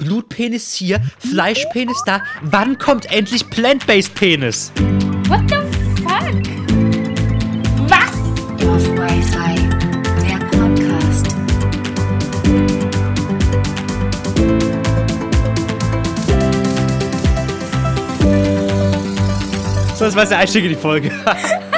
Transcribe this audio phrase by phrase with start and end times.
[0.00, 2.22] Blutpenis hier, Fleischpenis da.
[2.42, 4.72] Wann kommt endlich Plant-Based Penis?
[5.28, 5.56] What the
[6.02, 6.34] fuck?
[7.88, 8.16] Was?
[8.66, 9.68] Auf Wi-Fi,
[10.26, 11.26] der Podcast.
[19.96, 21.12] So, das war der Einstieg in die Folge.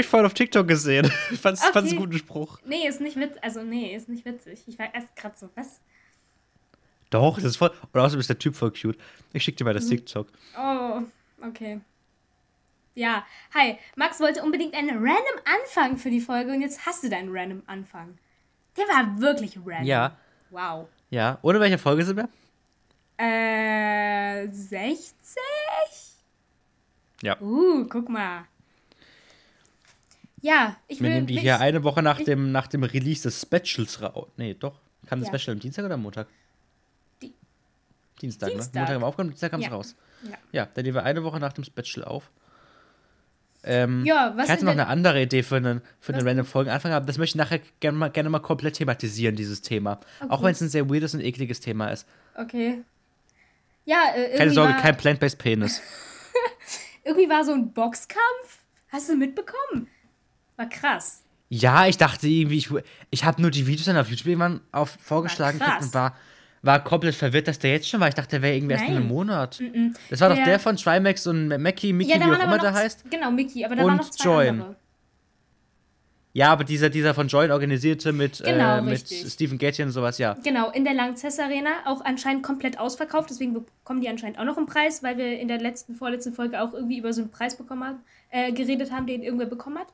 [0.00, 1.10] ich vorhin auf TikTok gesehen.
[1.30, 1.72] Ich fand's, Okay.
[1.72, 2.58] fand's einen guten Spruch.
[2.64, 3.42] Nee, ist nicht witzig.
[3.42, 4.62] Also, nee, ist nicht witzig.
[4.66, 5.80] Ich war erst gerade so, was?
[7.10, 7.72] Doch, das ist voll.
[7.92, 8.98] Und außerdem ist der Typ voll cute.
[9.32, 10.28] Ich schick dir mal das TikTok.
[10.56, 11.02] Oh,
[11.44, 11.80] okay.
[12.94, 13.78] Ja, hi.
[13.96, 17.62] Max wollte unbedingt einen random Anfang für die Folge und jetzt hast du deinen random
[17.66, 18.18] Anfang.
[18.76, 19.86] Der war wirklich random.
[19.86, 20.16] Ja,
[20.50, 20.88] Wow.
[21.10, 21.38] ja.
[21.42, 22.28] Ohne welche Folge sind wir?
[23.16, 25.14] Äh, 60?
[27.22, 27.40] Ja.
[27.40, 28.44] Uh, guck mal.
[30.42, 33.22] Ja, ich will Wir nehmen die hier eine Woche nach ich- dem, nach dem Release
[33.22, 34.28] des Specials raus.
[34.36, 34.78] Nee, doch.
[35.06, 35.38] Kann das Ja.
[35.38, 36.28] Special am Dienstag oder am Montag?
[37.22, 37.34] Die-
[38.22, 38.74] Dienstag, Dienstag.
[38.74, 38.80] ne?
[38.80, 39.72] Montag haben wir aufgenommen, Dienstag kam es Ja.
[39.72, 39.96] raus.
[40.22, 40.36] Ja.
[40.52, 42.30] Ja, dann nehmen wir eine Woche nach dem Special auf.
[43.62, 46.92] Ähm, Ja, was ich hatte noch eine andere Idee für einen, für einen random Folgenanfang,
[46.92, 50.00] aber das möchte ich nachher gerne mal, gerne mal komplett thematisieren, dieses Thema.
[50.28, 50.44] Auch Okay.
[50.44, 52.06] wenn es ein sehr weirdes und ekliges Thema ist.
[52.36, 52.82] Okay.
[53.84, 55.82] Ja, äh, irgendwie, Keine Sorge, kein plant-based Penis.
[57.04, 58.60] irgendwie war so ein Boxkampf.
[58.88, 59.88] Hast du mitbekommen?
[60.60, 61.22] War krass.
[61.48, 62.68] Ja, ich dachte irgendwie, ich,
[63.10, 65.68] ich habe nur die Videos dann auf YouTube irgendwann auf, vorgeschlagen krass.
[65.68, 66.14] gekriegt und war,
[66.62, 68.08] war komplett verwirrt, dass der jetzt schon war.
[68.08, 69.00] Ich dachte, der wäre irgendwie erst in Nein.
[69.02, 69.62] einem Monat.
[70.10, 72.74] Das war doch Der- der von Trimax und Mackie, Mickey, ja, wie auch immer der
[72.74, 73.10] heißt.
[73.10, 74.48] Genau, Mickey, aber da waren noch zwei Join.
[74.48, 74.76] andere.
[76.32, 79.32] Ja, aber dieser, dieser von Join organisierte mit, Genau, äh, mit richtig.
[79.32, 80.34] Stephen Gatien und sowas, ja.
[80.44, 84.56] Genau, in der Langzess Arena, auch anscheinend komplett ausverkauft, deswegen bekommen die anscheinend auch noch
[84.56, 87.56] einen Preis, weil wir in der letzten, vorletzten Folge auch irgendwie über so einen Preis
[87.56, 87.98] bekommen haben,
[88.30, 89.88] äh, geredet haben, den irgendwer bekommen hat.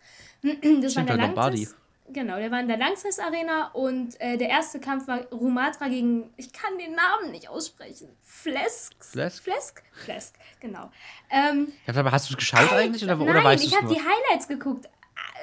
[0.46, 1.68] Das war in Stimmt, der bei Lombardi.
[2.08, 6.32] Genau, der war in der Langzess Arena und äh, der erste Kampf war Rumatra gegen,
[6.36, 8.94] ich kann den Namen nicht aussprechen, Flesk.
[9.04, 9.42] Flesk?
[9.42, 9.82] Flesk?
[9.92, 10.90] Flesk, genau.
[11.30, 13.76] Ähm, Ich hab, aber hast du es geschaut eigentlich oder, oder Nein, weißt du ich
[13.76, 14.88] habe die Highlights geguckt.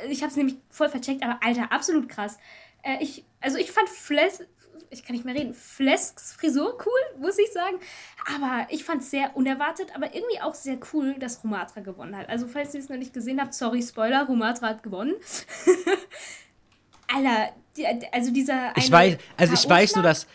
[0.08, 2.38] Ich habe es nämlich voll vercheckt, aber Alter, absolut krass.
[2.82, 4.44] Äh, ich, also ich fand Fles,
[4.94, 7.78] ich kann nicht mehr reden, Flesks Frisur cool, muss ich sagen.
[8.36, 12.30] Aber ich fand es sehr unerwartet, aber irgendwie auch sehr cool, dass Rumatra gewonnen hat.
[12.30, 15.16] Also falls ihr es noch nicht gesehen habt, sorry, Spoiler, Rumatra hat gewonnen.
[17.14, 20.28] Alter, die, also dieser Ich weiß, also ich weiß nur, dass.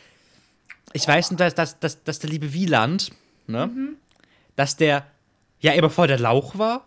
[0.92, 3.10] Ich weiß nur, dass, dass, dass, dass der liebe Wieland,
[3.46, 3.66] ne?
[3.66, 3.96] Mhm.
[4.56, 5.06] Dass der
[5.60, 6.86] ja immer vor der Lauch war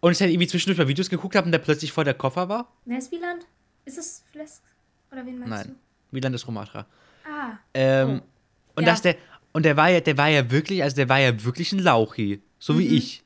[0.00, 2.48] und ich dann irgendwie zwischendurch mal Videos geguckt habe und der plötzlich vor der Koffer
[2.48, 2.72] war.
[2.84, 3.46] Wer ist Wieland?
[3.84, 4.62] Ist es Flesk?
[5.10, 5.76] Oder wen meinst Nein.
[6.14, 6.86] Wieland ist Romatra.
[7.24, 8.76] Ah, Ähm, Oh.
[8.76, 8.90] Und Ja.
[8.90, 9.16] dass der.
[9.52, 12.42] Und der war ja, der war ja wirklich, also der war ja wirklich ein Lauchi.
[12.58, 12.78] So Mhm.
[12.80, 13.22] wie ich.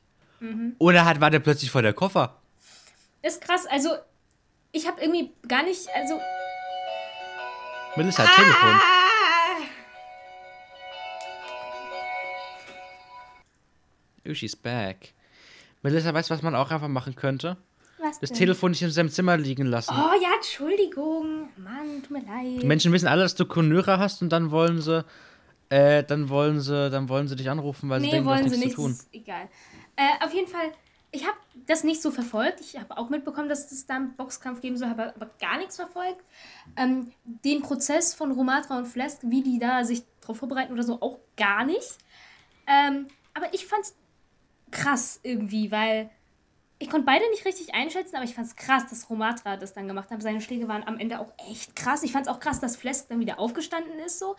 [0.77, 2.35] Und er hat, war der plötzlich vor der Koffer.
[3.21, 3.65] ist krass.
[3.69, 3.89] Also,
[4.71, 6.19] ich habe irgendwie gar nicht, also
[7.97, 8.69] Melissa hat Telefon.
[8.69, 9.65] Ah!
[14.27, 15.13] Oh, she's back.
[15.81, 17.57] Melissa, weißt du, was man auch einfach machen könnte?
[18.09, 18.37] Was Das denn?
[18.39, 19.93] Telefon nicht in seinem Zimmer liegen lassen.
[19.95, 21.49] Oh ja, Entschuldigung.
[21.57, 22.61] Mann, tut mir leid.
[22.61, 25.05] Die Menschen wissen alle, dass du Konöre hast und dann wollen sie,
[25.69, 28.41] äh, dann wollen sie, dann wollen sie dich anrufen, weil sie nee, denken, du hast
[28.41, 28.97] wollen sie nichts nicht.
[28.97, 29.09] zu tun.
[29.13, 29.49] Egal.
[29.95, 30.71] Äh, auf jeden Fall,
[31.11, 31.37] ich habe
[31.67, 32.61] das nicht so verfolgt.
[32.61, 35.75] Ich habe auch mitbekommen, dass es da einen Boxkampf geben soll, habe aber gar nichts
[35.75, 36.23] verfolgt.
[36.77, 41.01] Ähm, den Prozess von Romatra und Flesk, wie die da sich drauf vorbereiten oder so,
[41.01, 41.97] auch gar nicht.
[42.67, 43.95] Ähm, aber ich fand's
[44.71, 46.09] krass irgendwie, weil
[46.79, 50.09] ich konnte beide nicht richtig einschätzen, aber ich fand's krass, dass Romatra das dann gemacht
[50.09, 50.21] hat.
[50.21, 52.03] Seine Schläge waren am Ende auch echt krass.
[52.03, 54.37] Ich fand's auch krass, dass Flesk dann wieder aufgestanden ist so.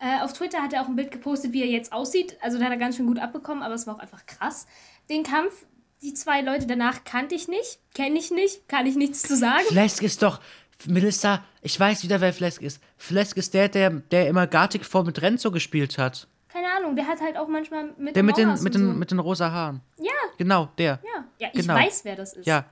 [0.00, 2.36] Äh, auf Twitter hat er auch ein Bild gepostet, wie er jetzt aussieht.
[2.42, 4.66] Also da hat er ganz schön gut abbekommen, aber es war auch einfach krass.
[5.08, 5.64] Den Kampf,
[6.02, 9.64] die zwei Leute danach kannte ich nicht, kenne ich nicht, kann ich nichts zu sagen.
[9.68, 10.40] Flesk ist doch,
[10.86, 12.82] Melissa, ich weiß wieder, wer Flesk ist.
[12.96, 16.26] Flesk ist der, der, der immer Gartic vor mit Renzo gespielt hat.
[16.48, 18.98] Keine Ahnung, der hat halt auch manchmal mit Der mit den, mit den, so.
[18.98, 19.80] mit den rosa Haaren.
[19.98, 21.00] Ja, Genau, der.
[21.04, 21.24] ja.
[21.38, 21.74] Ja, ich Genau.
[21.74, 22.46] weiß, wer das ist.
[22.46, 22.64] Ja.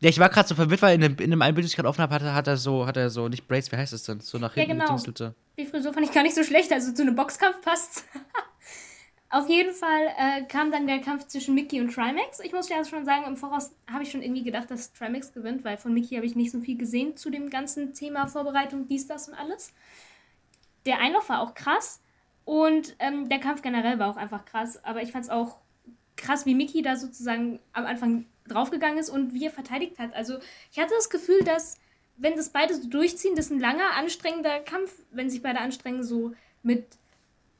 [0.00, 1.76] Ja, ich war gerade so verwirrt, weil in dem, in dem einen Bild, das ich
[1.76, 3.92] gerade offen habe, hat, er- hat er so, hat er so, nicht Braids, wie heißt
[3.92, 4.20] es denn?
[4.20, 4.84] So nach Ja, hinten genau.
[4.84, 5.34] gedingselte.
[5.58, 8.04] Die Frisur fand ich gar nicht so schlecht, also zu einem Boxkampf passt.
[9.30, 12.40] Auf jeden Fall äh, kam dann der Kampf zwischen Mickey und Trimax.
[12.40, 15.64] Ich muss ja schon sagen, im Voraus habe ich schon irgendwie gedacht, dass Trimax gewinnt,
[15.64, 19.06] weil von Mickey habe ich nicht so viel gesehen zu dem ganzen Thema Vorbereitung, dies,
[19.06, 19.74] das und alles.
[20.86, 22.00] Der Einlauf war auch krass
[22.48, 25.58] und ähm, der Kampf generell war auch einfach krass, aber ich fand es auch
[26.16, 30.14] krass, wie Mickey da sozusagen am Anfang draufgegangen ist und wie er verteidigt hat.
[30.14, 30.38] Also
[30.72, 31.76] ich hatte das Gefühl, dass
[32.16, 36.02] wenn das beide so durchziehen, das ist ein langer, anstrengender Kampf, wenn sich beide anstrengen,
[36.02, 36.86] so mit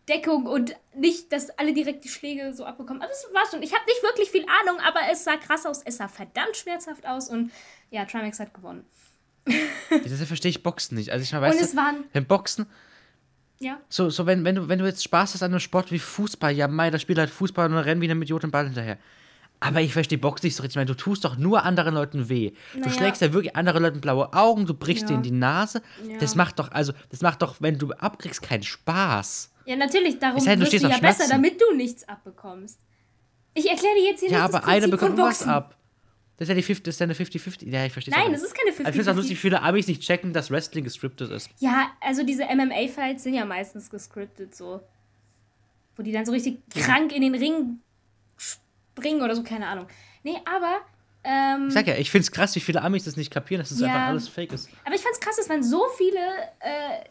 [0.08, 3.02] Deckung und nicht, dass alle direkt die Schläge so abbekommen.
[3.02, 5.82] Aber es war schon, ich habe nicht wirklich viel Ahnung, aber es sah krass aus,
[5.85, 7.52] es sah verdammt schmerzhaft aus und
[7.90, 8.87] ja, Trimax hat gewonnen.
[9.90, 11.11] Deshalb verstehe ich Boxen nicht.
[11.11, 12.67] Also ich meine, weißt Und es du, waren, wenn Boxen,
[13.61, 15.99] ja, so, so wenn, wenn, du, wenn du jetzt Spaß hast an einem Sport wie
[15.99, 18.65] Fußball, ja, mei, da spielt halt Fußball und dann rennen wie ein Idiot den Ball
[18.67, 18.99] hinterher.
[19.61, 20.75] Aber ich verstehe Boxen nicht so richtig.
[20.75, 22.53] Ich meine, du tust doch nur anderen Leuten weh.
[22.75, 22.93] Du Naja.
[22.93, 25.09] schlägst ja wirklich anderen Leuten blaue Augen, du brichst Ja.
[25.09, 25.83] denen die Nase.
[26.09, 26.19] Ja.
[26.19, 29.51] Das macht doch, also, das macht doch, wenn du abkriegst, keinen Spaß.
[29.67, 32.79] ja, natürlich, darum Es sei denn, du wirst du ja besser, damit du nichts abbekommst.
[33.55, 35.75] Ich erkläre dir jetzt hier Ja, nicht das aber einer Prinzip bekommt was ab.
[36.38, 37.69] Das ist ja die 50, das ist ja eine 50-50.
[37.69, 39.40] Ja, ich verstehe Nein, das ist keine Aber ich finde es auch 50 lustig, wie
[39.40, 41.50] viele Amis nicht checken, dass Wrestling gescriptet ist.
[41.58, 44.81] Ja, also diese MMA-Fights sind ja meistens gescriptet so.
[45.96, 47.81] Wo die dann so richtig krank in den Ring
[48.37, 49.88] springen oder so, keine Ahnung.
[50.23, 50.81] Nee, aber.
[51.25, 53.70] Ähm, Ich sag ja, ich finde es krass, wie viele Amis das nicht kapieren, dass
[53.70, 53.88] das Ja.
[53.88, 54.69] einfach alles fake ist.
[54.85, 56.19] aber ich fand's krass, dass man so viele
[56.61, 57.05] äh,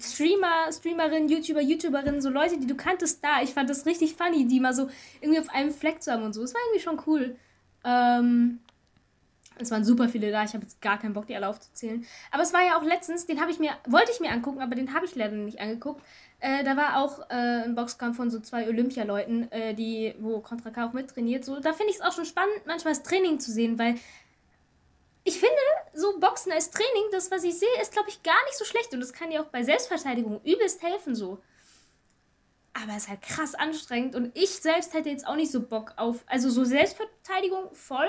[0.00, 3.42] Streamer, Streamerinnen, YouTuber, YouTuberinnen, so Leute, die du kanntest, da.
[3.42, 4.88] Ich fand das richtig funny, die mal so
[5.20, 6.42] irgendwie auf einem Fleck zu haben und so.
[6.44, 7.36] Es war irgendwie schon cool.
[7.84, 8.60] Ähm,
[9.58, 10.44] es waren super viele da.
[10.44, 12.06] Ich habe jetzt gar keinen Bock, die alle aufzuzählen.
[12.30, 14.74] Aber es war ja auch letztens, den habe ich mir, wollte ich mir angucken, aber
[14.74, 16.02] den habe ich leider nicht angeguckt.
[16.40, 20.70] Äh, da war auch äh, ein Boxkampf von so zwei Olympialeuten, äh, die, wo Contra
[20.70, 21.44] K auch mittrainiert.
[21.44, 23.96] So, da finde ich es auch schon spannend, manchmal das Training zu sehen, weil
[25.24, 25.54] ich finde,
[25.92, 28.92] so Boxen als Training, das, was ich sehe, ist, glaube ich, gar nicht so schlecht.
[28.94, 31.38] Und das kann dir auch bei Selbstverteidigung übelst helfen, so.
[32.72, 35.94] Aber es ist halt krass anstrengend und ich selbst hätte jetzt auch nicht so Bock
[35.96, 38.08] auf, also so Selbstverteidigung voll,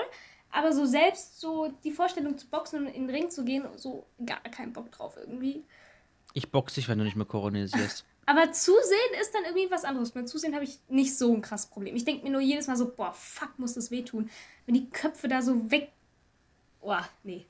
[0.50, 4.06] aber so selbst so die Vorstellung zu boxen und in den Ring zu gehen, so
[4.24, 5.64] gar keinen Bock drauf irgendwie.
[6.34, 8.04] Ich box dich, wenn du nicht mehr koronisierst.
[8.26, 10.12] Aber zusehen ist dann irgendwie was anderes.
[10.12, 11.96] Beim Zusehen habe ich nicht so ein krasses Problem.
[11.96, 14.30] Ich denke mir nur jedes Mal so, boah, fuck, muss das wehtun.
[14.64, 15.90] Wenn die Köpfe da so weg.
[16.80, 17.46] Boah, nee.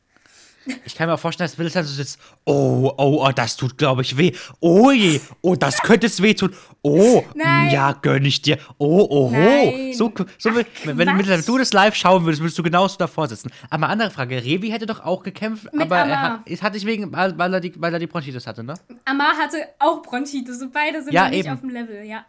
[0.85, 2.21] Ich kann mir auch vorstellen, dass Willis dann so sitzt.
[2.45, 4.33] Oh, oh, oh, das tut, glaube ich, weh.
[4.61, 6.55] Oh je, oh, das könnte es wehtun.
[6.83, 7.71] Oh, Nein.
[7.71, 8.59] ja, gönn ich dir.
[8.79, 9.73] Oh, oh, Nein.
[9.75, 9.93] oh.
[9.93, 13.51] So, so wenn, wenn, wenn du das live schauen würdest, würdest du genauso davor sitzen.
[13.71, 16.23] Aber andere Frage, Revi hätte doch auch gekämpft, Mit aber er Amar.
[16.23, 18.75] hat, es hatte ich wegen, weil er, die, weil er die Bronchitis hatte, ne?
[19.05, 22.25] Amar hatte auch Bronchitis und beide sind Ja, nicht auf dem Level, ja.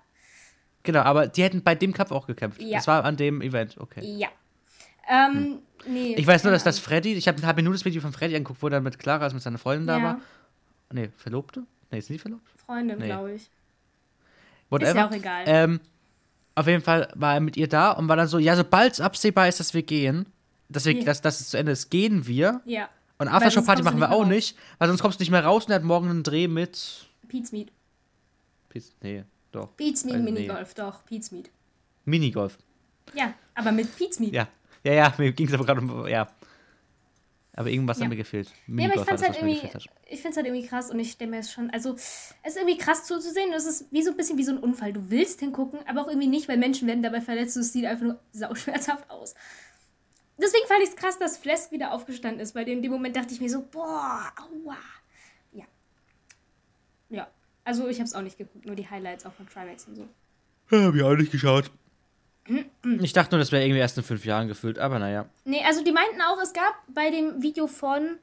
[0.84, 2.62] Genau, aber die hätten bei dem Kampf auch gekämpft.
[2.62, 2.78] Ja.
[2.78, 4.02] Das war an dem Event, okay.
[4.18, 4.28] Ja.
[5.08, 6.14] Ähm, nee.
[6.14, 6.20] Hm.
[6.20, 6.80] Ich weiß nur, dass das.
[6.80, 9.24] Freddy, ich habe hab mir nur das Video von Freddy angeguckt, wo er mit Clara,
[9.26, 10.04] also mit seiner Freundin da Ja.
[10.04, 10.22] war.
[10.92, 11.64] Nee, Verlobte?
[11.92, 12.48] Nee, sind die verlobt?
[12.66, 13.08] Freundin, Nee.
[13.08, 13.50] glaube ich.
[14.70, 14.96] Whatever.
[15.00, 15.44] ja auch egal.
[15.46, 15.80] Ähm,
[16.56, 19.02] auf jeden Fall war er mit ihr da und war dann so, ja, sobald es
[19.02, 20.26] absehbar ist, dass wir gehen,
[20.70, 21.04] dass, wir, Ja.
[21.04, 22.62] dass, dass es zu Ende ist, gehen wir.
[22.66, 22.90] Ja.
[23.20, 24.28] Und Weil Aftershow sonst Party kommst du machen wir nicht auch raus.
[24.30, 27.08] nicht, weil sonst kommst du nicht mehr raus und er hat morgen einen Dreh mit.
[27.28, 27.72] Pete's Meat.
[28.70, 29.76] Piz- Nee, doch.
[29.78, 30.32] Pete's Meat Äh, nee.
[30.32, 31.06] Minigolf, doch.
[31.06, 31.50] Pete's Meat.
[32.06, 32.58] Minigolf.
[33.14, 34.34] Ja, aber mit Pete's Meat.
[34.34, 34.48] Ja.
[34.84, 36.08] Ja, ja, mir ging es aber gerade um.
[36.08, 36.28] Ja.
[37.56, 38.06] Aber irgendwas Ja.
[38.06, 38.52] hat mir gefehlt.
[38.68, 39.70] Ja, aber ich fand's das, halt irgendwie,
[40.10, 42.80] ich find's halt irgendwie krass und ich stelle mir es schon, also es ist irgendwie
[42.80, 44.92] krass zuzusehen und es ist wie so ein bisschen wie so ein Unfall.
[44.92, 47.86] Du willst hingucken, aber auch irgendwie nicht, weil Menschen werden dabei verletzt und es sieht
[47.86, 49.36] einfach nur sauschmerzhaft aus.
[50.42, 53.36] Deswegen fand ich es krass, dass Flesk wieder aufgestanden ist, weil in dem Moment dachte
[53.36, 54.78] ich mir so, boah, aua.
[55.52, 55.66] Ja.
[57.10, 57.28] Ja.
[57.64, 60.08] Also ich habe es auch nicht geguckt, nur die Highlights auch von Trimax und so.
[60.72, 61.70] Ja, hab ich auch nicht geschaut.
[63.02, 65.26] Ich dachte nur, das wäre irgendwie erst in fünf Jahren gefühlt, aber naja.
[65.46, 68.18] Nee, also die meinten auch, es gab bei dem Video von,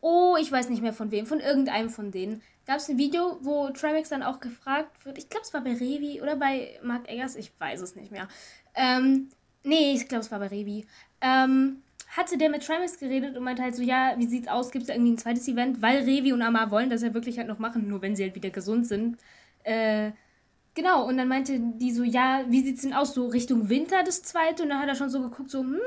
[0.00, 3.38] oh, ich weiß nicht mehr von wem, von irgendeinem von denen, gab es ein Video,
[3.42, 7.08] wo Trimax dann auch gefragt wird, ich glaube, es war bei Revi oder bei Mark
[7.08, 8.26] Eggers, ich weiß es nicht mehr.
[8.74, 9.28] Ähm,
[9.62, 10.86] nee, ich glaube, es war bei Revi.
[11.20, 11.82] Ähm,
[12.16, 14.88] hatte der mit Trimax geredet und meinte halt so, ja, wie sieht's aus, gibt es
[14.88, 17.58] da irgendwie ein zweites Event, weil Revi und Amar wollen das ja wirklich halt noch
[17.58, 19.18] machen, nur wenn sie halt wieder gesund sind.
[19.64, 20.12] Äh,
[20.74, 24.22] Genau, und dann meinte die so, ja, wie sieht's denn aus, so Richtung Winter das
[24.22, 24.64] zweite?
[24.64, 25.78] Und dann hat er schon so geguckt, so, hm,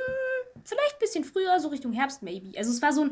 [0.64, 2.58] vielleicht ein bisschen früher, so Richtung Herbst maybe.
[2.58, 3.12] Also es war so ein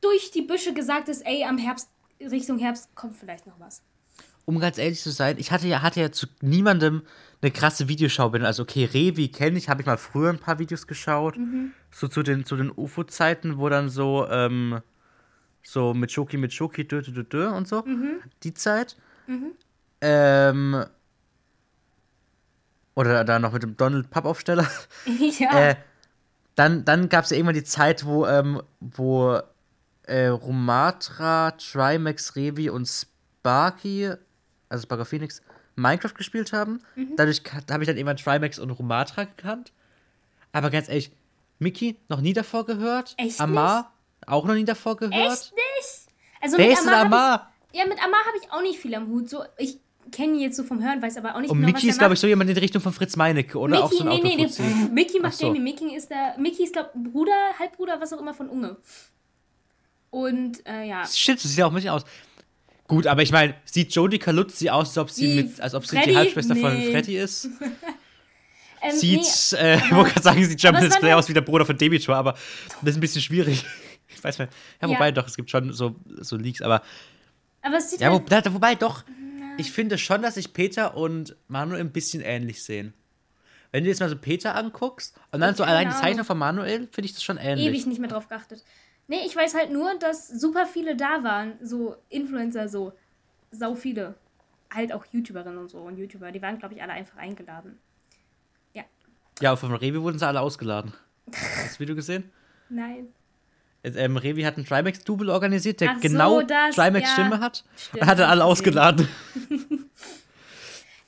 [0.00, 1.88] durch die Büsche gesagtes, ey, am Herbst,
[2.20, 3.82] Richtung Herbst kommt vielleicht noch was.
[4.44, 7.02] Um ganz ehrlich zu sein, ich hatte ja, hatte ja zu niemandem
[7.42, 8.28] eine krasse Videoschau.
[8.30, 11.36] Bin also, okay, Revi kenne ich, habe ich mal früher ein paar Videos geschaut.
[11.90, 14.80] So zu den, zu den UFO-Zeiten, wo dann so, ähm,
[15.64, 17.82] so mit Schoki, mit Schoki, dö, dö, dö, dö und so.
[18.44, 18.96] Die Zeit.
[20.06, 20.84] Ähm,
[22.94, 24.66] oder da noch mit dem Donald Pappaufsteller.
[25.38, 25.70] ja.
[25.70, 25.76] Äh,
[26.54, 29.38] dann dann gab es ja irgendwann die Zeit, wo, ähm, wo
[30.04, 34.12] äh, Rumatra, Trimax, Revi und Sparky,
[34.68, 35.42] also Sparker Phoenix,
[35.74, 36.80] Minecraft gespielt haben.
[36.94, 37.16] Mhm.
[37.16, 39.72] Dadurch habe ich dann irgendwann Trimax und Rumatra gekannt.
[40.52, 41.12] Aber ganz ehrlich,
[41.58, 43.14] Mickey noch nie davor gehört.
[43.18, 43.92] Echt Amar
[44.26, 45.14] auch noch nie davor gehört.
[45.14, 46.06] Echt nicht?
[46.40, 47.52] Also Wer mit ist denn Amar?
[47.72, 49.28] Ich, ja, mit Amar habe ich auch nicht viel am Hut.
[49.28, 49.78] So, ich
[50.12, 52.14] kenne ihn jetzt so vom Hören, weiß aber auch nicht Und genau, Mickey ist, glaube
[52.14, 54.36] ich, so jemand in die Richtung von Fritz Meinecke oder auch so ein nee, nee,
[54.36, 55.46] nee, Mickey Ach macht so.
[55.48, 55.62] Gaming.
[55.64, 58.76] Mickey ist der, Mickey ist, glaube Bruder, Halbbruder, was auch immer von Unge.
[60.10, 61.04] Und, äh, ja.
[61.06, 62.04] Stimmt, sie sieht auch ein bisschen aus.
[62.88, 65.84] Gut, aber ich meine, sieht Jodie Kalutzi aus, als ob sie, Wie mit, als ob
[65.84, 66.10] sie Freddy?
[66.10, 66.90] die Halbschwester von Nee.
[66.92, 67.48] Freddy ist?
[68.82, 71.32] Ähm, Sieht, äh, ich wollte gerade sagen, sieht aber es Jumpin' war Display aus wie
[71.32, 72.32] der Bruder von Debitor, aber
[72.82, 73.64] das ist ein bisschen schwierig.
[74.08, 74.52] Ich weiß nicht.
[74.80, 74.94] Ja, Ja.
[74.94, 76.82] wobei doch, es gibt schon so, so Leaks, aber.
[77.60, 79.02] Aber es sieht Ja, wo, halt, da, wobei doch.
[79.58, 82.94] Ich finde schon, dass sich Peter und Manuel ein bisschen ähnlich sehen.
[83.72, 85.96] Wenn du jetzt mal so Peter anguckst und dann so Keine allein die.
[85.96, 87.66] Zeichnung von Manuel, finde ich das schon ähnlich.
[87.66, 88.64] ewig nicht mehr drauf geachtet.
[89.08, 91.54] Nee, ich weiß halt nur, dass super viele da waren.
[91.62, 92.92] So Influencer, so
[93.50, 94.14] sau viele.
[94.72, 96.32] Halt auch YouTuberinnen und so und YouTuber.
[96.32, 97.78] Die waren, glaube ich, alle einfach eingeladen.
[98.72, 98.84] Ja.
[99.40, 100.92] Ja, und von Revi wurden sie alle ausgeladen.
[101.32, 102.30] Hast du das Video gesehen?
[102.68, 103.08] Nein.
[103.94, 107.12] Ähm, Revi hat einen Trimax-Double organisiert, der so, genau das, Trimax ja.
[107.12, 107.64] Stimme hat.
[107.76, 109.08] Stimmt, Und hat dann alle ausgeladen.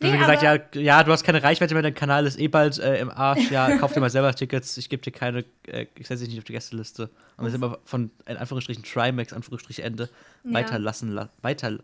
[0.00, 3.00] Nee, gesagt, ja, ja, du hast keine Reichweite mehr, dein Kanal ist eh bald äh,
[3.00, 3.50] im Arsch.
[3.50, 4.76] Ja, kauf dir mal selber Tickets.
[4.76, 7.10] Ich gebe dir keine, äh, ich setze dich nicht auf die Gästeliste.
[7.36, 10.08] Und wir sind immer von in Anführungsstrichen Trimax, Anführungsstrich Ende,
[10.44, 10.54] Ja.
[10.54, 11.78] weiterlassen, la weiter.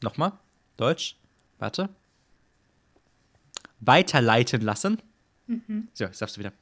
[0.00, 0.32] Nochmal?
[0.78, 1.16] Deutsch?
[1.58, 1.90] Warte.
[3.80, 5.02] Weiterleiten lassen.
[5.46, 5.88] Mhm.
[5.92, 6.52] So, jetzt darfst du wieder.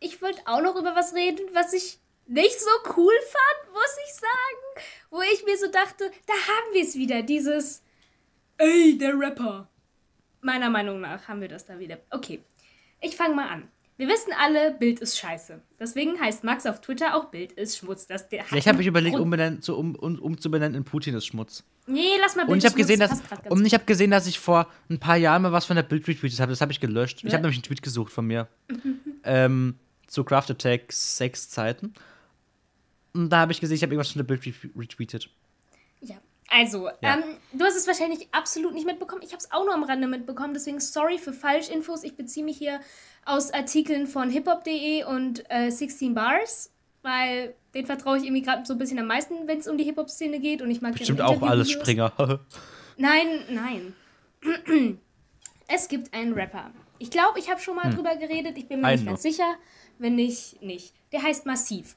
[0.00, 1.98] Ich wollte auch noch über was reden, was ich
[2.28, 4.88] nicht so cool fand, muss ich sagen.
[5.10, 7.82] Wo ich mir so dachte, da haben wir es wieder, dieses
[8.58, 9.68] Ey, der Rapper.
[10.40, 11.98] Meiner Meinung nach haben wir das da wieder.
[12.10, 12.40] Okay,
[13.00, 13.68] ich fange mal an.
[13.96, 15.60] Wir wissen alle, Bild ist scheiße.
[15.80, 18.06] Deswegen heißt Max auf Twitter auch Bild ist Schmutz.
[18.06, 21.64] Das, der ich habe mich überlegt, umbenennen, zu, um, um, umzubenennen in Putin ist Schmutz.
[21.88, 24.12] Nee, lass mal Bild Und ich ist habe gesehen, Schmutz, dass und ich habe gesehen,
[24.12, 26.50] dass ich vor ein paar Jahren mal was von der Bild retweetet habe.
[26.52, 27.18] Das habe ich gelöscht.
[27.18, 27.32] Ich Ja.
[27.32, 28.46] habe nämlich einen Tweet gesucht von mir
[29.24, 29.74] ähm,
[30.06, 31.92] zu Craft Attack 6 Zeiten.
[33.18, 35.28] Und da habe ich gesehen, ich habe irgendwas von der Bild re- retweetet.
[36.00, 36.16] Ja,
[36.50, 37.14] also, Ja.
[37.16, 37.22] Ähm,
[37.52, 39.22] du hast es wahrscheinlich absolut nicht mitbekommen.
[39.22, 42.04] Ich habe es auch nur am Rande mitbekommen, deswegen sorry für Falschinfos.
[42.04, 42.80] Ich beziehe mich hier
[43.24, 46.70] aus Artikeln von hiphop.de und äh, 16 Bars,
[47.02, 49.84] weil den vertraue ich irgendwie gerade so ein bisschen am meisten, wenn es um die
[49.84, 51.70] Hip-Hop-Szene geht und ich mag Bestimmt auch alles.
[51.70, 52.12] Springer.
[52.96, 53.94] Nein, nein.
[55.68, 56.70] es gibt einen Rapper.
[56.98, 58.56] Ich glaube, ich habe schon mal drüber geredet.
[58.58, 59.54] Ich bin mir Einen nicht ganz sicher.
[59.98, 60.94] Wenn nicht, nicht.
[61.12, 61.96] Der heißt Massiv.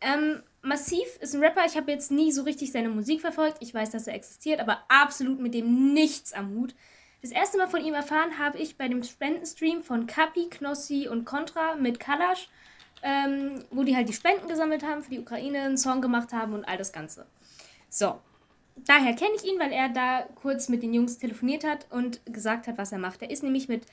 [0.00, 1.64] Ähm, Massiv ist ein Rapper.
[1.64, 3.58] Ich habe jetzt nie so richtig seine Musik verfolgt.
[3.60, 6.74] Ich weiß, dass er existiert, aber absolut mit dem nichts am Hut.
[7.22, 11.24] Das erste Mal von ihm erfahren habe ich bei dem Spendenstream von Kapi, Knossi und
[11.24, 12.48] Contra mit Kalash,
[13.02, 16.54] ähm, wo die halt die Spenden gesammelt haben für die Ukraine, einen Song gemacht haben
[16.54, 17.26] und all das Ganze.
[17.88, 18.20] So,
[18.86, 22.66] daher kenne ich ihn, weil er da kurz mit den Jungs telefoniert hat und gesagt
[22.66, 23.22] hat, was er macht.
[23.22, 23.84] Er ist nämlich mit,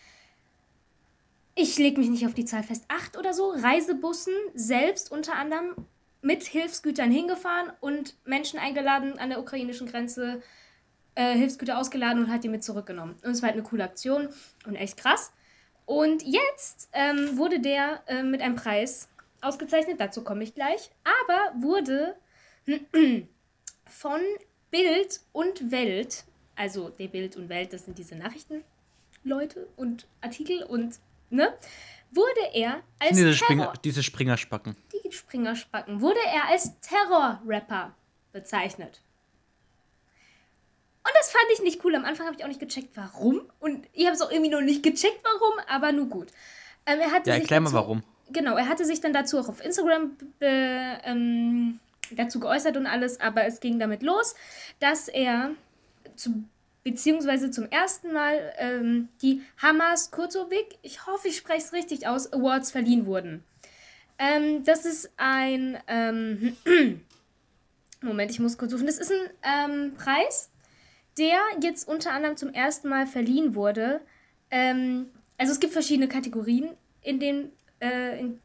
[1.56, 5.76] ich lege mich nicht auf die Zahl fest, acht oder so, Reisebussen selbst unter anderem
[6.22, 10.42] mit Hilfsgütern hingefahren und Menschen eingeladen an der ukrainischen Grenze,
[11.16, 13.16] äh, Hilfsgüter ausgeladen und hat die mit zurückgenommen.
[13.24, 14.30] Und es war halt eine coole Aktion
[14.66, 15.32] und echt krass.
[15.86, 19.08] Und jetzt ähm, wurde der äh, mit einem Preis
[19.42, 22.16] ausgezeichnet, dazu komme ich gleich, aber wurde
[23.86, 24.22] von
[24.70, 31.00] Bild und Welt, also der Bild und Welt, das sind diese Nachrichtenleute und Artikel und,
[31.30, 31.54] ne,
[32.12, 34.76] wurde er als diese, Terror, Springer, diese Springerspacken.
[35.06, 37.94] die Springerspacken, wurde er als Terror-Rapper
[38.32, 39.02] bezeichnet.
[41.04, 41.96] Und das fand ich nicht cool.
[41.96, 43.42] Am Anfang habe ich auch nicht gecheckt, warum.
[43.60, 46.28] Und ich habe es auch irgendwie noch nicht gecheckt, warum, aber nur gut.
[46.86, 48.04] Ähm, er hatte Ja, sich erklär mal warum.
[48.30, 51.80] Genau, er hatte sich dann dazu auch auf Instagram be, ähm,
[52.12, 54.36] dazu geäußert und alles, aber es ging damit los,
[54.82, 55.52] dass er
[56.18, 56.44] zu,
[56.91, 62.32] beziehungsweise zum ersten Mal ähm, die Hamas Kurzowik, ich hoffe, ich spreche es richtig aus,
[62.32, 63.44] Awards verliehen wurden.
[64.17, 66.56] Ähm, das ist ein, ähm,
[68.01, 70.50] Moment, ich muss kurz suchen, das ist ein ähm, Preis,
[71.17, 74.00] der jetzt unter anderem zum ersten Mal verliehen wurde.
[74.50, 76.70] Ähm, also es gibt verschiedene Kategorien
[77.01, 77.51] in den,
[77.82, 78.39] äh, in,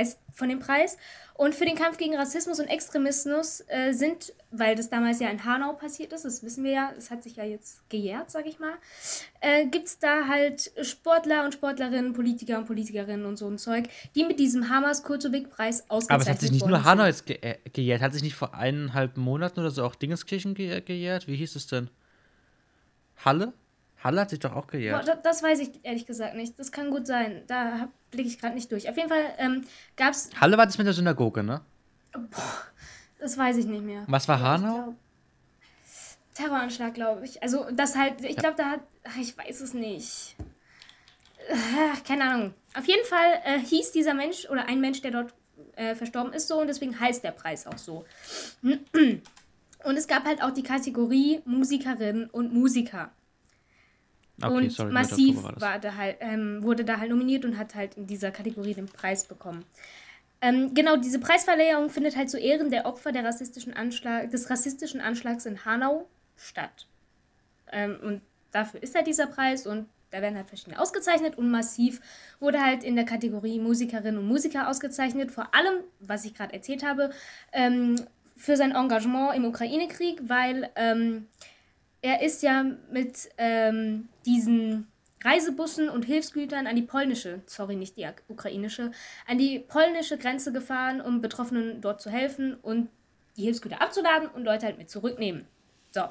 [0.00, 0.96] als, von dem Preis.
[1.34, 5.42] Und für den Kampf gegen Rassismus und Extremismus äh, sind, weil das damals ja in
[5.42, 8.58] Hanau passiert ist, das wissen wir ja, es hat sich ja jetzt gejährt, sag ich
[8.58, 8.74] mal,
[9.40, 13.88] äh, gibt es da halt Sportler und Sportlerinnen, Politiker und Politikerinnen und so ein Zeug,
[14.14, 17.38] die mit diesem Hamas Kurzowig-Preis ausgezeichnet Aber es hat sich nicht nur Hanau jetzt ge
[17.40, 21.26] äh, gejährt, hat sich nicht vor eineinhalb Monaten oder so auch Dingeskirchen ge gejährt?
[21.26, 21.88] Wie hieß es denn?
[23.24, 23.54] Halle?
[24.02, 25.08] Halle hat sich doch auch Boah, gejährt.
[25.08, 26.58] da, das weiß ich ehrlich gesagt nicht.
[26.58, 27.42] Das kann gut sein.
[27.46, 28.88] Da blicke ich gerade nicht durch.
[28.88, 29.64] Auf jeden Fall ähm,
[29.96, 31.60] gab es, Halle war das mit der Synagoge, ne?
[33.18, 34.04] das weiß ich nicht mehr.
[34.08, 34.74] Was war Hanau?
[34.84, 34.94] glaub-
[36.34, 37.42] Terroranschlag, glaube ich.
[37.42, 40.36] Also das halt, ich glaube, da hat, ach, ich weiß es nicht.
[41.52, 42.54] Ach, keine Ahnung.
[42.74, 45.34] Auf jeden Fall äh, hieß dieser Mensch oder ein Mensch, der dort
[45.76, 48.04] äh, verstorben ist, so und deswegen heißt der Preis auch so.
[48.62, 53.10] Und es gab halt auch die Kategorie Musikerinnen und Musiker.
[54.42, 57.74] Okay, und sorry, massiv war war da halt, ähm, wurde da halt nominiert und hat
[57.74, 59.64] halt in dieser Kategorie den Preis bekommen.
[60.42, 65.00] Ähm, genau, diese Preisverleihung findet halt zu Ehren der Opfer der rassistischen Anschlag, des rassistischen
[65.00, 66.86] Anschlags in Hanau statt.
[67.70, 72.00] Ähm, und dafür ist halt dieser Preis und da werden halt verschiedene ausgezeichnet und Massiv
[72.40, 75.30] wurde halt in der Kategorie Musikerinnen und Musiker ausgezeichnet.
[75.30, 77.10] Vor allem, was ich gerade erzählt habe,
[77.52, 77.96] ähm,
[78.36, 81.26] für sein Engagement im Ukraine-Krieg, weil ähm,
[82.02, 84.86] er ist ja mit ähm, diesen
[85.22, 88.90] Reisebussen und Hilfsgütern an die polnische, sorry, nicht die ukrainische,
[89.26, 92.88] an die polnische Grenze gefahren, um Betroffenen dort zu helfen und
[93.36, 95.46] die Hilfsgüter abzuladen und Leute halt mit zurücknehmen.
[95.90, 96.04] So.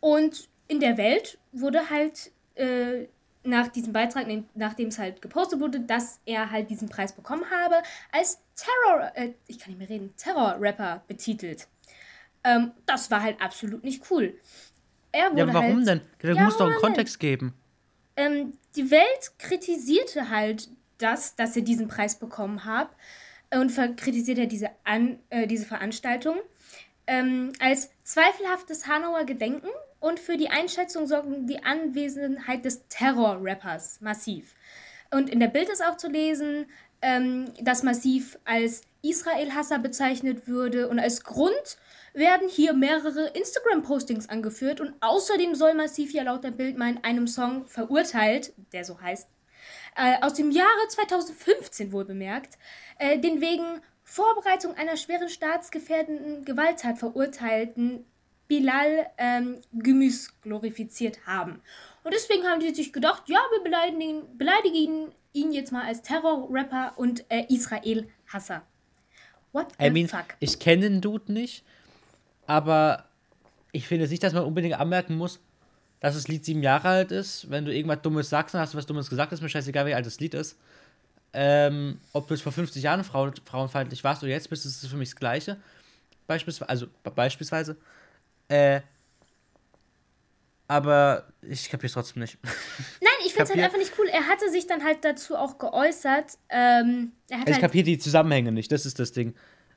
[0.00, 3.06] Und in der Welt wurde halt äh,
[3.42, 7.76] nach diesem Beitrag, nachdem es halt gepostet wurde, dass er halt diesen Preis bekommen habe,
[8.12, 11.68] als Terror, äh, ich kann nicht mehr reden, Terror-Rapper betitelt.
[12.46, 14.38] Ähm, das war halt absolut nicht cool.
[15.10, 16.00] Er wurde ja, warum halt, denn?
[16.20, 17.54] Du ja, musst doch einen Kontext geben.
[18.16, 22.88] Ähm, die Welt kritisierte halt das, dass er diesen Preis bekommen hat
[23.50, 26.36] und kritisierte diese, An äh, diese Veranstaltung
[27.06, 29.68] ähm, als zweifelhaftes Hanauer Gedenken
[30.00, 34.54] und für die Einschätzung sorgen die Anwesenheit des Terror-Rappers massiv.
[35.10, 36.66] Und in der Bild ist auch zu lesen,
[37.02, 41.78] ähm, dass massiv als Israel-Hasser bezeichnet würde und als Grund
[42.16, 47.04] werden hier mehrere Instagram-Postings angeführt und außerdem soll Massiv ja laut der Bild mal in
[47.04, 49.28] einem Song verurteilt, der so heißt,
[49.96, 52.58] äh, aus dem Jahre 2015 wohl bemerkt,
[52.98, 58.06] äh, den wegen Vorbereitung einer schweren staatsgefährdenden Gewalttat verurteilten
[58.48, 61.60] Bilal ähm, Gümüs glorifiziert haben.
[62.04, 66.92] Und deswegen haben die sich gedacht, ja, wir beleidigen, beleidigen ihn jetzt mal als Terror-Rapper
[66.96, 68.62] und äh, Israel-Hasser.
[69.52, 70.36] What the I mean, fuck?
[70.38, 71.64] Ich kenne den Dude nicht,
[72.46, 73.04] aber
[73.72, 75.40] ich finde nicht, dass man unbedingt anmerken muss,
[76.00, 77.50] dass das Lied sieben Jahre alt ist.
[77.50, 79.94] Wenn du irgendwas Dummes sagst, dann hast du was Dummes gesagt, ist mir scheißegal, wie
[79.94, 80.56] alt das Lied ist.
[81.32, 84.88] Ähm, ob du es vor 50 Jahren frau frauenfeindlich warst oder jetzt bist, ist es
[84.88, 85.58] für mich das Gleiche.
[86.26, 87.76] Beispielsweise, also beispielsweise.
[88.48, 88.80] Äh,
[90.68, 92.38] aber ich kapiere es trotzdem nicht.
[93.00, 94.08] Nein, ich finde es halt einfach nicht cool.
[94.08, 96.38] Er hatte sich dann halt dazu auch geäußert.
[96.48, 99.34] Ähm, also ich halt kapiere die Zusammenhänge nicht, das ist das Ding.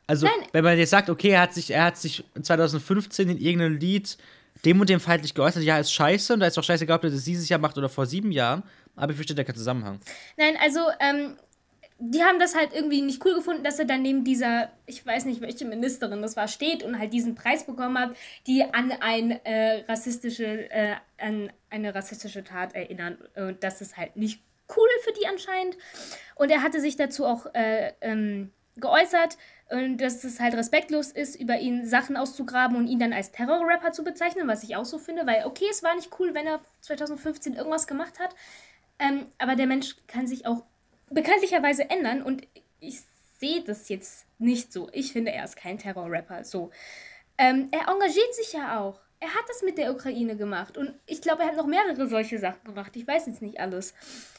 [0.10, 0.48] Also, Nein.
[0.54, 4.18] wenn man jetzt sagt, okay, er hat sich, er hat sich 2015 in irgendeinem Lied
[4.66, 7.12] dem und dem feindlich geäußert, ja, ist scheiße und da ist doch scheißegal, ob er
[7.12, 8.63] das dieses Jahr macht oder vor sieben Jahren,
[8.95, 10.00] aber ich verstehe da keinen Zusammenhang.
[10.36, 11.38] Nein, also, ähm,
[12.00, 15.26] die haben das halt irgendwie nicht cool gefunden, dass er dann neben dieser, ich weiß
[15.26, 18.15] nicht, welche Ministerin das war, steht und halt diesen Preis bekommen hat,
[18.48, 23.19] die an ein äh, rassistische, äh, an eine rassistische Tat erinnern.
[23.36, 24.41] Und das ist halt nicht
[24.76, 25.78] cool für die anscheinend.
[26.34, 29.38] Und er hatte sich dazu auch äh, ähm, geäußert,
[29.69, 33.91] und dass es halt respektlos ist, über ihn Sachen auszugraben und ihn dann als Terrorrapper
[33.91, 36.62] zu bezeichnen, was ich auch so finde, weil okay, es war nicht cool, wenn er
[36.82, 38.36] 2015 irgendwas gemacht hat,
[38.99, 40.63] ähm, aber der Mensch kann sich auch
[41.10, 42.47] bekanntlicherweise ändern und
[42.79, 43.01] ich
[43.39, 44.89] sehe das jetzt nicht so.
[44.91, 46.43] Ich finde, er ist kein Terrorrapper.
[46.43, 46.71] So.
[47.38, 48.99] Ähm, er engagiert sich ja auch.
[49.21, 52.39] Er hat das mit der Ukraine gemacht und ich glaube, er hat noch mehrere solche
[52.39, 52.95] Sachen gemacht.
[52.95, 53.93] Ich weiß jetzt nicht alles.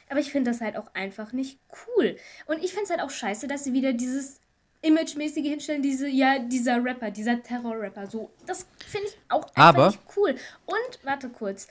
[0.09, 2.17] Aber ich finde das halt auch einfach nicht cool.
[2.47, 4.41] Und ich finde es halt auch scheiße, dass sie wieder dieses
[4.83, 8.07] Imagemäßige hinstellen, diese, ja, dieser Rapper, dieser Terror-Rapper.
[8.07, 10.35] So, das finde ich auch einfach Aber nicht cool.
[10.67, 11.69] Und, warte kurz.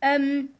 [0.00, 0.50] Ähm,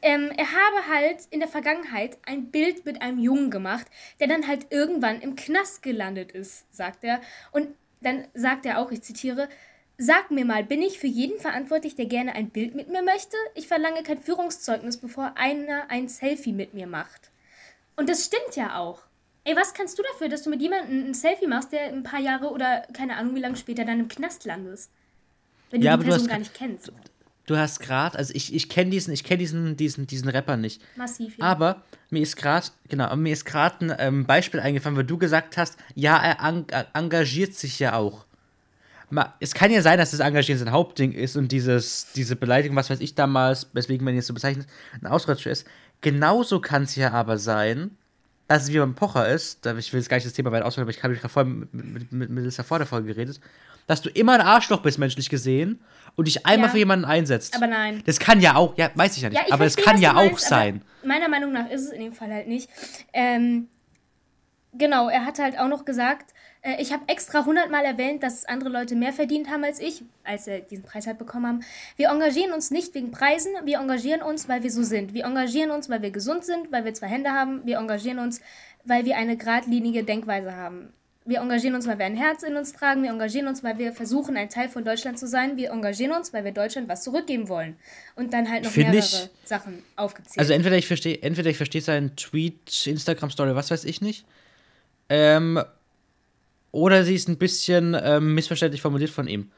[0.00, 3.86] ähm, er habe halt in der Vergangenheit ein Bild mit einem Jungen gemacht,
[4.20, 7.20] der dann halt irgendwann im Knast gelandet ist, sagt er.
[7.52, 7.68] Und
[8.00, 9.48] dann sagt er auch, ich zitiere,
[9.96, 13.36] Sag mir mal, bin ich für jeden verantwortlich, der gerne ein Bild mit mir möchte?
[13.54, 17.30] Ich verlange kein Führungszeugnis, bevor einer ein Selfie mit mir macht.
[17.94, 19.02] Und das stimmt ja auch.
[19.44, 22.20] Ey, was kannst du dafür, dass du mit jemandem ein Selfie machst, der ein paar
[22.20, 24.90] Jahre oder keine Ahnung wie lange später dann im Knast landest?
[25.70, 26.90] Wenn du ja, die Person gar nicht kennst
[27.46, 30.80] du hast gerade, also ich, ich kenne diesen, ich kenne diesen, diesen, diesen Rapper nicht.
[30.96, 31.44] Massiv, ja.
[31.44, 35.56] Aber mir ist gerade, genau, mir ist gerade ein ähm, Beispiel eingefallen, weil du gesagt
[35.56, 38.24] hast, ja, er ang engagiert sich ja auch.
[39.38, 42.90] Es kann ja sein, dass das Engagieren sein Hauptding ist und dieses, diese Beleidigung, was
[42.90, 44.66] weiß ich damals, weswegen man jetzt so bezeichnet,
[45.00, 45.66] ein Ausrutscher ist.
[46.00, 47.96] Genauso kann es ja aber sein,
[48.46, 50.82] dass es wie beim Pocher ist, ich will jetzt gar nicht das Thema weit ausführen,
[50.84, 53.40] aber ich habe vorher mit, mit, mit, mit vor der Folge geredet,
[53.86, 55.80] dass du immer ein Arschloch bist, menschlich gesehen,
[56.16, 57.56] und dich einmal ja, für jemanden einsetzt.
[57.56, 58.02] Aber nein.
[58.06, 60.12] Das kann ja auch, ja, weiß ich ja nicht, ja, ich aber es kann ja
[60.12, 60.82] auch meinst, sein.
[61.04, 62.68] Meiner Meinung nach ist es in dem Fall halt nicht.
[63.12, 63.68] Ähm,
[64.72, 66.32] genau, er hat halt auch noch gesagt,
[66.64, 70.46] äh, ich habe extra hundertmal erwähnt, dass andere Leute mehr verdient haben als ich, als
[70.46, 71.60] sie diesen Preis halt bekommen haben.
[71.96, 75.14] Wir engagieren uns nicht wegen Preisen, wir engagieren uns, weil wir so sind.
[75.14, 77.64] Wir engagieren uns, weil wir gesund sind, weil wir zwei Hände haben.
[77.64, 78.40] Wir engagieren uns,
[78.84, 80.92] weil wir eine geradlinige Denkweise haben.
[81.26, 83.02] Wir engagieren uns, weil wir ein Herz in uns tragen.
[83.02, 85.56] Wir engagieren uns, weil wir versuchen, ein Teil von Deutschland zu sein.
[85.56, 87.76] Wir engagieren uns, weil wir Deutschland was zurückgeben wollen.
[88.14, 90.38] Und dann halt noch Find mehrere ich, Sachen aufgezählt.
[90.38, 94.26] Also entweder ich verstehe, entweder ich verstehe seinen Tweet, Instagram-Story, was weiß ich nicht.
[95.08, 95.62] Ähm,
[96.74, 99.50] oder sie ist ein bisschen ähm, missverständlich formuliert von ihm.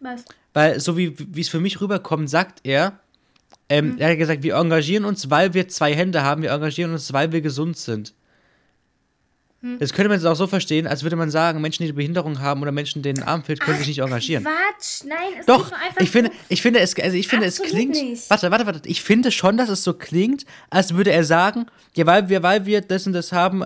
[0.00, 0.24] Was?
[0.52, 2.98] Weil, so wie es für mich rüberkommt, sagt er,
[3.68, 7.12] Ähm, Er hat gesagt, wir engagieren uns, weil wir zwei Hände haben, wir engagieren uns,
[7.12, 8.12] weil wir gesund sind.
[9.78, 12.38] Das könnte man jetzt auch so verstehen, als würde man sagen, Menschen, die eine Behinderung
[12.40, 14.44] haben oder Menschen, denen ein Arm fehlt, können sich nicht engagieren.
[14.44, 17.92] Quatsch, nein, es Doch, einfach ich finde, ich finde es, also ich finde, es klingt.
[17.94, 18.28] nicht.
[18.28, 18.86] Warte, warte, warte.
[18.86, 21.64] Ich finde schon, dass es so klingt, als würde er sagen,
[21.96, 23.64] ja, weil wir, weil wir das und das haben,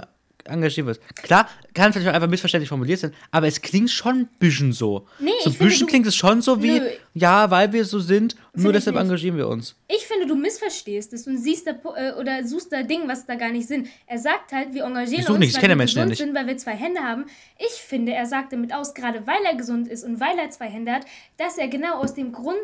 [0.48, 1.00] engagieren wir uns.
[1.22, 5.06] Klar, kann vielleicht auch einfach missverständlich formuliert sein, aber es klingt schon ein bisschen so.
[5.18, 6.90] Nee, so ein bisschen klingt es schon so wie, Nö.
[7.14, 9.76] ja, weil wir so sind, nur ich deshalb engagieren wir uns.
[9.88, 13.34] Ich finde, du missverstehst es und siehst da äh, oder suchst da Dinge, was da
[13.34, 13.88] gar nicht sind.
[14.06, 16.18] Er sagt halt, wir engagieren uns, nicht, ich weil kenne wir gesund nicht.
[16.18, 17.26] sind, weil wir zwei Hände haben.
[17.58, 20.66] Ich finde, er sagt damit aus, gerade weil er gesund ist und weil er zwei
[20.66, 21.02] Hände hat,
[21.36, 22.56] dass er genau aus dem Grund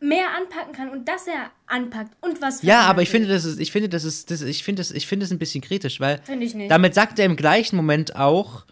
[0.00, 3.60] mehr anpacken kann und dass er anpackt und was Ja, aber ich finde, das ist,
[3.60, 6.20] ich finde, das ist, das, ich finde, das, ich finde es ein bisschen kritisch, weil
[6.68, 8.64] damit sagt er im gleichen Moment auch,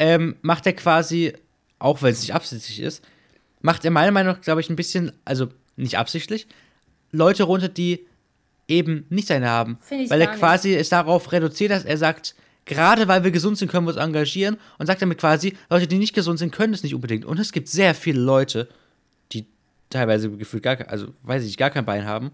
[0.00, 1.32] ähm, macht er quasi,
[1.78, 3.04] auch wenn es nicht absichtlich ist,
[3.60, 6.48] macht er meiner Meinung nach, glaube ich, ein bisschen, also nicht absichtlich,
[7.12, 8.04] Leute runter, die
[8.66, 9.78] eben nicht seine haben.
[9.80, 10.40] Finde ich weil er gar nicht.
[10.40, 14.02] quasi es darauf reduziert, dass er sagt, gerade weil wir gesund sind, können wir uns
[14.02, 17.24] engagieren und sagt damit quasi, Leute, die nicht gesund sind, können es nicht unbedingt.
[17.24, 18.68] Und es gibt sehr viele Leute,
[19.90, 22.30] teilweise gefühlt gar, ke- also weiß ich, gar kein Bein haben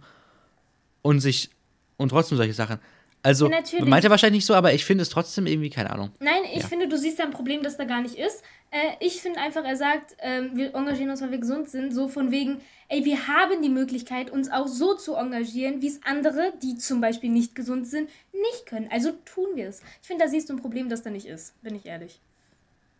[1.02, 1.50] und sich
[1.96, 2.78] und trotzdem solche Sachen.
[3.22, 6.10] Also, Ja, meint er wahrscheinlich nicht so, aber ich finde es trotzdem irgendwie, keine Ahnung.
[6.20, 6.68] Nein, ich Ja.
[6.68, 8.42] finde, du siehst da ein Problem, das da gar nicht ist.
[8.70, 11.94] Äh, ich finde einfach, er sagt, ähm, wir engagieren uns, weil wir gesund sind.
[11.94, 16.00] So von wegen, ey, wir haben die Möglichkeit, uns auch so zu engagieren, wie es
[16.04, 18.88] andere, die zum Beispiel nicht gesund sind, nicht können.
[18.92, 19.80] Also tun wir es.
[20.02, 22.20] Ich finde, da siehst du ein Problem, das da nicht ist, bin ich ehrlich.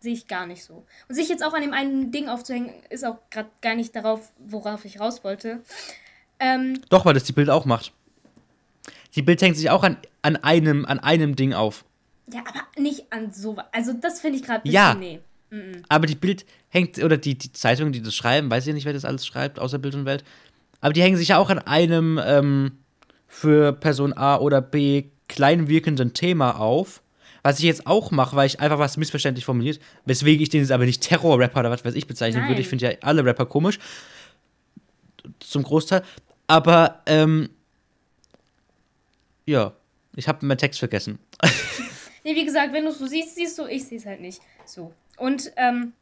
[0.05, 0.85] Sehe ich gar nicht so.
[1.09, 4.31] Und sich jetzt auch an dem einen Ding aufzuhängen, ist auch gerade gar nicht darauf,
[4.37, 5.61] worauf ich raus wollte.
[6.39, 7.91] Ähm, Doch, weil das die Bild auch macht.
[9.15, 11.85] Die Bild hängt sich auch an, an, einem, an einem Ding auf.
[12.31, 13.55] ja, aber nicht an so.
[13.71, 14.93] Also, das finde ich gerade ein Ja.
[14.93, 15.19] bisschen,
[15.51, 15.81] nee.
[15.89, 18.93] Aber die Bild hängt, oder die, die Zeitungen, die das schreiben, weiß ich nicht, wer
[18.93, 20.23] das alles schreibt, außer Bild und Welt.
[20.81, 22.77] Aber die hängen sich ja auch an einem ähm,
[23.27, 27.01] für Person A oder B klein wirkenden Thema auf.
[27.45, 30.71] Was ich jetzt auch mache, weil ich einfach was missverständlich formuliert, weswegen ich den jetzt
[30.71, 32.49] aber nicht Terror-Rapper oder was weiß ich bezeichnen Nein.
[32.49, 32.61] würde.
[32.61, 33.77] Ich finde ja alle Rapper komisch.
[35.41, 36.01] Zum Großteil.
[36.47, 37.51] Aber, ähm,
[39.45, 39.73] ja,
[40.15, 41.19] ich habe meinen Text vergessen.
[42.23, 44.41] Nee, wie gesagt, wenn du es so siehst, siehst du, ich sehe es halt nicht.
[44.65, 44.91] So.
[45.17, 45.93] Und ähm,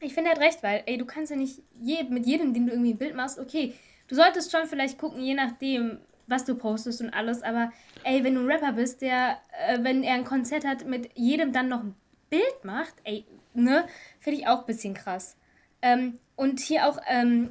[0.00, 2.72] ich finde halt recht, weil, ey, du kannst ja nicht je, mit jedem, den du
[2.72, 3.72] irgendwie ein Bild machst, okay,
[4.08, 7.72] du solltest schon vielleicht gucken, je nachdem, was du postest und alles, aber
[8.04, 11.52] ey, wenn du ein Rapper bist, der, äh, wenn er ein Konzert hat, mit jedem
[11.52, 11.94] dann noch ein
[12.30, 13.86] Bild macht, ey, ne,
[14.20, 15.36] finde ich auch ein bisschen krass.
[15.82, 17.50] Ähm, und hier auch, ähm,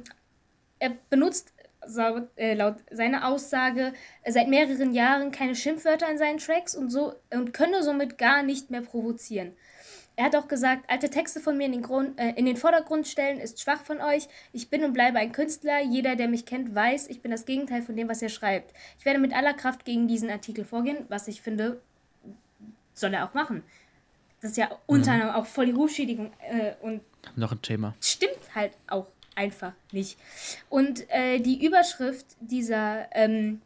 [0.78, 1.52] er benutzt
[1.86, 6.90] sau- äh, laut seiner Aussage äh, seit mehreren Jahren keine Schimpfwörter in seinen Tracks und
[6.90, 9.56] so und könne somit gar nicht mehr provozieren.
[10.16, 13.08] Er hat auch gesagt, alte Texte von mir in den, Grund, äh, in den Vordergrund
[13.08, 14.28] stellen ist schwach von euch.
[14.52, 15.82] Ich bin und bleibe ein Künstler.
[15.82, 18.72] Jeder, der mich kennt, weiß, ich bin das Gegenteil von dem, was er schreibt.
[18.98, 21.80] Ich werde mit aller Kraft gegen diesen Artikel vorgehen, was ich finde,
[22.92, 23.64] soll er auch machen.
[24.40, 27.00] Das ist ja unter anderem auch voll die Rufschädigung äh, und
[27.34, 27.94] Noch ein Thema.
[28.00, 30.16] stimmt halt auch einfach nicht.
[30.68, 33.62] Und äh, die Überschrift dieser, ähm,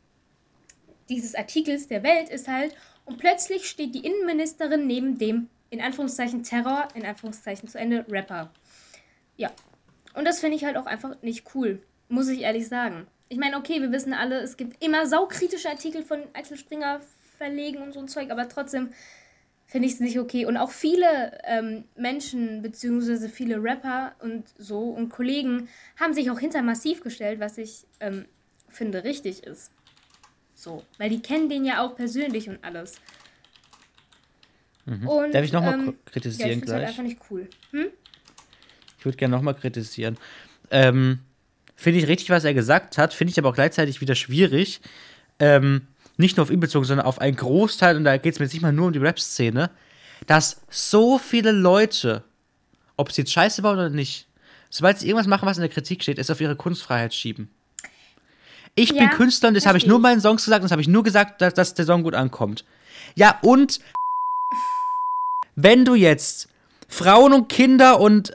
[1.10, 6.42] dieses Artikels der Welt ist halt, und plötzlich steht die Innenministerin neben dem, in Anführungszeichen
[6.42, 8.50] Terror, in Anführungszeichen zu Ende, Rapper.
[9.36, 9.50] Ja.
[10.14, 13.06] Und das finde ich halt auch einfach nicht cool, muss ich ehrlich sagen.
[13.28, 17.00] Ich meine, okay, wir wissen alle, es gibt immer saukritische Artikel von Axel Springer
[17.36, 18.90] verlegen und so ein Zeug, aber trotzdem
[19.66, 20.46] finde ich es nicht okay.
[20.46, 25.68] Und auch viele ähm, Menschen, beziehungsweise viele Rapper und so und Kollegen
[26.00, 28.24] haben sich auch hinter Massiv gestellt, was ich ähm,
[28.68, 29.70] finde richtig ist.
[30.54, 33.00] So, weil die kennen den ja auch persönlich und alles.
[34.88, 35.32] Und, Mhm.
[35.32, 36.88] Darf ich nochmal ähm, mal Ja, ich kritisieren halt gleich?
[36.88, 37.48] einfach nicht cool.
[38.98, 40.16] Ich würde gerne nochmal kritisieren.
[40.70, 41.20] Ähm,
[41.76, 44.80] finde ich richtig, was er gesagt hat, finde ich aber auch gleichzeitig wieder schwierig.
[45.38, 45.82] Ähm,
[46.16, 48.54] nicht nur auf ihn bezogen, sondern auf einen Großteil, und da geht es mir jetzt
[48.54, 49.70] nicht mal nur um die Rap-Szene,
[50.26, 52.24] dass so viele Leute,
[52.96, 54.26] ob sie jetzt Scheiße bauen oder nicht,
[54.70, 57.50] sobald sie irgendwas machen, was in der Kritik steht, es auf ihre Kunstfreiheit schieben.
[58.74, 60.82] Ich Ja, bin Künstler und das habe ich nur meinen Songs gesagt und das habe
[60.82, 62.64] ich nur gesagt, dass, dass der Song gut ankommt.
[63.14, 63.78] Ja, und
[65.60, 66.48] wenn du jetzt
[66.88, 68.32] Frauen und Kinder und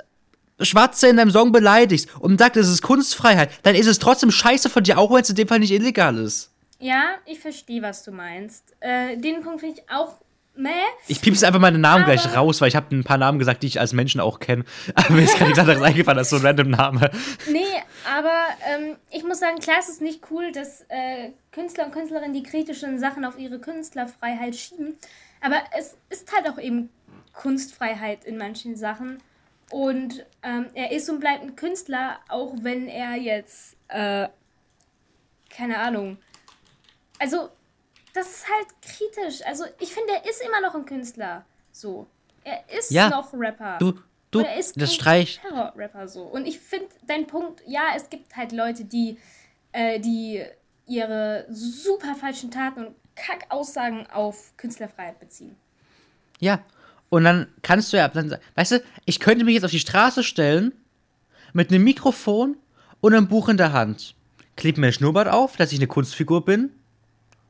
[0.59, 4.69] Schwarze in deinem Song beleidigst und sagst, es ist Kunstfreiheit, dann ist es trotzdem scheiße
[4.69, 6.51] von dir, auch wenn es in dem Fall nicht illegal ist.
[6.79, 8.75] Ja, ich verstehe, was du meinst.
[8.81, 10.15] Äh, den Punkt finde ich auch
[10.55, 10.69] meh.
[11.07, 13.63] Ich piepse einfach meine Namen Aber- gleich raus, weil ich habe ein paar Namen gesagt,
[13.63, 14.65] die ich als Menschen auch kenne.
[14.95, 17.09] Aber mir ist gerade nichts anderes eingefallen als so ein random Name.
[17.49, 17.63] Nee,
[18.05, 18.35] aber
[18.69, 22.43] ähm, ich muss sagen, klar, es ist nicht cool, dass äh, Künstler und Künstlerinnen die
[22.43, 24.97] kritischen Sachen auf ihre Künstlerfreiheit schieben.
[25.41, 26.89] Aber es ist halt auch eben
[27.33, 29.21] Kunstfreiheit in manchen Sachen.
[29.69, 34.27] Und ähm, er ist und bleibt ein Künstler, auch wenn er jetzt, äh,
[35.49, 36.17] keine Ahnung.
[37.19, 37.49] Also,
[38.13, 39.45] das ist halt kritisch.
[39.45, 41.45] Also, ich finde, er ist immer noch ein Künstler.
[41.71, 42.07] So.
[42.43, 43.77] Er ist Ja, noch Rapper.
[43.79, 43.93] Du,
[44.29, 45.39] du, Und er ist das Streich.
[45.41, 46.23] Terror-Rapper so.
[46.23, 49.17] Und ich finde, dein Punkt, ja, es gibt halt Leute, die,
[49.71, 50.45] äh, die
[50.85, 55.55] ihre super falschen Taten und Kack-Aussagen auf Künstlerfreiheit beziehen.
[56.39, 56.63] Ja.
[57.13, 60.23] Und dann kannst du ja, dann, weißt du, ich könnte mich jetzt auf die Straße
[60.23, 60.73] stellen
[61.53, 62.57] mit einem Mikrofon
[63.01, 64.15] und einem Buch in der Hand.
[64.55, 66.71] Klebe mir ein Schnurrbart auf, dass ich eine Kunstfigur bin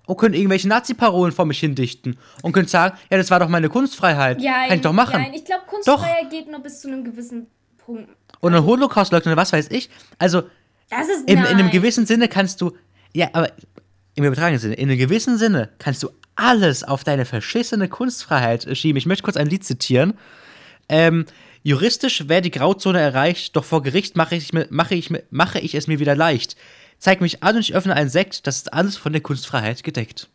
[0.06, 3.70] und könnte irgendwelche Nazi-Parolen vor mich hindichten und könnte sagen, ja, das war doch meine
[3.70, 4.42] Kunstfreiheit.
[4.42, 5.24] Ja, Kann ich doch machen.
[5.24, 7.48] Ja, ich glaube, Kunstfreiheit geht nur bis zu einem gewissen
[7.78, 8.10] Punkt.
[8.42, 9.90] Und ein Holocaust-Leugner, was weiß ich.
[10.20, 10.44] Also,
[10.90, 11.54] Das ist im, nein.
[11.54, 12.74] in einem gewissen Sinne kannst du,
[13.14, 13.50] ja, aber
[14.16, 18.98] im übertragenen Sinne, in einem gewissen Sinne kannst du alles auf deine verschissene Kunstfreiheit schieben.
[18.98, 20.14] Ich möchte kurz ein Lied zitieren.
[20.90, 21.26] Ähm,
[21.64, 25.88] juristisch wäre die Grauzone erreicht, doch vor Gericht mache ich, mache, ich, mache ich es
[25.88, 26.56] mir wieder leicht.
[26.98, 30.30] Zeig mich an und ich öffne einen Sekt, das ist alles von der Kunstfreiheit gedeckt.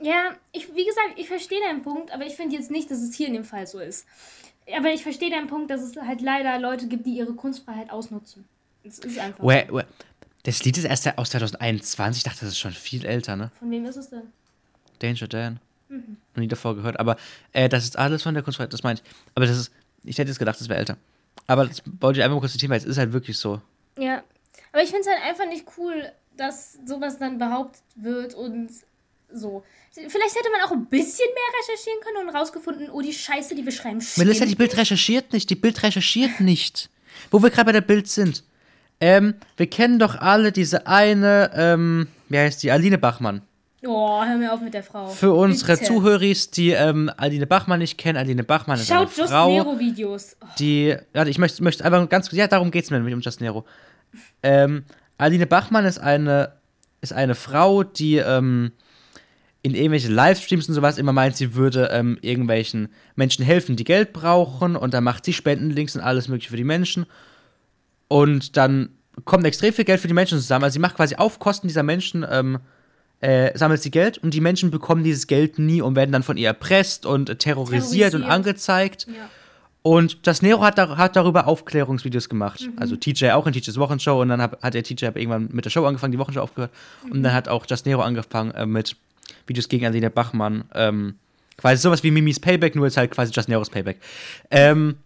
[0.00, 3.14] Ja, ich, wie gesagt, ich verstehe deinen Punkt, aber ich finde jetzt nicht, dass es
[3.14, 4.06] hier in dem Fall so ist.
[4.76, 8.44] Aber ich verstehe deinen Punkt, dass es halt leider Leute gibt, die ihre Kunstfreiheit ausnutzen.
[8.82, 9.42] Es ist einfach.
[9.42, 9.86] Where, where,
[10.42, 13.50] das Lied ist erst aus 2021, ich dachte, das ist schon viel älter, ne?
[13.58, 14.24] Von wem ist es denn?
[15.04, 15.60] Danger Dan.
[16.34, 16.98] Noch nie davor gehört.
[16.98, 17.16] Aber
[17.52, 19.10] äh, das ist alles von der Kunstfreiheit, das meine ich.
[19.34, 20.96] Aber das ist, ich hätte jetzt gedacht, das wäre älter.
[21.46, 23.60] Aber das wollte ich einfach mal kurz zitieren, weil es ist halt wirklich so.
[23.98, 24.22] Ja.
[24.72, 28.70] Aber ich finde es halt einfach nicht cool, dass sowas dann behauptet wird und
[29.32, 29.64] so.
[29.92, 33.64] Vielleicht hätte man auch ein bisschen mehr recherchieren können und rausgefunden, oh, die Scheiße, die
[33.64, 34.26] wir schreiben, stimmt.
[34.26, 35.50] Melissa, die Bild recherchiert nicht.
[35.50, 36.90] Die Bild recherchiert nicht.
[37.30, 38.42] Wo wir gerade bei der Bild sind.
[39.00, 42.70] Ähm, wir kennen doch alle diese eine, ähm, wie heißt die?
[42.70, 43.42] Aline Bachmann.
[43.86, 45.06] Oh, hör mir auf mit der Frau.
[45.08, 45.84] Für unsere Bitte.
[45.84, 49.50] Zuhöris, die ähm, Aline Bachmann nicht kennen, Aline Bachmann ist Schaut eine Just Frau.
[49.50, 50.36] Nero-Videos.
[50.40, 53.14] Oh, die, warte, ich möchte, möchte einfach ganz kurz, ja, darum geht es mir nämlich
[53.14, 53.64] um Just Nero.
[54.42, 54.84] Ähm,
[55.18, 56.52] Aline Bachmann ist eine,
[57.00, 58.72] ist eine Frau, die ähm,
[59.62, 64.12] in irgendwelchen Livestreams und sowas immer meint, sie würde ähm, irgendwelchen Menschen helfen, die Geld
[64.12, 67.06] brauchen und dann macht sie Spendenlinks und alles mögliche für die Menschen
[68.08, 68.90] und dann
[69.24, 70.64] kommt extrem viel Geld für die Menschen zusammen.
[70.64, 72.58] Also sie macht quasi auf Kosten dieser Menschen, ähm,
[73.24, 76.36] äh, sammelt sie Geld und die Menschen bekommen dieses Geld nie und werden dann von
[76.36, 78.30] ihr erpresst und äh, terrorisiert, und Terrorisiert.
[78.30, 79.06] angezeigt.
[79.08, 79.30] ja.
[79.80, 82.70] Und das Nero hat, da, hat darüber Aufklärungsvideos gemacht.
[82.76, 85.70] Also TJ auch in TJs Wochenshow und dann hab, hat der TJ irgendwann mit der
[85.70, 86.70] Show angefangen, die Wochenshow aufgehört.
[87.10, 88.96] Und dann hat auch Just Nero angefangen äh, mit
[89.46, 90.64] Videos gegen Aline Bachmann.
[90.74, 91.16] Ähm,
[91.58, 93.98] quasi sowas wie Mimis Payback, nur jetzt halt quasi Just Neros Payback.
[94.50, 94.96] Ähm,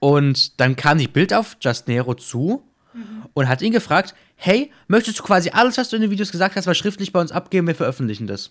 [0.00, 2.62] und dann kam die Bild auf Just Nero zu
[3.34, 6.56] und hat ihn gefragt: Hey, möchtest du quasi alles, was du in den Videos gesagt
[6.56, 7.66] hast, mal schriftlich bei uns abgeben?
[7.66, 8.50] Wir veröffentlichen das.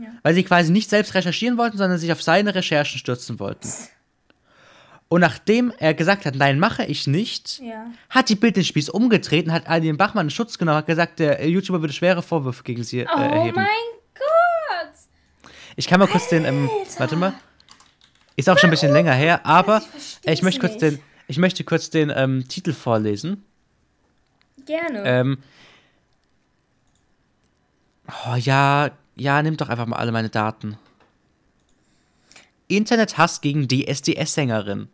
[0.00, 0.08] Ja.
[0.22, 3.68] Weil sie quasi nicht selbst recherchieren wollten, sondern sich auf seine Recherchen stürzen wollten.
[5.10, 7.86] Und nachdem er gesagt hat, nein, mache ich nicht, Ja.
[8.10, 11.18] hat die Bild den Spieß umgedreht und hat Aline Bachmann in Schutz genommen, hat gesagt,
[11.18, 13.56] der YouTuber würde schwere Vorwürfe gegen sie äh, Oh erheben.
[13.56, 13.66] mein
[14.14, 14.92] Gott!
[15.76, 17.32] Ich kann mal kurz den, ähm, warte mal.
[18.36, 20.82] Ist auch schon ein bisschen länger her, aber Ich ich möchte kurz nicht.
[20.82, 23.44] den, ich möchte kurz den ähm, Titel vorlesen.
[24.66, 25.04] Gerne.
[25.04, 25.38] Ähm,
[28.08, 30.76] oh ja, ja, nimm doch einfach mal alle meine Daten.
[32.66, 34.88] Internethass gegen DSDS-Sängerin.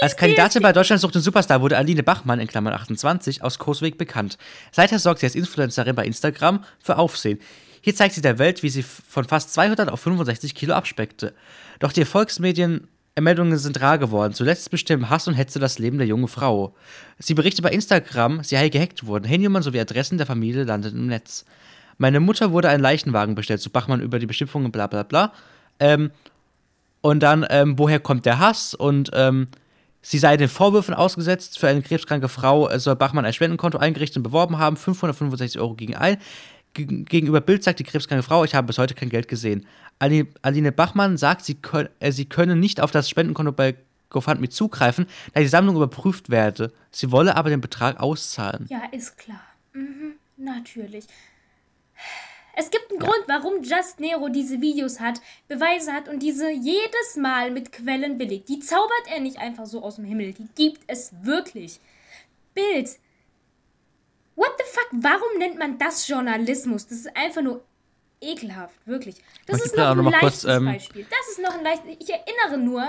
[0.00, 3.98] Als Kandidatin bei Deutschland sucht den Superstar wurde Aline Bachmann in Klammern 28 aus Coesweg
[3.98, 4.38] bekannt.
[4.70, 7.40] Seither sorgt sie als Influencerin bei Instagram für Aufsehen.
[7.80, 11.34] Hier zeigt sie der Welt, wie sie von fast 200 auf 65 Kilo abspeckte.
[11.80, 12.86] Doch die Erfolgsmedien
[13.20, 14.32] Meldungen sind rar geworden.
[14.32, 16.74] Zuletzt bestimmen Hass und Hetze das Leben der jungen Frau.
[17.18, 19.24] Sie berichtet bei Instagram, sie sei gehackt worden.
[19.24, 21.44] Handynummern sowie Adressen der Familie landeten im Netz.
[21.98, 25.32] Meine Mutter wurde ein Leichenwagen bestellt, zu Bachmann über die Beschimpfungen, bla bla bla.
[25.78, 26.10] Ähm,
[27.02, 28.74] und dann, ähm, woher kommt der Hass?
[28.74, 29.48] Und ähm,
[30.00, 31.58] sie sei den Vorwürfen ausgesetzt.
[31.58, 34.76] Für eine krebskranke Frau äh, soll Bachmann ein Spendenkonto eingerichtet und beworben haben.
[34.76, 36.16] 565 Euro gegen ein.
[36.74, 39.66] Geg- Gegenüber Bild sagt die krebskranke Frau, ich habe bis heute kein Geld gesehen.
[39.98, 43.76] Ali- Aline Bachmann sagt, sie, könn, äh, sie könne nicht auf das Spendenkonto bei
[44.10, 46.72] GoFundMe zugreifen, da die Sammlung überprüft werde.
[46.90, 48.66] Sie wolle aber den Betrag auszahlen.
[48.68, 49.40] Ja, ist klar.
[49.72, 51.06] Mhm, natürlich.
[52.54, 57.16] Es gibt einen Grund, warum Just Nero diese Videos hat, Beweise hat und diese jedes
[57.18, 58.50] Mal mit Quellen belegt.
[58.50, 60.34] Die zaubert er nicht einfach so aus dem Himmel.
[60.34, 61.80] Die gibt es wirklich.
[62.54, 62.90] Bild.
[64.34, 64.88] What the fuck?
[64.92, 66.86] Warum nennt man das Journalismus?
[66.86, 67.64] Das ist einfach nur
[68.22, 69.16] ekelhaft, wirklich.
[69.46, 71.06] Das Möchte ist noch ein leichtes kurz, ähm, Beispiel.
[71.10, 71.96] Das ist noch ein leichtes.
[71.98, 72.82] Ich erinnere nur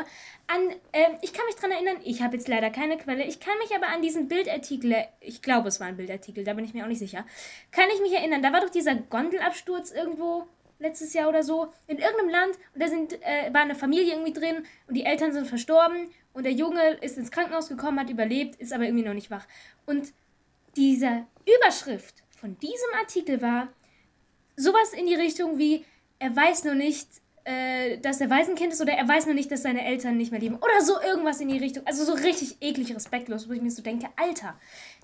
[0.47, 3.57] an, ähm, ich kann mich dran erinnern, ich habe jetzt leider keine Quelle, ich kann
[3.59, 6.83] mich aber an diesen Bildartikel, ich glaube, es war ein Bildartikel, da bin ich mir
[6.83, 7.25] auch nicht sicher,
[7.71, 10.47] kann ich mich erinnern, da war doch dieser Gondelabsturz irgendwo
[10.79, 14.33] letztes Jahr oder so in irgendeinem Land und da sind, äh, war eine Familie irgendwie
[14.33, 18.55] drin und die Eltern sind verstorben und der Junge ist ins Krankenhaus gekommen, hat überlebt,
[18.59, 19.45] ist aber irgendwie noch nicht wach.
[19.85, 20.13] Und
[20.75, 21.25] diese
[21.57, 23.69] Überschrift von diesem Artikel war
[24.55, 25.85] sowas in die Richtung wie,
[26.19, 27.07] er weiß nur nicht,
[27.45, 30.39] äh, dass er Waisenkind ist oder er weiß nur nicht, dass seine Eltern nicht mehr
[30.39, 30.55] leben.
[30.55, 31.85] Oder so irgendwas in die Richtung.
[31.85, 34.55] Also so richtig eklig respektlos, wo ich mir so denke, Alter,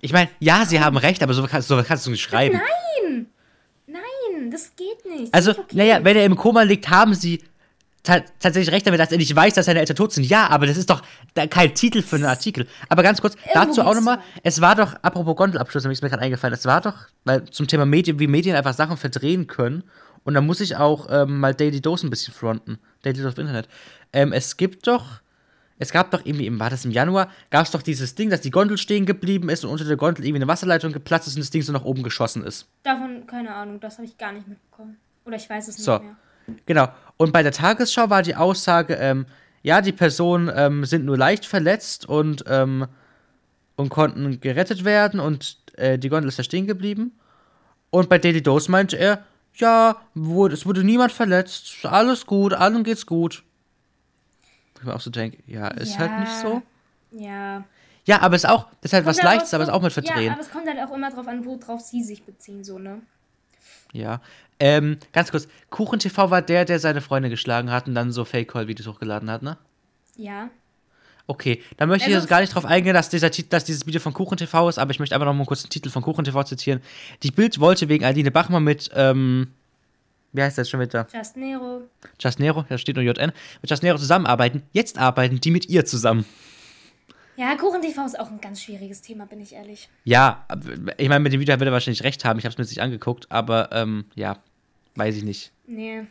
[0.01, 2.58] Ich meine, ja, sie haben recht, aber so kannst, so kannst du nicht schreiben.
[2.58, 3.27] nein!
[3.88, 5.34] Nein, das geht nicht.
[5.34, 5.75] Also, Das okay.
[5.77, 7.41] naja, wenn er im Koma liegt, haben sie
[8.03, 10.23] tatsächlich recht damit, dass er nicht weiß, dass seine Eltern tot sind.
[10.25, 11.01] Ja, aber das ist doch
[11.33, 12.67] da kein Titel für einen Artikel.
[12.88, 16.53] Aber ganz kurz, dazu auch nochmal, es war doch, apropos Gondelabschluss, ist mir gerade eingefallen,
[16.53, 19.83] es war doch, weil zum Thema Medien, wie Medien einfach Sachen verdrehen können,
[20.23, 22.77] und da muss ich auch ähm, mal Daily Dose ein bisschen fronten.
[23.03, 23.69] Daily Dose auf Internet.
[24.12, 25.21] Ähm, es gibt doch,
[25.77, 28.51] es gab doch irgendwie, war das im Januar, gab es doch dieses Ding, dass die
[28.51, 31.49] Gondel stehen geblieben ist und unter der Gondel irgendwie eine Wasserleitung geplatzt ist und das
[31.51, 32.67] Ding so nach oben geschossen ist.
[32.83, 34.97] Davon, keine Ahnung, das habe ich gar nicht mitbekommen.
[35.25, 35.93] Oder ich weiß es So.
[35.93, 36.15] nicht mehr.
[36.65, 36.88] Genau.
[37.17, 39.25] Und bei der Tagesschau war die Aussage, ähm,
[39.62, 42.88] ja, die Personen ähm, sind nur leicht verletzt und, ähm,
[43.75, 47.12] und konnten gerettet werden und äh, die Gondel ist da stehen geblieben.
[47.89, 49.23] Und bei Daily Dose meinte er,
[49.55, 53.43] ja, wurde, es wurde niemand verletzt, alles gut, allen geht's gut.
[54.77, 56.41] Ich mir auch so denke, ja, ist halt nicht Ja.
[56.41, 56.62] so.
[57.12, 57.63] Ja.
[58.05, 59.81] Ja, aber ist auch, das ist halt was Kommt halt Leichtes, aber ist so- auch
[59.81, 60.31] mit Ja, Verdrehen.
[60.31, 63.01] aber es kommt halt auch immer drauf an, worauf sie sich beziehen, so, ne?
[63.93, 64.21] Ja.
[64.60, 68.88] Ähm, ganz kurz, KuchenTV war der, der seine Freunde geschlagen hat und dann so Fake-Call-Videos
[68.88, 69.58] hochgeladen hat, ne?
[70.17, 70.49] Ja.
[71.28, 74.02] Okay, dann möchte ich Also- jetzt gar nicht drauf eingehen, dass, dieser, dass dieses Video
[74.02, 76.82] von KuchenTV ist, aber ich möchte einfach noch mal kurz den Titel von KuchenTV zitieren.
[77.23, 79.47] Die Bild wollte wegen Aline Bachmann mit, ähm,
[80.34, 81.08] wie heißt das schon wieder?
[81.13, 81.82] Just Nero.
[82.19, 84.63] Just Nero, da steht nur JN, mit Just Nero zusammenarbeiten.
[84.73, 86.25] Jetzt arbeiten die mit ihr zusammen.
[87.39, 89.88] Ja, Kuchen-TV ist auch ein ganz schwieriges Thema, bin ich ehrlich.
[90.04, 90.45] Ja,
[90.97, 92.71] ich meine, mit dem Video wird er wahrscheinlich recht haben, ich habe es mir jetzt
[92.71, 94.39] nicht angeguckt, aber ähm, ja,
[94.95, 95.54] weiß ich nicht.
[95.65, 96.06] Nee.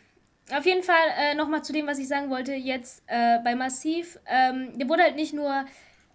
[0.51, 4.17] Auf jeden Fall äh, nochmal zu dem, was ich sagen wollte, jetzt äh, bei Massiv.
[4.25, 5.65] Ähm, der wurde halt nicht nur,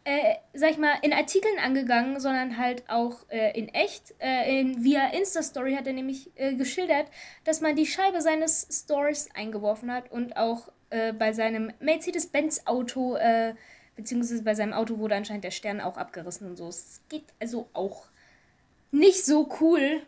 [0.03, 4.14] äh, sag ich mal, in Artikeln angegangen, sondern halt auch äh, in echt.
[4.18, 7.07] Äh, in, via Insta-Story hat er nämlich äh, geschildert,
[7.44, 13.55] dass man die Scheibe seines Stories eingeworfen hat und auch äh, bei seinem Mercedes-Benz-Auto, äh,
[13.96, 16.68] beziehungsweise bei seinem Auto wurde anscheinend der Stern auch abgerissen und so.
[16.68, 18.07] Es geht also auch
[18.90, 20.02] nicht so cool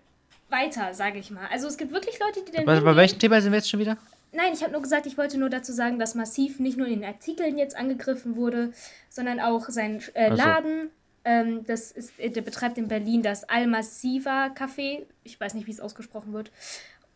[0.48, 1.46] weiter, sage ich mal.
[1.50, 2.64] Also es gibt wirklich Leute, die dann.
[2.64, 3.96] Bei, bei welchem Thema sind wir jetzt schon wieder?
[4.32, 7.00] Nein, ich habe nur gesagt, ich wollte nur dazu sagen, dass Massiv nicht nur in
[7.00, 8.72] den Artikeln jetzt angegriffen wurde,
[9.08, 10.36] sondern auch sein äh, so.
[10.36, 10.90] Laden.
[11.24, 15.04] Ähm, das ist, äh, der betreibt in Berlin das Al-Massiva Café.
[15.24, 16.50] Ich weiß nicht, wie es ausgesprochen wird.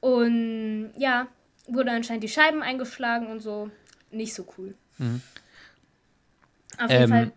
[0.00, 1.28] Und ja,
[1.68, 3.70] wurde anscheinend die Scheiben eingeschlagen und so.
[4.11, 4.74] Nicht so cool.
[6.81, 7.09] Auf jeden Ähm.
[7.11, 7.33] Fall.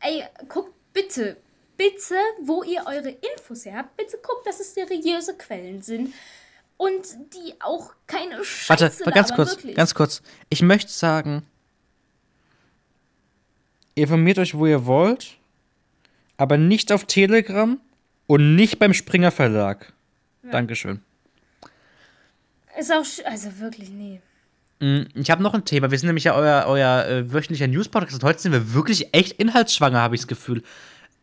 [0.00, 1.36] Ey, guckt bitte,
[1.76, 3.96] bitte, wo ihr eure Infos her habt.
[3.96, 6.12] Bitte guckt, dass es seriöse Quellen sind.
[6.76, 9.76] Und die auch keine Scheiße Warte, ganz labern, kurz, wirklich.
[9.76, 10.22] ganz kurz.
[10.48, 11.46] Ich möchte sagen,
[13.94, 15.36] informiert euch, wo ihr wollt,
[16.36, 17.80] aber nicht auf Telegram
[18.26, 19.92] und nicht beim Springer Verlag.
[20.50, 21.02] Dankeschön.
[22.76, 24.20] Ist auch, also wirklich, nee.
[24.82, 25.90] Mm, Ich habe noch ein Thema.
[25.92, 29.32] Wir sind nämlich ja euer, euer äh, wöchentlicher News-Podcast und heute sind wir wirklich echt
[29.40, 30.62] inhaltsschwanger, habe ich das Gefühl.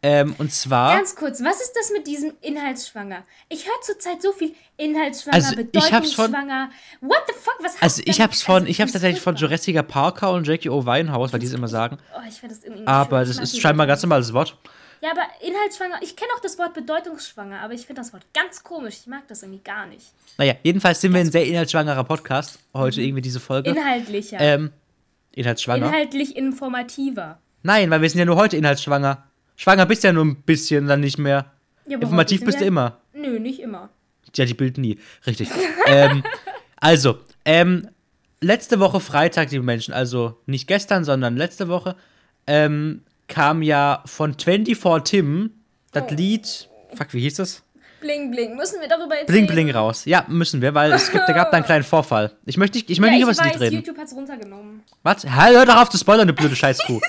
[0.01, 0.95] Ähm, und zwar.
[0.95, 3.23] Ganz kurz, was ist das mit diesem Inhaltsschwanger?
[3.49, 6.69] Ich höre zurzeit so viel Inhaltsschwanger, Also, hab's von- Bedeutungsschwanger.
[7.01, 7.57] What the fuck?
[7.61, 9.35] Was also ich hab's von, also, ich hab's tatsächlich von.
[9.35, 10.85] Jurassic Parker und Jackie O.
[10.85, 11.97] Winehouse, weil die es immer sagen.
[12.15, 14.55] Oh, ich das irgendwie Aber das ist scheinbar ein ganz normales Wort.
[15.01, 18.63] Ja, aber Inhaltsschwanger, ich kenne auch das Wort bedeutungsschwanger, aber ich finde das Wort ganz
[18.63, 18.97] komisch.
[19.01, 20.07] Ich mag das irgendwie gar nicht.
[20.37, 22.59] Naja, jedenfalls sind wir ein sehr inhaltsschwangerer Podcast.
[22.73, 23.69] Heute irgendwie diese Folge.
[23.69, 24.37] Inhaltlicher.
[24.39, 24.71] Ähm,
[25.31, 25.87] inhaltsschwanger.
[25.87, 27.39] Inhaltlich informativer.
[27.63, 29.23] Nein, weil wir sind ja nur heute inhaltsschwanger.
[29.55, 31.51] Schwanger bist ja nur ein bisschen, dann nicht mehr.
[31.85, 32.99] Ja, Informativ bist du immer.
[33.13, 33.89] Nö, nicht immer.
[34.35, 34.99] Ja, die bilden nie.
[35.25, 35.49] Richtig.
[35.87, 36.23] ähm,
[36.77, 37.87] also, ähm,
[38.41, 41.95] letzte Woche Freitag, liebe Menschen, also nicht gestern, sondern letzte Woche,
[42.47, 45.51] ähm, kam ja von 24 Tim
[45.91, 46.13] das Oh.
[46.13, 46.69] Lied.
[46.95, 47.63] Fuck, wie hieß das?
[48.01, 48.55] Bling, bling.
[48.55, 49.45] Müssen wir darüber jetzt Bling?
[49.47, 50.05] Bling raus.
[50.05, 52.31] Ja, müssen wir, weil es gibt, da gab da einen kleinen Vorfall.
[52.45, 53.75] Ich möchte nicht, ich möchte Ja, nicht ich über das Lied reden.
[53.77, 54.83] YouTube hat's runtergenommen.
[55.03, 55.23] Was?
[55.25, 56.99] Hör doch auf zu spoilern, du blöde Scheißkuh.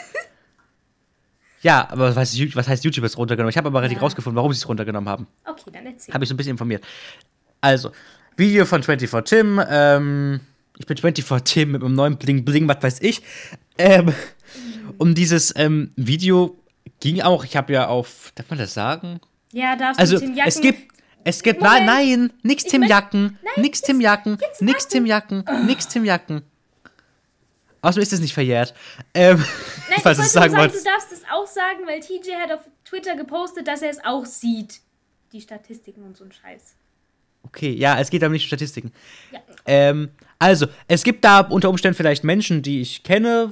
[1.62, 3.50] ja, aber was was heißt YouTube ist runtergenommen?
[3.50, 4.02] Ich habe aber richtig Ja.
[4.02, 5.26] rausgefunden, warum sie es runtergenommen haben.
[5.44, 6.12] Okay, dann erzähl.
[6.14, 6.83] Habe ich so ein bisschen informiert.
[7.61, 7.92] Also,
[8.37, 9.62] Video von 24 Tim.
[9.71, 10.40] Ähm,
[10.79, 13.23] ich bin 24 Tim mit meinem neuen Bling Bling, was weiß ich.
[13.79, 14.12] Ähm,
[14.98, 16.58] um dieses ähm, Video
[17.00, 19.20] ging auch, ich habe ja auf, darf man das sagen?
[19.52, 20.48] Ja, darfst Also, du Tim Jacken...
[20.48, 20.92] es gibt,
[21.24, 21.86] es gibt, Moment.
[21.86, 24.88] nein, nein, nix Ich Tim Jacken, Nein, nix Tim Jacken, nix.
[24.88, 26.42] Tim Jacken, nix Tim Jacken.
[27.82, 28.74] Außerdem ist es nicht verjährt.
[29.14, 29.38] Ähm,
[29.88, 32.34] Nein, ich falls wollte nur es sagen sagen, du darfst es auch sagen, weil TJ
[32.34, 34.80] hat auf Twitter gepostet, dass er es auch sieht.
[35.32, 36.74] Die Statistiken und so ein Scheiß.
[37.44, 38.92] Okay, ja, es geht aber nicht um Statistiken.
[39.32, 39.40] Ja.
[39.64, 43.50] Ähm, also, es gibt da unter Umständen vielleicht Menschen, die ich kenne,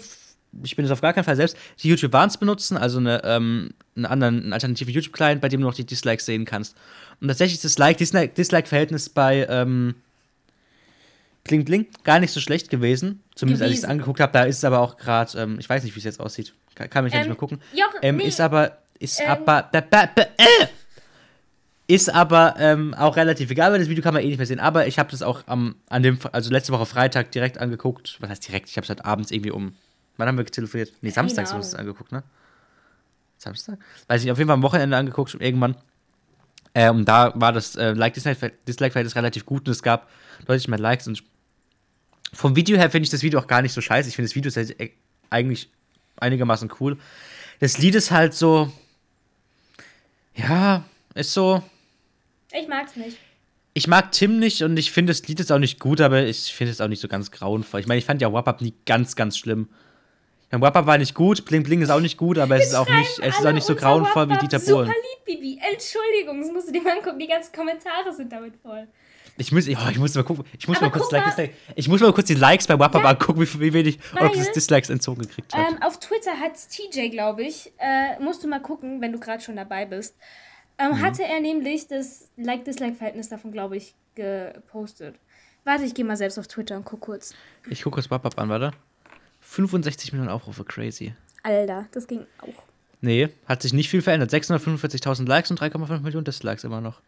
[0.62, 3.70] ich bin es auf gar keinen Fall selbst, die YouTube Warns benutzen, also eine, ähm,
[3.96, 6.76] einen anderen, einen alternativen YouTube-Client, bei dem du noch die Dislikes sehen kannst.
[7.20, 9.94] Und tatsächlich ist das Like-Dislike-Verhältnis bei ähm,
[11.44, 13.22] Bling Bling gar nicht so schlecht gewesen.
[13.34, 13.92] Zumindest als ich es Gewesen.
[13.92, 14.32] angeguckt habe.
[14.32, 16.52] Da ist es aber auch gerade, ähm, ich weiß nicht, wie es jetzt aussieht.
[16.74, 17.60] Kann, kann mich ja nicht Ähm, mehr gucken.
[17.74, 20.66] Joch, Ähm, nee, Ist aber, ist ähm, aber, ba, ba, ba, äh,
[21.86, 24.60] ist aber ähm, auch relativ egal, weil das Video kann man eh nicht mehr sehen.
[24.60, 28.18] Aber ich habe das auch am, an dem, also letzte Woche Freitag direkt angeguckt.
[28.20, 28.68] Was heißt direkt?
[28.68, 29.74] Ich habe es halt abends irgendwie um,
[30.18, 30.92] wann haben wir telefoniert?
[31.00, 31.88] Nee, samstags haben wir es Ahnung.
[31.88, 32.22] angeguckt, ne?
[33.38, 33.78] Samstag?
[34.08, 35.76] Weiß ich, auf jeden Fall am Wochenende angeguckt, irgendwann.
[36.74, 40.08] Äh, und da war das äh, Like-Dislike-Verhältnis relativ gut und es gab
[40.46, 41.06] deutlich mehr Likes.
[41.06, 41.22] Und
[42.32, 44.08] vom Video her finde ich das Video auch gar nicht so scheiße.
[44.08, 44.90] Ich finde das Video sehr- äh,
[45.30, 45.70] eigentlich
[46.16, 46.98] einigermaßen cool.
[47.60, 48.70] Das Lied ist halt so.
[50.34, 51.62] Ja, ist so.
[52.52, 53.18] ich mag's nicht.
[53.74, 56.52] Ich mag Tim nicht und ich finde das Lied ist auch nicht gut, aber ich
[56.52, 57.80] finde es auch nicht so ganz grauenvoll.
[57.80, 59.68] Ich meine, ich fand ja Wap Up nie ganz, ganz schlimm.
[60.50, 62.74] Ja, Wap Up war nicht gut, Bling Bling ist auch nicht gut, aber es ist
[62.74, 64.86] auch nicht, es ist auch nicht so grauenvoll wie Dieter Bohlen.
[64.86, 65.60] Super lieb, Bibi.
[65.72, 67.18] Entschuldigung, das musst du dir mal angucken.
[67.18, 68.88] Die ganzen Kommentare sind damit voll.
[69.36, 70.44] Ich muss, oh, ich muss mal gucken.
[70.58, 71.50] Ich muss Aber mal kurz guck Like, mal.
[71.76, 73.10] Ich muss mal kurz die Likes bei Wap Up Ja.
[73.10, 75.70] angucken, wie, wie wenig ob das Dislikes entzogen gekriegt hat.
[75.70, 79.42] Ähm, auf Twitter hat TJ, glaube ich, äh, musst du mal gucken, wenn du gerade
[79.42, 80.16] schon dabei bist,
[80.78, 81.02] ähm, Mhm.
[81.02, 85.14] hatte er nämlich das Like-Dislike-Verhältnis davon, glaube ich, gepostet.
[85.64, 87.34] Warte, ich gehe mal selbst auf Twitter und guck kurz.
[87.68, 88.72] Ich gucke kurz Wap Up an, warte.
[89.50, 91.14] 65 Millionen Aufrufe, crazy.
[91.42, 92.62] Alter, das ging auch.
[93.00, 94.30] Nee, hat sich nicht viel verändert.
[94.32, 97.00] 645.000 Likes und 3,5 Millionen Dislikes immer noch.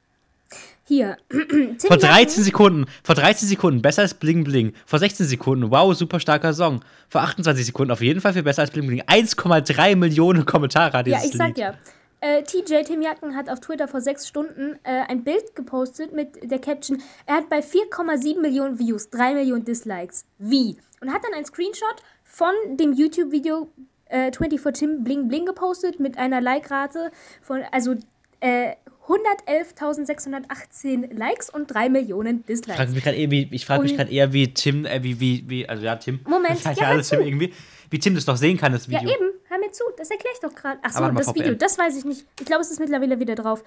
[0.84, 1.16] Hier.
[1.86, 4.72] Vor 13 Jacken- Sekunden, vor 13 Sekunden besser als Bling Bling.
[4.86, 6.80] Vor 16 Sekunden, wow, super starker Song.
[7.08, 9.02] Vor 28 Sekunden auf jeden Fall viel besser als Bling Bling.
[9.02, 11.58] 1,3 Millionen Kommentare hat Ja, dieses ich sag Lied.
[11.58, 11.74] ja.
[12.22, 16.50] Äh, TJ Tim Jacken hat auf Twitter vor sechs Stunden äh, ein Bild gepostet mit
[16.50, 20.26] der Caption, er hat bei 4,7 Millionen Views 3 Millionen Dislikes.
[20.38, 20.76] Wie?
[21.00, 23.68] Und hat dann ein Screenshot von dem YouTube-Video
[24.06, 27.10] äh, 24 Tim Bling Bling gepostet mit einer Like-Rate
[27.42, 27.96] von, also
[28.40, 28.74] äh,
[29.06, 32.94] 111.618 Likes und 3 Millionen Ich frage Dislikes.
[32.94, 35.44] mich gerade eher, wie, ich frage mich Und- gerade eher, wie Tim, äh, wie, wie,
[35.48, 36.20] wie, also ja, Tim.
[36.26, 37.08] Moment, das heißt ja, ja alles.
[37.08, 37.52] Tim irgendwie.
[37.90, 39.14] Wie Tim das doch sehen kann, das Ja, Video.
[39.14, 40.78] eben, hör mir zu, das erkläre ich doch gerade.
[40.82, 41.42] Ach so, Aber mal das VPN.
[41.44, 42.24] Video, das weiß ich nicht.
[42.38, 43.64] Ich glaube, es ist mittlerweile wieder drauf.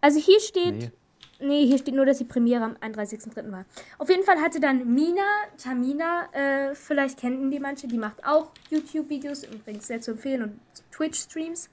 [0.00, 0.90] Also hier steht, Nee.
[1.42, 3.50] Nee, hier steht nur, dass die Premiere am 31.03.
[3.50, 3.64] war.
[3.98, 5.22] Auf jeden Fall hatte dann Mina,
[5.58, 10.60] Tamina, äh, vielleicht kennen die manche, die macht auch YouTube-Videos, übrigens sehr zu empfehlen und
[10.92, 11.68] Twitch-Streams.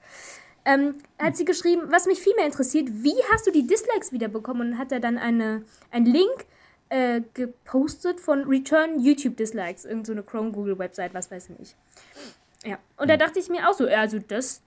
[0.64, 4.72] Ähm, hat sie geschrieben, was mich viel mehr interessiert, wie hast du die Dislikes wiederbekommen?
[4.72, 6.46] Und hat er dann eine, einen Link
[6.90, 11.58] äh, gepostet von Return YouTube Dislikes, irgend so eine Chrome, Google Website, was weiß ich
[11.58, 11.76] nicht.
[12.64, 14.62] Ja, und da dachte ich mir auch so, also das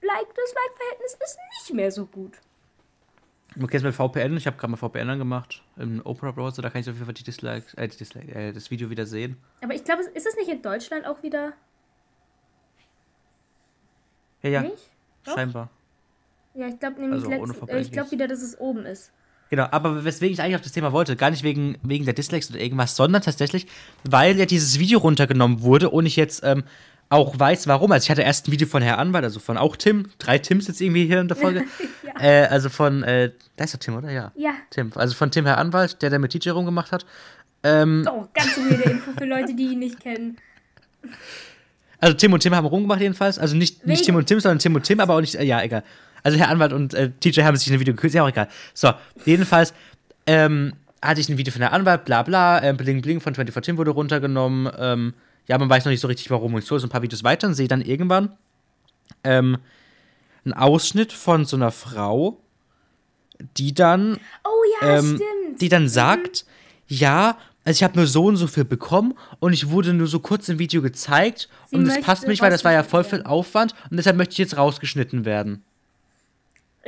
[0.00, 2.32] Like-Dislike-Verhältnis ist nicht mehr so gut.
[3.60, 4.36] Okay, jetzt mit VPN.
[4.36, 6.62] Ich habe gerade mal VPN angemacht im Opera Browser.
[6.62, 9.04] Da kann ich auf jeden Fall die Dislikes, äh, die Dislike, äh, das Video wieder
[9.04, 9.36] sehen.
[9.62, 11.54] Aber ich glaube, ist es nicht in Deutschland auch wieder
[14.42, 14.90] Ja, ja, nicht?
[15.24, 15.34] Doch?
[15.34, 15.70] scheinbar.
[16.54, 18.86] Ja, ich glaube nämlich, Also ohne letzt, VPN äh, ich glaube wieder, dass es oben
[18.86, 19.12] ist.
[19.50, 22.50] Genau, aber weswegen ich eigentlich auf das Thema wollte, gar nicht wegen, wegen der Dislikes
[22.50, 23.66] oder irgendwas, sondern tatsächlich,
[24.04, 26.64] weil ja dieses Video runtergenommen wurde und ich jetzt ähm,
[27.10, 27.90] auch weiß, warum.
[27.92, 30.68] Also ich hatte erst ein Video von Herr Anwalt, also von auch Tim, drei Tims
[30.68, 31.64] jetzt irgendwie hier in der Folge.
[32.02, 32.24] Ja.
[32.24, 34.10] äh, also von, äh, da ist doch Tim, oder?
[34.10, 34.32] Ja.
[34.34, 34.52] Ja.
[34.70, 37.06] Tim, also von Tim Herr Anwalt, der der mit DJ rumgemacht hat.
[37.62, 40.36] Ähm, Oh, ganz weirde Info für Leute, die ihn nicht kennen.
[42.00, 43.38] Also Tim und Tim haben rumgemacht jedenfalls.
[43.38, 45.62] Also nicht, nicht Tim und Tim, sondern Tim und Tim, aber auch nicht, äh, ja,
[45.62, 45.82] egal.
[46.22, 48.48] Also Herr Anwalt und äh, TJ haben sich in einem Video gekürzt, ja auch egal.
[48.74, 48.92] So,
[49.24, 49.72] jedenfalls
[50.26, 53.62] ähm, hatte ich ein Video von Herr Anwalt, bla bla, äh, Bling Bling von 24
[53.64, 54.70] Tim wurde runtergenommen.
[54.78, 55.14] Ähm,
[55.48, 56.54] ja, man weiß noch nicht so richtig warum.
[56.54, 58.36] Und ich so, so ein paar Videos weiter und sehe dann irgendwann
[59.24, 59.58] ähm,
[60.44, 62.38] einen Ausschnitt von so einer Frau,
[63.56, 65.20] die dann Oh ja, ähm,
[65.60, 66.44] die dann sagt,
[66.86, 70.20] ja, also ich habe nur so und so viel bekommen und ich wurde nur so
[70.20, 73.22] kurz im Video gezeigt Sie und das passt nicht, weil das war ja voll viel
[73.22, 75.64] Aufwand und deshalb möchte ich jetzt rausgeschnitten werden.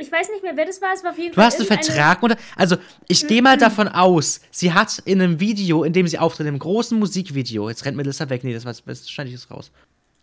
[0.01, 0.93] Ich weiß nicht mehr, wer das war.
[0.93, 1.45] Es war auf jeden Du Fall.
[1.45, 2.75] hast einen Vertrag oder also
[3.07, 6.47] ich gehe mal davon aus, sie hat in einem Video, in dem sie auftritt, in
[6.47, 9.71] einem großen Musikvideo, jetzt rennt Melissa weg, nee, das war das schneide ich jetzt raus.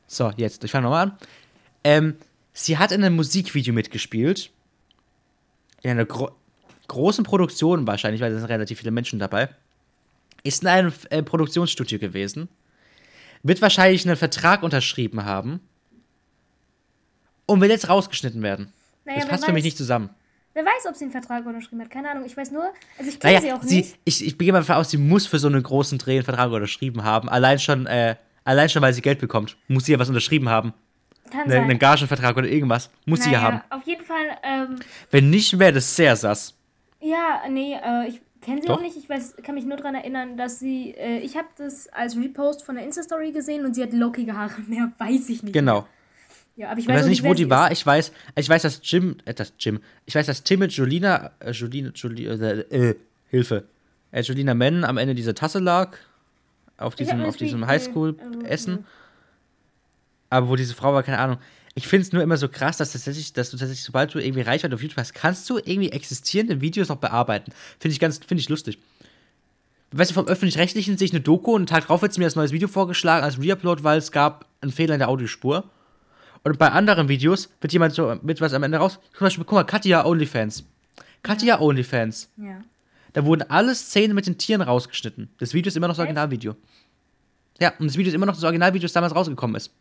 [0.08, 1.18] So, jetzt, ich fange nochmal an.
[1.84, 2.16] Ähm,
[2.52, 4.50] sie hat in einem Musikvideo mitgespielt.
[5.82, 6.30] In einer gro
[6.88, 9.50] großen Produktion wahrscheinlich, weil da sind relativ viele Menschen dabei.
[10.42, 12.48] Ist in einem äh, Produktionsstudio gewesen.
[13.42, 15.60] Wird wahrscheinlich einen Vertrag unterschrieben haben.
[17.46, 18.72] Und will jetzt rausgeschnitten werden.
[19.08, 20.10] Naja, das passt für mich nicht zusammen.
[20.54, 21.90] Wer weiß, ob sie einen Vertrag unterschrieben hat.
[21.90, 22.24] Keine Ahnung.
[22.24, 22.64] Ich weiß nur.
[22.98, 23.98] Also, ich kenne Naja, sie auch sie, nicht.
[24.04, 26.50] ich, ich gehe mal davon aus, sie muss für so einen großen Dreh einen Vertrag
[26.50, 27.28] unterschrieben haben.
[27.28, 29.56] Allein schon, äh, allein schon, weil sie Geld bekommt.
[29.68, 30.72] Muss sie ja was unterschrieben haben.
[31.30, 31.62] Kann Eine, sein.
[31.64, 32.90] einen Gagenvertrag oder irgendwas.
[33.04, 33.62] Muss sie ja Naja, haben.
[33.70, 34.26] Auf jeden Fall.
[34.42, 34.80] Ähm,
[35.10, 36.54] Wenn nicht, wäre das sehr sass.
[37.00, 38.78] ja, nee, äh, ich Kennen sie Doch.
[38.78, 38.96] auch nicht?
[38.96, 40.92] Ich weiß, kann mich nur daran erinnern, dass sie.
[40.92, 44.52] Äh, ich habe das als Repost von der Insta-Story gesehen und sie hat lockige Haare.
[44.68, 45.52] Mehr weiß ich nicht.
[45.52, 45.86] Genau.
[46.58, 47.70] Ja, aber ich Ich weiß nicht, wo die war.
[47.70, 51.30] Ich weiß, ich weiß, dass Jim, äh, das Jim, ich weiß, dass Tim mit Julina,
[51.38, 52.94] äh, Julina, Julina, äh, äh,
[53.28, 53.64] Hilfe,
[54.10, 55.96] äh, Julina Men am Ende dieser Tasse lag,
[56.76, 58.72] auf diesem, auf diesem Highschool-Essen.
[58.72, 58.84] also,
[60.30, 61.38] Aber wo diese Frau war, keine Ahnung.
[61.76, 64.40] Ich finde es nur immer so krass, dass, tatsächlich, dass du tatsächlich, sobald du irgendwie
[64.40, 67.52] Reichweite auf YouTube hast, kannst du irgendwie existierende Videos noch bearbeiten.
[67.78, 68.80] Finde ich ganz, finde ich lustig.
[69.92, 72.34] Weißt du, vom Öffentlich-Rechtlichen sehe ich eine Doku und einen Tag drauf wird mir das
[72.34, 75.70] neues Video vorgeschlagen als Reupload, weil es gab einen Fehler in der Audiospur.
[76.42, 78.98] Und bei anderen Videos wird jemand so mit was am Ende raus.
[79.16, 80.64] Zum Beispiel, guck mal, Katja OnlyFans.
[81.22, 82.30] Katja OnlyFans.
[82.36, 82.62] Ja.
[83.12, 85.28] Da wurden alle Szenen mit den Tieren rausgeschnitten.
[85.38, 86.08] Das Video ist immer noch das Echt?
[86.08, 86.56] Originalvideo.
[87.60, 89.72] Ja, und das Video ist immer noch das Originalvideo, das damals rausgekommen ist.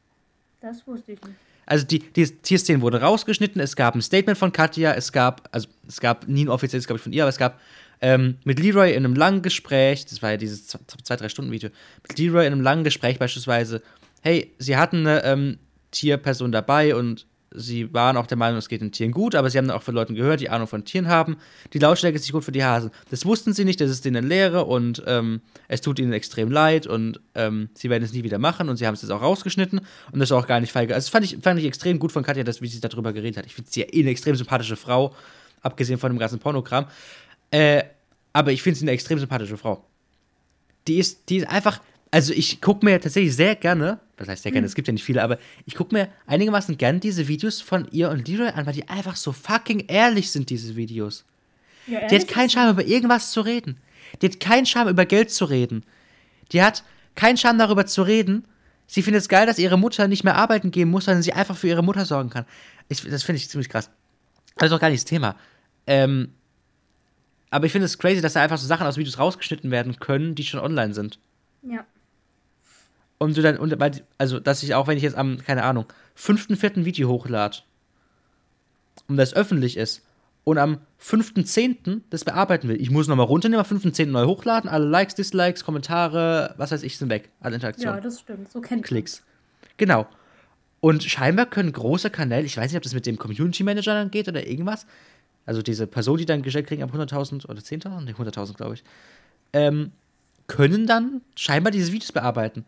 [0.62, 1.36] Das wusste ich nicht.
[1.68, 5.68] Also die, die Tierszenen wurden rausgeschnitten, es gab ein Statement von Katja, es gab, also
[5.86, 7.60] es gab nie ein offizielles, glaube ich, von ihr, aber es gab
[7.99, 11.51] ähm, mit Leroy in einem langen Gespräch, das war ja dieses zwei, zwei drei Stunden
[11.51, 11.70] Video,
[12.08, 13.82] mit Leroy in einem langen Gespräch beispielsweise,
[14.22, 15.60] hey, sie hatten eine ähm,
[15.91, 19.57] Tierperson dabei und sie waren auch der Meinung, es geht den Tieren gut, aber sie
[19.57, 21.38] haben dann auch von Leuten gehört, die Ahnung von Tieren haben.
[21.73, 22.91] Die Lautstärke ist nicht gut für die Hasen.
[23.09, 26.88] Das wussten sie nicht, das ist denen Lehre und ähm, es tut ihnen extrem leid
[26.88, 29.79] und ähm, sie werden es nie wieder machen und sie haben es jetzt auch rausgeschnitten
[30.11, 30.93] und das ist auch gar nicht feige.
[30.93, 33.38] Also das fand ich, fand ich extrem gut von Katja, dass, wie sie darüber geredet
[33.38, 33.45] hat.
[33.45, 35.15] Ich finde sie ja eh eine extrem sympathische Frau,
[35.61, 36.85] abgesehen von dem ganzen Pornokram.
[37.51, 37.83] Äh,
[38.33, 39.83] aber ich finde sie eine extrem sympathische Frau.
[40.88, 41.81] Die ist, die ist einfach,
[42.12, 45.03] also ich gucke mir tatsächlich sehr gerne, das heißt sehr gerne, es gibt ja nicht
[45.03, 48.74] viele, aber ich gucke mir einigermaßen gern diese Videos von ihr und Leroy an, weil
[48.74, 51.26] die einfach so fucking ehrlich sind, diese Videos.
[51.88, 53.78] Ja, Die hat keinen Charme, über irgendwas zu reden.
[54.22, 55.84] Die hat keinen Charme, über Geld zu reden.
[56.51, 56.84] Die hat
[57.16, 58.45] keinen Charme, darüber zu reden.
[58.88, 61.58] Sie findet es geil, dass ihre Mutter nicht mehr arbeiten gehen muss, sondern sie einfach
[61.58, 62.45] für ihre Mutter sorgen kann.
[62.89, 63.89] Ich, das finde ich ziemlich krass.
[64.55, 65.36] Das ist auch gar nicht das Thema.
[65.86, 66.30] Ähm,
[67.49, 70.36] aber ich finde es crazy, dass da einfach so Sachen aus Videos rausgeschnitten werden können,
[70.36, 71.20] die schon online sind.
[71.64, 71.86] Ja.
[73.20, 75.86] Und du dann, und, weil- also, dass ich auch, wenn ich jetzt am, keine Ahnung,
[76.15, 77.57] fünften, vierten Video hochlade
[79.07, 80.03] und das öffentlich ist
[80.43, 82.01] und am 5.10.
[82.09, 84.07] das bearbeiten will, ich muss nochmal runternehmen, am 5.10.
[84.07, 87.95] neu hochladen, alle Likes, Dislikes, Kommentare, was weiß ich, sind weg, alle Interaktionen.
[87.95, 88.51] ja, das stimmt.
[88.51, 88.88] So kennt man.
[88.88, 89.24] Klicks.
[89.78, 90.07] Genau.
[90.80, 94.11] Und scheinbar können große Kanäle, ich weiß nicht, ob das mit dem Community Manager dann
[94.11, 94.86] geht oder irgendwas,
[95.45, 98.84] also diese Person, die dann gestellt kriegen ab 100.000 oder 10.000, ne, 100.000 glaube ich,
[99.53, 99.91] ähm,
[100.45, 102.63] können dann scheinbar diese Videos bearbeiten.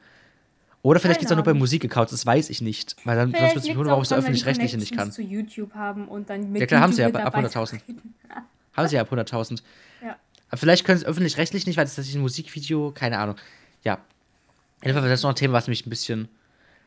[0.82, 1.54] Oder vielleicht geht es auch nur bei.
[1.54, 2.96] Musikaccounts, das weiß ich nicht.
[3.04, 5.12] Weil dann sonst Vielleicht wird sich liegt's wundern, warum es öffentlich-rechtliche nicht kann.
[5.12, 7.54] Zu YouTube haben und dann mit Ja, klar, haben sie ja ab mit 100.000.
[7.54, 8.16] dabei reden.
[8.78, 9.62] Haben sie ja ab 100.000.
[10.02, 10.16] Ja.
[10.48, 13.36] Aber vielleicht können sie es öffentlich-rechtlich nicht, weil das ist ein Musikvideo, keine Ahnung.
[13.84, 14.00] Ja.
[14.82, 16.30] Jedenfalls das ist noch ein Thema, was mich ein bisschen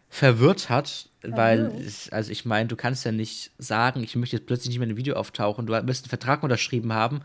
[0.08, 4.46] verwirrt hat, weil, es, also ich meine, du kannst ja nicht sagen, ich möchte jetzt
[4.46, 7.20] plötzlich nicht mehr in ein Video auftauchen, du wirst einen Vertrag unterschrieben haben,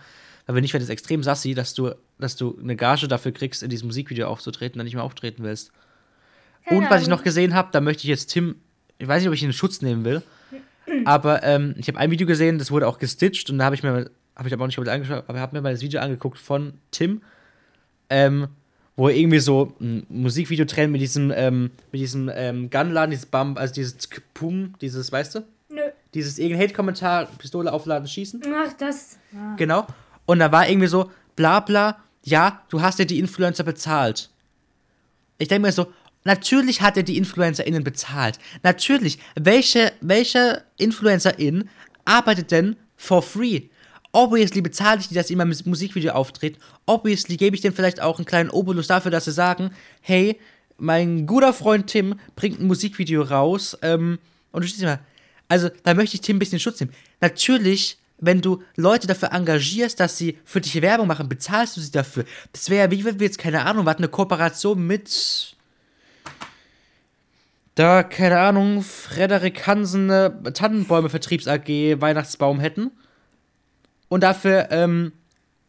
[0.46, 3.64] weil wenn nicht, wird es extrem sassi, dass du, dass du eine Gage dafür kriegst,
[3.64, 5.72] in diesem Musikvideo aufzutreten, dann nicht mehr auftreten willst.
[6.68, 8.56] Keine Und was ich noch gesehen habe, da möchte ich jetzt Tim,
[8.98, 10.22] ich weiß nicht, ob ich ihn in Schutz nehmen will,
[11.06, 13.84] aber ähm, ich habe ein Video gesehen, das wurde auch gestitcht und da habe ich
[13.84, 16.74] mir, habe ich aber auch nicht angeschaut, aber habe mir mal das Video angeguckt von
[16.92, 17.22] Tim,
[18.10, 18.48] ähm,
[18.96, 23.28] wo er irgendwie so ein Musikvideo trennt mit diesem, ähm, mit diesem ähm, Gunladen, dieses
[23.28, 23.96] Bump, also dieses
[24.34, 25.40] Pum, dieses, weißt du?
[25.70, 25.82] Nö.
[26.14, 28.42] Dieses irgendein Hate-Kommentar, Pistole aufladen, schießen.
[28.54, 29.18] Ach, das.
[29.34, 29.56] Ah.
[29.56, 29.86] Genau.
[30.26, 34.30] Und da war irgendwie so, bla bla, ja, du hast ja die Influencer bezahlt.
[35.38, 35.88] Ich denke mir so,
[36.28, 38.38] natürlich hat er die InfluencerInnen bezahlt.
[38.62, 39.18] Natürlich.
[39.36, 41.70] Welche, welche InfluencerIn
[42.06, 43.64] arbeitet denn for free?
[44.12, 46.60] Obviously bezahle ich die, dass sie immer im Musikvideo auftreten.
[46.86, 49.72] Obviously gebe ich denen vielleicht auch einen kleinen Obolus dafür, dass sie sagen,
[50.02, 50.40] hey,
[50.78, 53.78] mein guter Freund Tim bringt ein Musikvideo raus.
[53.82, 54.20] Ähm,
[54.52, 55.00] und du stehst.
[55.50, 56.94] Also, da möchte ich Tim ein bisschen Schutz nehmen.
[57.22, 61.92] Natürlich, wenn du Leute dafür engagierst, dass sie für dich Werbung machen, bezahlst du sie
[61.92, 62.26] dafür.
[62.52, 65.57] Das wäre ja, wie wenn wir jetzt, keine Ahnung, was eine Kooperation mit.
[67.78, 71.68] Da, keine Ahnung, Frederik Hansen eine Tannenbäume Vertriebs AG
[72.02, 72.90] Weihnachtsbaum hätten.
[74.10, 75.12] Und dafür, ähm,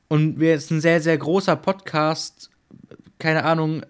[0.09, 2.49] und wir jetzt ein sehr, sehr großer Podcast,
[3.19, 3.85] keine Ahnung,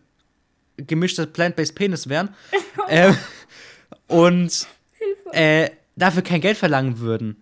[0.77, 2.31] gemischtes Plant-Based Penis wären.
[2.89, 3.17] ähm,
[4.09, 4.67] und
[5.31, 7.37] äh, dafür kein Geld verlangen würden.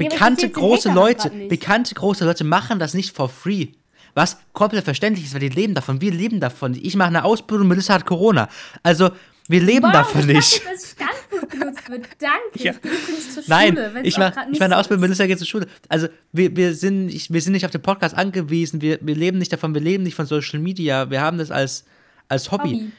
[0.00, 3.68] Ja, Bekannte den große Hater Leute, bekannte große Leute machen das nicht for free.
[4.14, 6.00] Was komplett verständlich ist, weil die leben davon.
[6.00, 6.74] Wir leben davon.
[6.80, 8.48] Ich mache eine Ausbildung, Melissa hat Corona.
[8.82, 9.10] Also,
[9.48, 10.62] wir leben Wow, davon dass nicht.
[10.64, 12.06] das als Standpunkt benutzt wird.
[12.20, 12.62] Danke.
[12.62, 12.72] Ja.
[12.72, 14.00] Ich gehe übrigens zur Nein, Schule.
[14.04, 15.00] ich mache ich mach eine so Ausbildung.
[15.02, 15.66] Melissa geht zur Schule.
[15.88, 19.38] Also, wir, wir, sind, nicht, wir sind nicht auf den Podcast angewiesen, wir, wir leben
[19.38, 21.84] nicht davon, wir leben nicht von Social Media, wir haben das als,
[22.28, 22.70] als Hobby.
[22.74, 22.92] Hobby.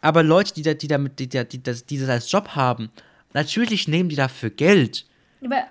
[0.00, 2.90] Aber Leute, die, da, die, damit, die, da- die, das, die das als Job haben,
[3.34, 5.06] natürlich nehmen die dafür Geld.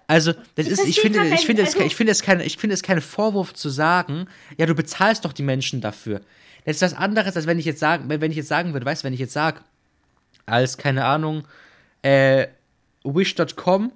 [0.08, 2.40] Also, das Ich ist, ich finde, grad ich finde, es, also- ich finde es kein,
[2.40, 6.22] ich finde es kein Vorwurf zu sagen, ja, du bezahlst doch die Menschen dafür.
[6.66, 9.04] Das ist was anderes, als wenn ich jetzt sagen, wenn ich jetzt sagen würde, weißt
[9.04, 9.60] du, wenn ich jetzt sage,
[10.46, 11.44] als, keine Ahnung,
[12.02, 12.48] äh,
[13.04, 13.92] Wish.com,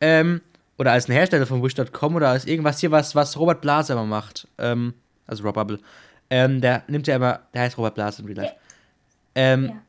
[0.00, 0.40] ähm,
[0.78, 4.06] oder als ein Hersteller von Wish.com oder als irgendwas hier, was, was Robert Blase immer
[4.06, 4.94] macht, ähm,
[5.26, 5.78] also Rob Bubble,
[6.30, 8.54] ähm, der nimmt ja immer, der heißt Robert Blase in Real Life.
[9.34, 9.82] Ähm, Ja.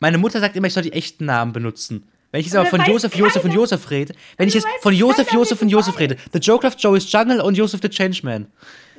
[0.00, 2.06] Meine Mutter sagt immer, ich soll die echten Namen benutzen.
[2.30, 3.52] Wenn ich jetzt aber von Josef, Josef und.
[3.52, 7.10] Josef rede, wenn ich jetzt von Josef, Josef und Josef rede, The Joke of Joey's
[7.10, 8.46] Jungle und Joseph the Changeman.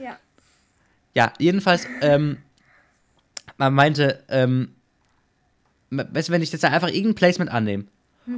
[0.01, 0.17] ja.
[1.13, 2.37] Ja, jedenfalls, ähm,
[3.57, 4.69] man meinte, ähm,
[5.89, 7.85] weißt du, wenn ich jetzt einfach irgendein Placement annehme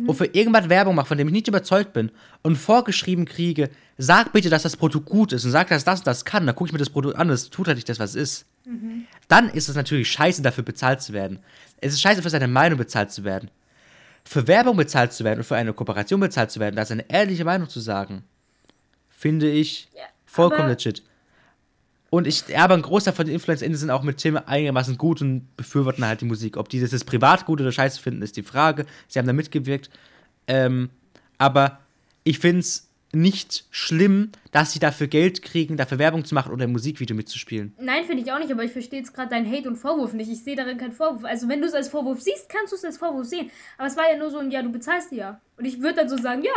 [0.08, 2.12] und für irgendwas Werbung mache, von dem ich nicht überzeugt bin
[2.44, 6.08] und vorgeschrieben kriege, sag bitte, dass das Produkt gut ist und sag, dass das und
[6.08, 8.12] das kann, dann gucke ich mir das Produkt an, das tut halt nicht das, was
[8.12, 8.46] es ist.
[9.28, 11.40] Dann ist es natürlich scheiße, dafür bezahlt zu werden.
[11.82, 13.50] Es ist scheiße, für seine Meinung bezahlt zu werden.
[14.24, 17.10] Für Werbung bezahlt zu werden und für eine Kooperation bezahlt zu werden, da ist eine
[17.10, 18.24] ehrliche Meinung zu sagen,
[19.10, 21.04] finde ich Ja, vollkommen legit.
[22.10, 25.56] Und ich, aber ein Großteil von den InfluencerInnen sind auch mit Themen einigermaßen gut und
[25.56, 26.58] befürworten halt die Musik.
[26.58, 28.86] Ob die das jetzt privat gut oder scheiße finden, ist die Frage.
[29.08, 29.90] Sie haben da mitgewirkt.
[30.48, 30.90] Ähm,
[31.38, 31.80] aber
[32.26, 36.64] ich finde es nicht schlimm, dass sie dafür Geld kriegen, dafür Werbung zu machen oder
[36.66, 37.74] ein Musikvideo mitzuspielen.
[37.80, 40.32] Nein, finde ich auch nicht, aber ich verstehe jetzt gerade deinen Hate und Vorwurf nicht.
[40.32, 41.26] Ich sehe darin keinen Vorwurf.
[41.26, 43.50] Also, wenn du es als Vorwurf siehst, kannst du es als Vorwurf sehen.
[43.78, 45.42] Aber es war ja nur so ein, ja, du bezahlst die ja.
[45.58, 46.52] Und ich würde dann so sagen, ja,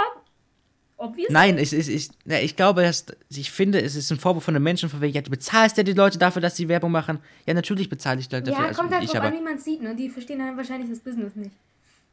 [0.96, 1.30] obvious.
[1.30, 4.54] Nein, ich, ich, ich, ja, ich glaube, dass, ich finde, es ist ein Vorwurf von
[4.54, 7.18] den Menschen, von wegen, ja, du bezahlst ja die Leute dafür, dass sie Werbung machen.
[7.46, 8.62] Ja, natürlich bezahle ich die Leute dafür.
[8.62, 9.96] Ja, also kommt halt ich, drauf an, wie man sieht, ne?
[9.96, 11.50] Die verstehen dann wahrscheinlich das Business nicht.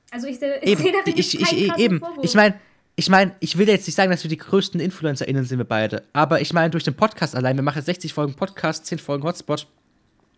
[0.09, 2.25] Also, ich, sehe- ich eben, sehe darin ich, ich, krassen eben, Vorwurf.
[2.25, 2.55] ich meine,
[3.01, 6.03] ich meine, ich will jetzt nicht sagen, dass wir die größten InfluencerInnen sind, wir beide.
[6.13, 9.23] Aber ich meine, durch den Podcast allein, wir machen jetzt 60 Folgen Podcast, 10 Folgen
[9.23, 9.65] Hotspot.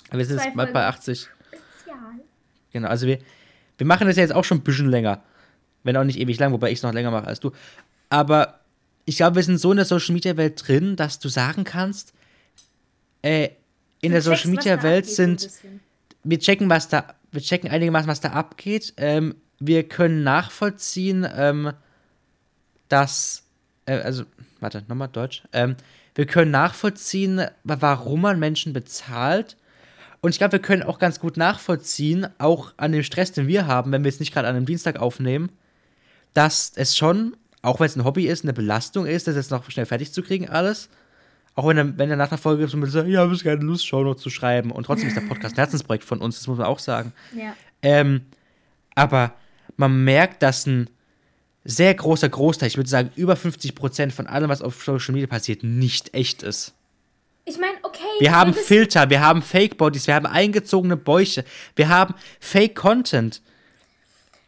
[0.09, 0.97] Wir sind Zwei jetzt bald bei Folgen.
[0.97, 1.27] 80.
[1.85, 1.93] Ja.
[2.71, 3.19] Genau, also wir,
[3.77, 5.21] wir machen das ja jetzt auch schon ein bisschen länger.
[5.83, 7.51] Wenn auch nicht ewig lang, wobei ich es noch länger mache als du.
[8.07, 8.61] Aber
[9.03, 12.13] ich glaube, wir sind so in der Social Media Welt drin, dass du sagen kannst,
[13.23, 13.49] äh,
[13.99, 15.49] in Du der Social Media Welt sind,
[16.23, 18.93] wir checken, was da, wir checken einigermaßen, was da abgeht.
[18.95, 21.73] Ähm, wir können nachvollziehen, ähm,
[22.93, 23.43] dass,
[23.85, 24.23] äh, also,
[24.59, 25.43] warte, nochmal Deutsch.
[25.51, 25.75] Ähm,
[26.15, 29.57] wir können nachvollziehen, wa- warum man Menschen bezahlt.
[30.21, 33.65] Und ich glaube, wir können auch ganz gut nachvollziehen, auch an dem Stress, den wir
[33.67, 35.49] haben, wenn wir jetzt nicht gerade an einem Dienstag aufnehmen,
[36.33, 39.69] dass es schon, auch wenn es ein Hobby ist, eine Belastung ist, das jetzt noch
[39.69, 40.89] schnell fertig zu kriegen, alles.
[41.55, 43.85] Auch wenn er, wenn er nach einer Folge so sagt, ja, habe ich keine Lust,
[43.85, 44.71] Show noch zu schreiben.
[44.71, 47.11] Und trotzdem ist der Podcast ein Herzensprojekt von uns, das muss man auch sagen.
[47.35, 47.53] Ja.
[47.81, 48.21] Ähm,
[48.95, 49.33] aber
[49.77, 50.89] man merkt, dass ein
[51.65, 55.63] sehr großer Großteil, ich würde sagen über 50% von allem, was auf Social Media passiert,
[55.63, 56.73] nicht echt ist.
[57.45, 58.01] Ich meine, okay.
[58.19, 61.43] Wir haben Filter, wir haben Fake-Bodies, wir haben eingezogene Bäuche,
[61.75, 63.41] wir haben Fake-Content.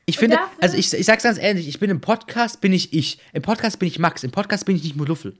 [0.05, 2.93] Ich Und finde, also ich, ich sag's ganz ehrlich, ich bin im Podcast, bin ich
[2.93, 3.19] ich.
[3.33, 5.35] Im Podcast bin ich Max, im Podcast bin ich nicht Muluffel.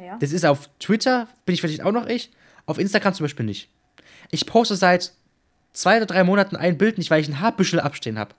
[0.00, 0.16] Ja.
[0.20, 2.30] Das ist auf Twitter, bin ich vielleicht auch noch ich,
[2.66, 3.68] auf Instagram zum Beispiel nicht.
[4.30, 5.12] Ich poste seit
[5.72, 8.34] zwei oder drei Monaten ein Bild nicht, weil ich ein Haarbüschel abstehen habe.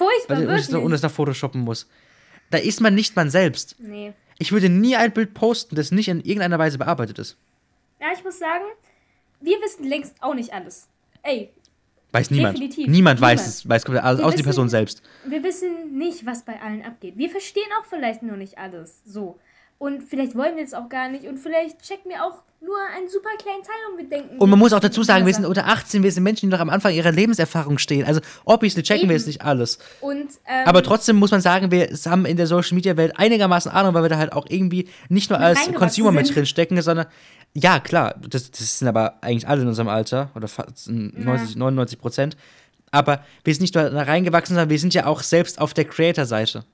[0.00, 0.68] Furchtbar, Weil wirklich.
[0.68, 1.86] ich und es nach Photoshoppen muss.
[2.50, 3.76] Da ist man nicht man selbst.
[3.78, 4.12] nee.
[4.42, 7.36] Ich würde nie ein Bild posten, das nicht in irgendeiner Weise bearbeitet ist.
[8.00, 8.64] Ja, ich muss sagen,
[9.42, 10.88] wir wissen längst auch nicht alles.
[11.22, 11.50] Ey,
[12.12, 12.56] Weiß niemand.
[12.56, 12.88] Definitiv.
[12.88, 13.54] Niemand weiß Niemand.
[13.54, 15.02] es, weiß komplett alles, Wir außer die Person selbst.
[15.26, 17.18] wir wissen nicht, was bei allen abgeht.
[17.18, 19.00] Wir verstehen auch vielleicht nur nicht alles.
[19.04, 19.38] So.
[19.80, 21.24] Und vielleicht wollen wir es auch gar nicht.
[21.24, 24.36] Und vielleicht checken wir auch nur einen super kleinen Teil und wir denken.
[24.36, 26.52] Und man muss auch dazu sagen, wir sind und, unter 18, wir sind Menschen, die
[26.52, 28.04] noch am Anfang ihrer Lebenserfahrung stehen.
[28.04, 29.20] Also, obviously checken wir Eben.
[29.20, 29.78] jetzt nicht alles.
[30.46, 33.94] ähm, Aber trotzdem muss man sagen, wir haben in der Social Media Welt einigermaßen Ahnung,
[33.94, 37.06] weil wir da halt auch irgendwie nicht nur als Consumer mit drin stecken, sondern
[37.54, 41.98] ja, klar, das, das sind aber eigentlich alle in unserem Alter oder fast 90, 99
[41.98, 42.36] Prozent.
[42.90, 45.86] Aber wir sind nicht nur da reingewachsen, sondern wir sind ja auch selbst auf der
[45.86, 46.64] Creator-Seite.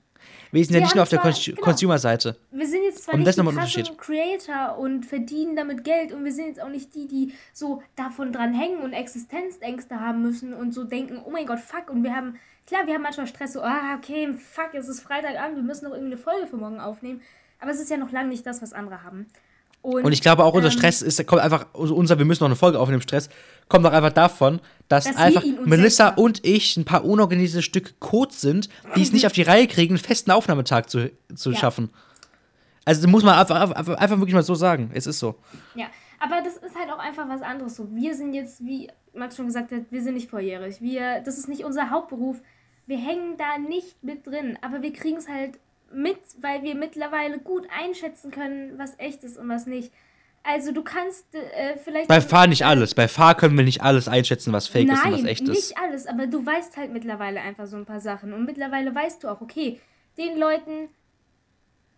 [0.51, 1.61] Wir sind ja Wir nicht haben nur auf der zwar- Cons genau.
[1.61, 2.37] Consumer-Seite.
[2.51, 3.97] wir sind jetzt zwar um nicht das die krassen.
[3.97, 8.31] Creator und verdienen damit Geld und wir sind jetzt auch nicht die, die so davon
[8.31, 11.89] dran hängen und Existenzängste haben müssen und so denken, oh mein Gott, fuck.
[11.89, 15.55] Und wir haben, klar, wir haben manchmal Stress, so, ah, okay, fuck, es ist Freitagabend,
[15.57, 17.21] wir müssen noch irgendeine Folge für morgen aufnehmen.
[17.59, 19.25] Aber es ist ja noch lange nicht das, was andere haben.
[19.81, 22.49] Und ich glaube auch, unser ähm, Stress ist, kommt einfach, also unser, wir müssen noch
[22.49, 23.29] eine Folge aufnehmen, Stress,
[23.69, 28.33] kommt auch einfach davon, dass, Dass einfach Melissa und ich ein paar unorganisierte Stücke Code
[28.33, 31.57] sind, die es nicht auf die Reihe kriegen, einen festen Aufnahmetag zu, zu Ja.
[31.57, 31.89] schaffen.
[32.85, 34.91] Also das muss man einfach, einfach, einfach wirklich mal so sagen.
[34.93, 35.35] Es ist so.
[35.75, 35.87] Ja,
[36.19, 37.93] aber das ist halt auch einfach was anderes so.
[37.93, 40.79] Wir sind jetzt, wie Max schon gesagt hat, wir sind nicht volljährig.
[40.79, 42.37] Wir, das ist nicht unser Hauptberuf.
[42.85, 45.59] Wir hängen da nicht mit drin, aber wir kriegen es halt
[45.93, 49.91] mit, weil wir mittlerweile gut einschätzen können, was echt ist und was nicht.
[50.49, 52.07] Also du kannst äh, vielleicht...
[52.07, 52.95] Bei Fahr nicht alles.
[52.95, 55.57] Bei Fahr können wir nicht alles einschätzen, was fake ist und was Nein, echt nicht
[55.57, 55.77] ist.
[55.77, 58.31] alles, aber du weißt halt mittlerweile einfach so ein paar Sachen.
[58.31, 59.81] Und mittlerweile weißt du auch, okay,
[60.17, 60.89] den Leuten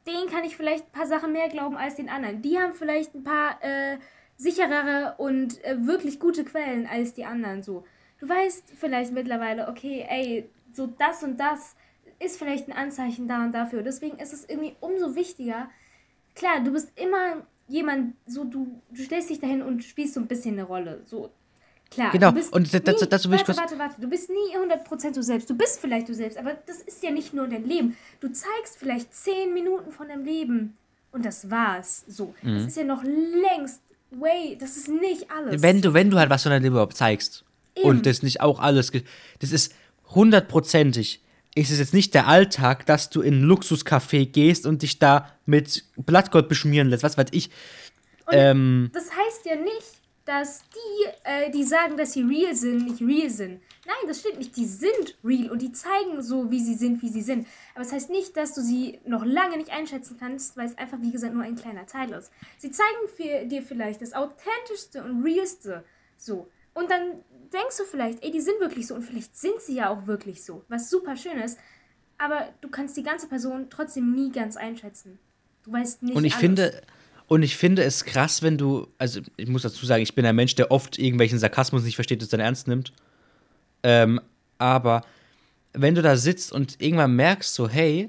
[0.08, 2.42] denen kann ich vielleicht ein paar Sachen mehr glauben als den anderen.
[2.42, 3.98] Die haben vielleicht ein paar äh,
[4.38, 7.86] sicherere und äh, wirklich gute Quellen als die anderen so.
[8.20, 11.76] Du weißt vielleicht mittlerweile, okay, ey, so das und das
[12.20, 13.82] ist vielleicht ein Anzeichen da und dafür.
[13.82, 15.70] Deswegen ist es irgendwie umso wichtiger.
[16.36, 20.28] Klar, du bist immer jemand, so du, du stellst dich dahin und spielst so ein
[20.28, 21.02] bisschen eine Rolle.
[21.06, 21.30] So,
[21.90, 22.12] klar.
[22.12, 24.02] Genau, und das- das- nie, dazu will ich warte, kurz- warte, warte.
[24.02, 25.50] Du bist nie 100% du selbst.
[25.50, 27.96] Du bist vielleicht du selbst, aber das ist ja nicht nur dein Leben.
[28.20, 30.76] Du zeigst vielleicht 10 Minuten von deinem Leben
[31.12, 32.04] und das war's.
[32.08, 32.34] So.
[32.42, 32.56] Mhm.
[32.56, 35.62] Das ist ja noch längst, way, das ist nicht alles.
[35.62, 37.46] Wenn du, wenn du halt was von deinem Leben überhaupt zeigst
[37.76, 37.88] Eben.
[37.90, 38.92] und das nicht auch alles,
[39.40, 39.74] das ist
[40.16, 41.22] hundertprozentig,
[41.60, 45.32] ist es jetzt nicht der Alltag, dass du in ein Luxuscafé gehst und dich da
[45.46, 47.50] mit Blattgold beschmieren lässt, was weiß ich.
[48.32, 53.02] Ähm, Das heißt ja nicht, dass die, äh, die sagen, dass sie real sind, nicht
[53.02, 53.62] real sind.
[53.86, 54.56] Nein, das stimmt nicht.
[54.56, 57.48] Die sind real und die zeigen so, wie sie sind, wie sie sind.
[57.74, 61.00] Aber es heißt nicht, dass du sie noch lange nicht einschätzen kannst, weil es einfach,
[61.02, 62.32] wie gesagt, nur ein kleiner Teil ist.
[62.60, 65.84] Sie zeigen dir vielleicht das authentischste und realste
[66.16, 66.48] so.
[66.74, 69.90] Und dann denkst du vielleicht, ey, die sind wirklich so und vielleicht sind sie ja
[69.90, 71.58] auch wirklich so, was super schön ist.
[72.18, 75.20] Aber du kannst die ganze Person trotzdem nie ganz einschätzen.
[75.64, 76.42] Du weißt nicht und ich alles.
[76.42, 76.82] finde,
[77.28, 80.36] und ich finde es krass, wenn du, also ich muss dazu sagen, ich bin ein
[80.36, 82.92] Mensch, der oft irgendwelchen Sarkasmus nicht versteht, das dann ernst nimmt.
[83.84, 84.20] Ähm,
[84.58, 85.04] aber
[85.74, 88.08] wenn du da sitzt und irgendwann merkst, so, hey,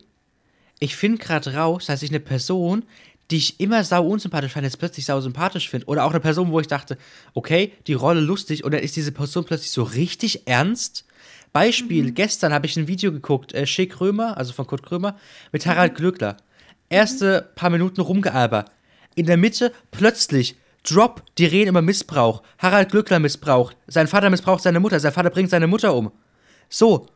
[0.79, 2.85] ich finde gerade raus, dass ich eine Person,
[3.31, 5.87] die ich immer sau unsympathisch fand, jetzt plötzlich sau sympathisch finde.
[5.87, 6.99] Oder auch eine Person, wo ich dachte,
[7.35, 11.05] okay, die Rolle lustig, und dann ist diese Person plötzlich so richtig ernst.
[11.53, 15.17] Beispiel, gestern habe ich ein Video geguckt, äh, Schick Krömer, also von Kurt Krömer,
[15.53, 16.37] mit Harald Glöckler.
[16.89, 18.67] Erste paar Minuten rumgealber.
[19.15, 22.43] In der Mitte plötzlich Drop, die reden über Missbrauch.
[22.59, 23.77] Harald Glöckler missbraucht.
[23.87, 24.99] Sein Vater missbraucht seine Mutter.
[24.99, 26.11] Sein Vater bringt seine Mutter um.
[26.69, 27.07] So.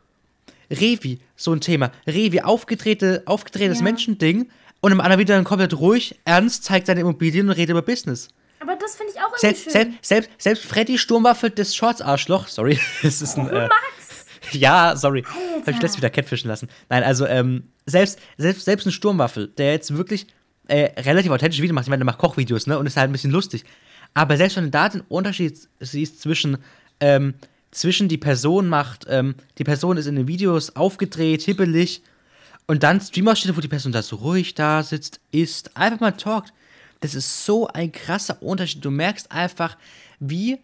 [0.71, 1.91] Revi, so ein Thema.
[2.07, 3.85] Revi, aufgedrehte, aufgedrehtes Ja.
[3.85, 4.51] Menschending.
[4.85, 8.29] Und im anderen wieder dann komplett ruhig, ernst, zeigt seine Immobilien und redet über Business.
[8.61, 9.73] Aber das finde ich auch irgendwie Selbst, schön.
[9.73, 13.49] selbst, selbst, selbst Freddy Sturmwaffel des Shorts-Arschloch, sorry, das ist ein.
[13.49, 14.27] Äh, Max!
[14.53, 15.23] ja, sorry.
[15.23, 15.81] Hab ich Alter.
[15.81, 16.69] letztes wieder catfischen lassen.
[16.91, 20.27] Nein, also, ähm, selbst, selbst, selbst ein Sturmwaffel, der jetzt wirklich
[20.69, 23.13] äh, relativ authentische Videos macht, ich meine, der macht Kochvideos, ne, und ist halt ein
[23.13, 23.65] bisschen lustig.
[24.13, 26.59] Aber selbst wenn du da den Unterschied siehst zwischen,
[27.01, 27.33] ähm,
[27.71, 32.03] zwischen die Person macht, ähm, die Person ist in den Videos aufgedreht, hibbelig,
[32.67, 36.53] und dann Streamausschnitte, wo die Person da so ruhig da sitzt, isst, einfach mal talkt.
[37.01, 38.85] Das ist so ein krasser Unterschied.
[38.85, 39.77] Du merkst einfach,
[40.21, 40.59] wie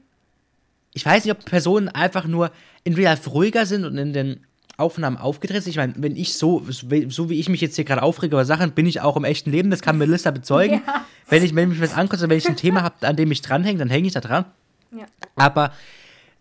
[0.93, 2.51] ich weiß nicht, ob Personen einfach nur
[2.85, 4.41] in Real ruhiger sind und in den
[4.77, 5.71] Aufnahmen aufgedreht sind.
[5.71, 8.73] Ich meine, wenn ich so, so wie ich mich jetzt hier gerade aufrege über Sachen,
[8.73, 10.83] bin ich auch im echten Leben, das kann Melissa bezeugen.
[10.87, 11.05] Ja.
[11.29, 13.79] Wenn ich wenn mich was angucke, wenn ich ein Thema habe, an dem ich dranhänge,
[13.79, 14.47] dann hänge ich da dran.
[14.91, 15.05] Ja.
[15.37, 15.73] Aber,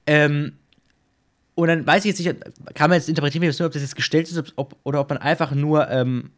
[0.07, 0.53] ähm,
[1.59, 4.29] und dann weiß ich jetzt nicht, kann man jetzt interpretieren, das ob das jetzt gestellt
[4.29, 6.31] ist ob, oder ob man einfach nur, ähm,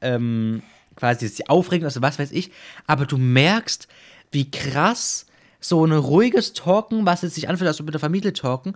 [0.00, 0.62] ähm,
[0.96, 2.50] quasi sich aufregen, also was weiß ich.
[2.86, 3.88] Aber du merkst,
[4.30, 5.26] wie krass
[5.60, 8.74] so ein ruhiges Talken, was jetzt sich anfühlt, als ob mit der Familie talken,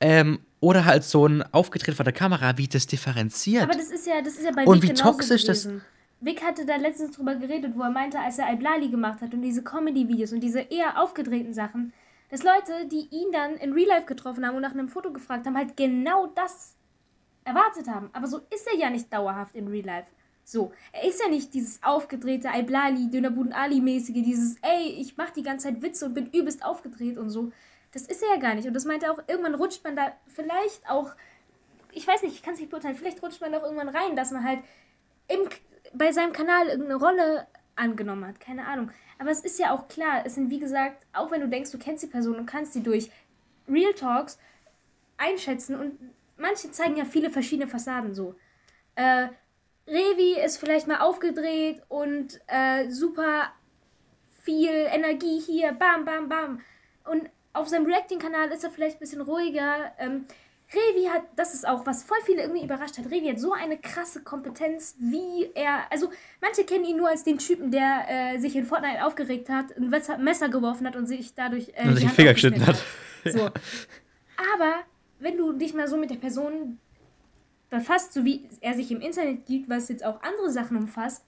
[0.00, 3.62] ähm, oder halt so ein aufgetreten vor der Kamera, wie das differenziert.
[3.62, 5.82] Aber das ist ja, das ist ja bei Und Vic wie toxisch das- gewesen.
[6.22, 9.40] Vic hatte da letztens drüber geredet, wo er meinte, als er Iblali gemacht hat und
[9.40, 11.94] diese Comedy-Videos und diese eher aufgedrehten Sachen,
[12.30, 15.46] dass Leute, die ihn dann in Real Life getroffen haben und nach einem Foto gefragt
[15.46, 16.76] haben, halt genau das
[17.44, 18.10] erwartet haben.
[18.12, 20.10] Aber so ist er ja nicht dauerhaft in Real Life.
[20.44, 25.42] So, er ist ja nicht dieses aufgedrehte Iblali, Dönerbuden Ali-mäßige, dieses, ey, ich mach die
[25.42, 27.52] ganze Zeit Witze und bin übelst aufgedreht und so.
[27.92, 28.66] Das ist er ja gar nicht.
[28.66, 31.14] Und das meinte er auch, irgendwann rutscht man da vielleicht auch,
[31.92, 34.16] ich weiß nicht, ich kann es nicht beurteilen, vielleicht rutscht man da auch irgendwann rein,
[34.16, 34.60] dass man halt
[35.28, 35.48] im,
[35.92, 37.46] bei seinem Kanal irgendeine Rolle
[37.80, 38.38] angenommen hat.
[38.40, 38.90] Keine Ahnung.
[39.18, 41.78] Aber es ist ja auch klar, es sind wie gesagt, auch wenn du denkst, du
[41.78, 43.10] kennst die Person und kannst sie durch
[43.68, 44.38] Real Talks
[45.16, 45.98] einschätzen und
[46.36, 48.34] manche zeigen ja viele verschiedene Fassaden so.
[48.94, 49.28] Äh,
[49.86, 53.52] Revi ist vielleicht mal aufgedreht und äh, super
[54.42, 56.60] viel Energie hier, bam, bam, bam.
[57.04, 59.92] Und auf seinem Reacting-Kanal ist er vielleicht ein bisschen ruhiger.
[59.98, 60.26] Ähm,
[60.72, 63.76] Revi hat, das ist auch, was voll viele irgendwie überrascht hat, Revi hat so eine
[63.76, 66.10] krasse Kompetenz, wie er, also
[66.40, 69.90] manche kennen ihn nur als den Typen, der äh, sich in Fortnite aufgeregt hat, ein
[70.22, 72.82] Messer, geworfen hat und sich dadurch äh, Und sich den Finger geschnitten hat.
[73.24, 73.40] So.
[74.54, 74.74] Aber
[75.18, 76.78] wenn du dich mal so mit der Person
[77.68, 81.24] befasst, so wie er sich im Internet gibt, was jetzt auch andere Sachen umfasst,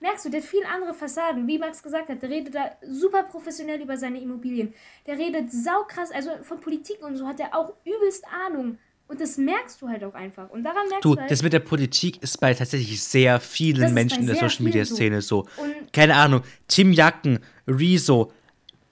[0.00, 1.46] merkst du, der hat viel andere Fassaden.
[1.46, 4.74] Wie Max gesagt hat, der redet da super professionell über seine Immobilien.
[5.06, 8.78] Der redet saukrass, also von Politik und so hat er auch übelst Ahnung.
[9.08, 10.50] Und das merkst du halt auch einfach.
[10.50, 13.82] Und daran merkst Du, du halt, das mit der Politik ist bei tatsächlich sehr vielen
[13.82, 14.84] Das Menschen in der Social Media.
[14.84, 15.40] Szene so.
[15.56, 17.38] Und- Keine Ahnung, Tim Jacken,
[17.68, 18.32] Rezo,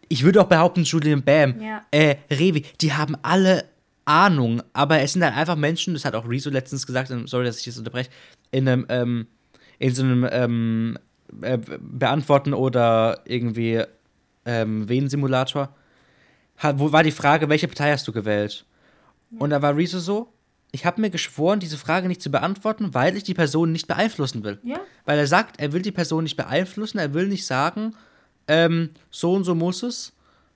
[0.08, 1.82] ich würde auch behaupten, Julian Bam, Ja.
[1.90, 3.64] äh, Revi, die haben alle
[4.04, 7.44] Ahnung, aber es sind halt einfach Menschen, das hat auch Rezo letztens gesagt, und sorry,
[7.46, 8.10] dass ich das unterbreche,
[8.52, 9.26] in einem, ähm,
[9.78, 10.98] in so einem ähm,
[11.40, 13.82] äh, Beantworten oder irgendwie
[14.46, 14.88] ähm,
[16.78, 18.64] wo war die Frage, welche Partei hast du gewählt?
[19.38, 20.32] Und da war Rezo so,
[20.72, 24.42] ich habe mir geschworen, diese Frage nicht zu beantworten, weil ich die Person nicht beeinflussen
[24.42, 24.58] will.
[24.64, 24.80] Ja.
[25.04, 27.94] Weil er sagt, er will die Person nicht beeinflussen, er will nicht sagen,
[28.48, 30.12] ähm, so und so muss es,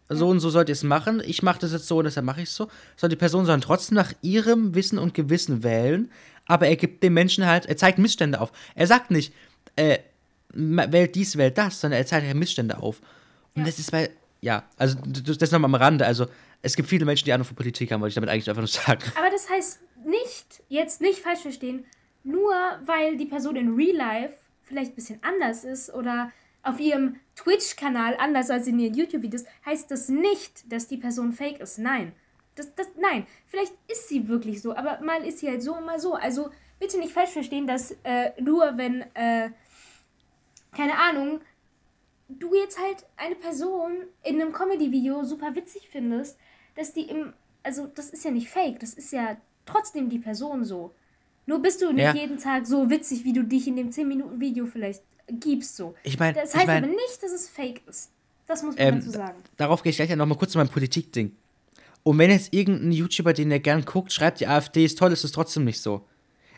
[0.09, 2.43] so und so sollt ihr es machen, ich mache das jetzt so und deshalb mache
[2.43, 2.68] ich es so.
[2.97, 6.11] Sondern die Person soll trotzdem nach ihrem Wissen und Gewissen wählen,
[6.47, 8.51] aber er gibt dem Menschen halt, er zeigt Missstände auf.
[8.74, 9.33] Er sagt nicht,
[9.76, 9.99] äh,
[10.53, 13.01] wählt dies, wählt das, sondern er zeigt ja Missstände auf.
[13.55, 14.11] Und das ist bei,
[14.41, 16.26] ja, also das das noch mal am Rande, also
[16.63, 18.69] es gibt viele Menschen, die Ahnung von Politik haben, wollte ich damit eigentlich einfach nur
[18.69, 19.03] sagen.
[19.17, 21.85] Aber das heißt nicht, jetzt nicht falsch verstehen,
[22.25, 22.53] nur
[22.85, 26.33] weil die Person in Real Life vielleicht ein bisschen anders ist oder
[26.63, 31.61] auf ihrem Twitch-Kanal anders als in ihren YouTube-Videos, heißt das nicht, dass die Person fake
[31.61, 31.79] ist.
[31.79, 32.13] Nein.
[32.57, 35.87] Das, das, nein, vielleicht ist sie wirklich so, aber mal ist sie halt so und
[35.87, 36.15] mal so.
[36.15, 36.51] Also
[36.81, 39.51] bitte nicht falsch verstehen, dass äh, nur wenn, äh,
[40.77, 41.41] keine Ahnung,
[42.29, 46.39] du jetzt halt eine Person in einem Comedy-Video super witzig findest,
[46.79, 50.64] dass die im, also das ist ja nicht fake, das ist ja trotzdem die Person
[50.64, 50.95] so.
[51.47, 52.14] Nur bist du nicht Ja.
[52.14, 55.95] jeden Tag so witzig, wie du dich in dem 10-Minuten-Video vielleicht gibst so.
[56.05, 58.11] Ich meine, Das ich heißt mein, aber nicht, dass es fake ist.
[58.47, 59.39] Das muss man Ähm, dazu sagen.
[59.57, 61.33] darauf gehe ich gleich noch mal kurz zu meinem Politikding.
[62.03, 65.24] Und wenn jetzt irgendein YouTuber, den ihr gern guckt, schreibt, die AfD ist toll, ist
[65.24, 66.05] es trotzdem nicht so.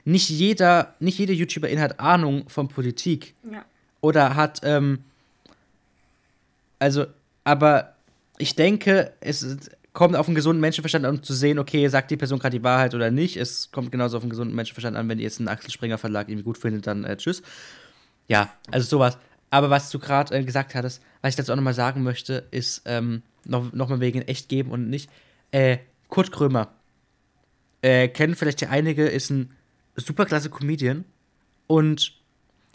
[0.04, 3.64] Nicht jeder, nicht jede YouTuberin hat Ahnung von Politik Ja.
[4.00, 5.02] oder hat, ähm,
[6.78, 7.06] also,
[7.44, 7.94] aber
[8.38, 12.10] ich denke, es ist- kommt auf einen gesunden Menschenverstand an, um zu sehen, okay, sagt
[12.10, 13.36] die Person gerade die Wahrheit oder nicht.
[13.36, 16.28] Es kommt genauso auf einen gesunden Menschenverstand an, wenn ihr jetzt einen Axel Springer Verlag
[16.28, 17.42] irgendwie gut findet, dann äh, tschüss.
[18.28, 19.18] Ja, also sowas.
[19.50, 22.82] Aber was du gerade äh, gesagt hattest, was ich dazu auch nochmal sagen möchte, ist
[22.84, 25.10] ähm, noch, noch wegen echt geben und nicht.
[25.50, 25.78] Äh,
[26.08, 26.68] Kurt Krömer.
[27.82, 29.52] Äh, kennen vielleicht hier einige, ist ein
[29.96, 31.04] superklasse Comedian.
[31.66, 32.12] Und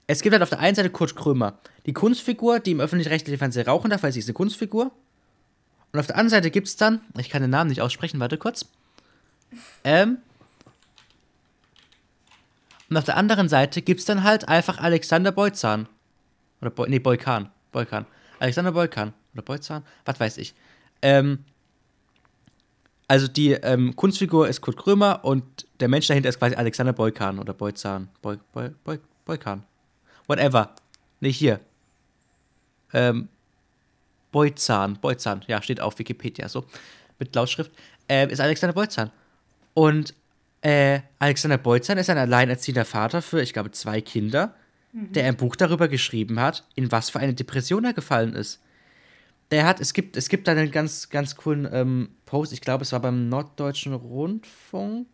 [0.08, 3.68] es gibt halt auf der einen Seite Kurt Krömer, die Kunstfigur, die im öffentlich-rechtlichen Fernsehen
[3.68, 4.92] rauchen darf, weil sie ist eine Kunstfigur.
[5.96, 8.38] Und auf der anderen Seite gibt es dann, ich kann den Namen nicht aussprechen, warte
[8.38, 8.66] kurz.
[9.86, 10.18] Ähm.
[12.90, 15.88] Und auf der anderen Seite gibt es dann halt einfach Alexander Beuzahn.
[16.60, 17.50] Oder Boy, nee, Boykan.
[17.72, 18.06] Boykan.
[18.40, 19.14] Alexander Boykan.
[19.36, 19.84] Oder Beuzahn?
[20.04, 20.54] Was weiß ich.
[21.02, 21.46] Ähm.
[23.08, 27.40] Also die ähm, Kunstfigur ist Kurt Krömer und der Mensch dahinter ist quasi Alexander Boykan
[27.40, 28.10] oder Boyzahn.
[28.22, 29.64] Boy, Boy, Boy, Boykan.
[30.28, 30.76] Whatever.
[31.22, 31.62] Nicht hier.
[32.92, 33.30] Ähm,
[34.36, 34.98] Boyzahn.
[35.00, 35.46] Boyzahn.
[35.48, 36.66] Ja, steht auf Wikipedia so.
[37.20, 37.72] Mit Lautschrift.
[38.10, 39.10] Ähm, ist Alexander Boyzahn.
[39.74, 40.14] Und
[40.60, 44.54] äh, Alexander Boyzahn ist ein alleinerziehender Vater für, ich glaube, zwei Kinder,
[44.92, 48.60] der ein Buch darüber geschrieben hat, in was für eine Depression er gefallen ist.
[49.52, 52.84] Der hat, es gibt, es gibt da einen ganz, ganz coolen ähm, Post, ich glaube,
[52.84, 55.08] es war beim Norddeutschen Rundfunk.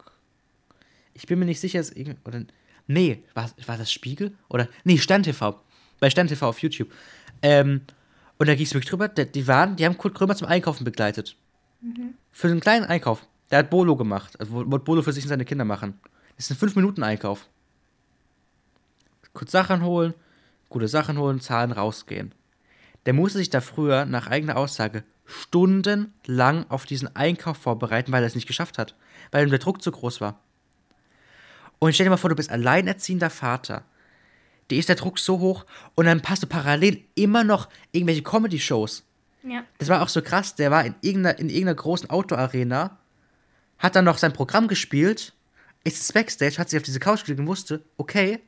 [1.13, 2.41] Ich bin mir nicht sicher, ist irgend- oder
[2.88, 4.34] nee, war, war das Spiegel?
[4.49, 5.61] Oder nee, Stern TV.
[5.99, 6.91] Bei Stern TV auf YouTube.
[7.43, 7.82] Ähm,
[8.41, 11.35] und da ging es wirklich drüber, die waren, die haben Kurt Krömer zum Einkaufen begleitet.
[12.31, 13.27] Für einen kleinen Einkauf.
[13.51, 14.35] Der hat Bolo gemacht.
[14.39, 15.99] Also wollte Bolo für sich und seine Kinder machen.
[16.37, 17.47] Das ist ein 5-Minuten-Einkauf.
[19.33, 20.15] Kurz Sachen holen,
[20.69, 22.33] gute Sachen holen, zahlen, rausgehen.
[23.05, 28.27] Der musste sich da früher, nach eigener Aussage, stundenlang auf diesen Einkauf vorbereiten, weil er
[28.27, 28.95] es nicht geschafft hat.
[29.29, 30.39] Weil ihm der Druck zu groß war.
[31.77, 33.83] Und stell dir mal vor, du bist alleinerziehender Vater.
[34.72, 35.65] Dir ist der Druck so hoch
[35.95, 39.03] und dann passt du parallel immer noch irgendwelche Comedy-Shows.
[39.43, 39.63] Ja.
[39.78, 40.55] Das war auch so krass.
[40.55, 42.97] Der war in irgendeiner, in irgendeiner großen Outdoor-Arena,
[43.80, 45.34] hat dann noch sein Programm gespielt,
[45.84, 48.39] ist ins Backstage, hat sich auf diese Couch gelegt und wusste, okay,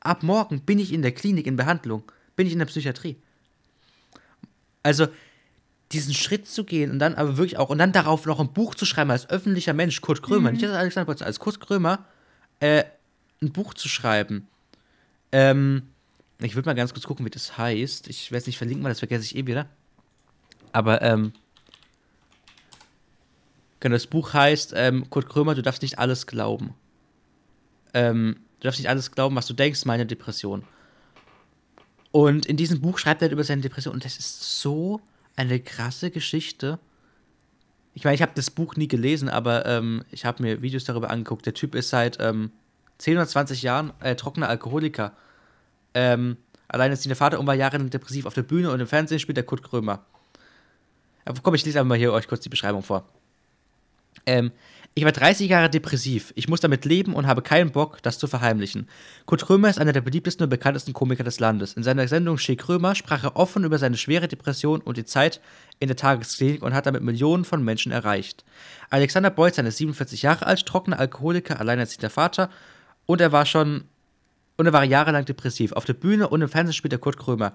[0.00, 2.02] ab morgen bin ich in der Klinik in Behandlung,
[2.36, 3.16] bin ich in der Psychiatrie.
[4.82, 5.06] Also,
[5.92, 8.74] diesen Schritt zu gehen und dann aber wirklich auch, und dann darauf noch ein Buch
[8.74, 12.06] zu schreiben als öffentlicher Mensch, Kurt Krömer, nicht als Alexander Potts, als Kurt Krömer,
[12.60, 12.84] äh,
[13.42, 14.46] ein Buch zu schreiben.
[15.32, 15.82] Ähm,
[16.38, 18.08] ich würde mal ganz kurz gucken, wie das heißt.
[18.08, 19.66] Ich werde es nicht verlinken, weil das vergesse ich eh wieder.
[20.72, 21.32] Aber, ähm,
[23.80, 26.74] genau, das Buch heißt, ähm, Kurt Krömer, du darfst nicht alles glauben.
[27.92, 30.64] Ähm, du darfst nicht alles glauben, was du denkst, meine Depression.
[32.12, 35.00] Und in diesem Buch schreibt er halt über seine Depression und das ist so
[35.36, 36.78] eine krasse Geschichte.
[37.94, 41.10] Ich meine, ich habe das Buch nie gelesen, aber ähm, ich habe mir Videos darüber
[41.10, 41.46] angeguckt.
[41.46, 42.50] Der Typ ist seit ähm,
[43.00, 45.12] 10 oder 20 Jahren äh, trockener Alkoholiker.
[45.94, 46.36] Ähm,
[46.68, 48.26] alleinerziehender Vater und war jahrelang depressiv.
[48.26, 50.04] Auf der Bühne und im Fernsehen spielt der Kurt Krömer.
[51.24, 53.04] Aber komm, ich lese einfach mal hier euch kurz die Beschreibung vor.
[54.26, 54.52] Ähm,
[54.94, 56.32] ich war 30 Jahre depressiv.
[56.34, 58.88] Ich muss damit leben und habe keinen Bock, das zu verheimlichen.
[59.24, 61.74] Kurt Krömer ist einer der beliebtesten und bekanntesten Komiker des Landes.
[61.74, 65.40] In seiner Sendung Che Krömer sprach er offen über seine schwere Depression und die Zeit
[65.78, 68.44] in der Tagesklinik und hat damit Millionen von Menschen erreicht.
[68.90, 72.50] Alexander Beuzahn ist 47 Jahre alt, trockener Alkoholiker, alleinerziehender Vater
[73.10, 73.84] und er war schon
[74.56, 75.72] Und er war jahrelang depressiv.
[75.72, 77.54] Auf der Bühne und im Fernsehen spielt er Kurt Krömer.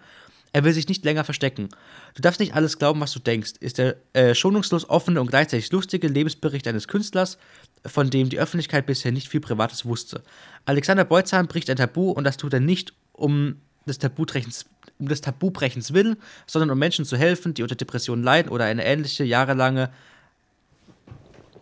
[0.52, 1.70] Er will sich nicht länger verstecken.
[2.16, 3.54] Du darfst nicht alles glauben, was du denkst.
[3.60, 7.38] Ist der äh, schonungslos offene und gleichzeitig lustige Lebensbericht eines Künstlers,
[7.86, 10.24] von dem die Öffentlichkeit bisher nicht viel Privates wusste.
[10.66, 14.66] Alexander Beutzahn bricht ein Tabu und das tut er nicht um des Tabubrechens,
[15.00, 18.84] um des Tabubrechens willen, sondern um Menschen zu helfen, die unter Depressionen leiden oder eine
[18.84, 19.90] ähnliche jahrelange.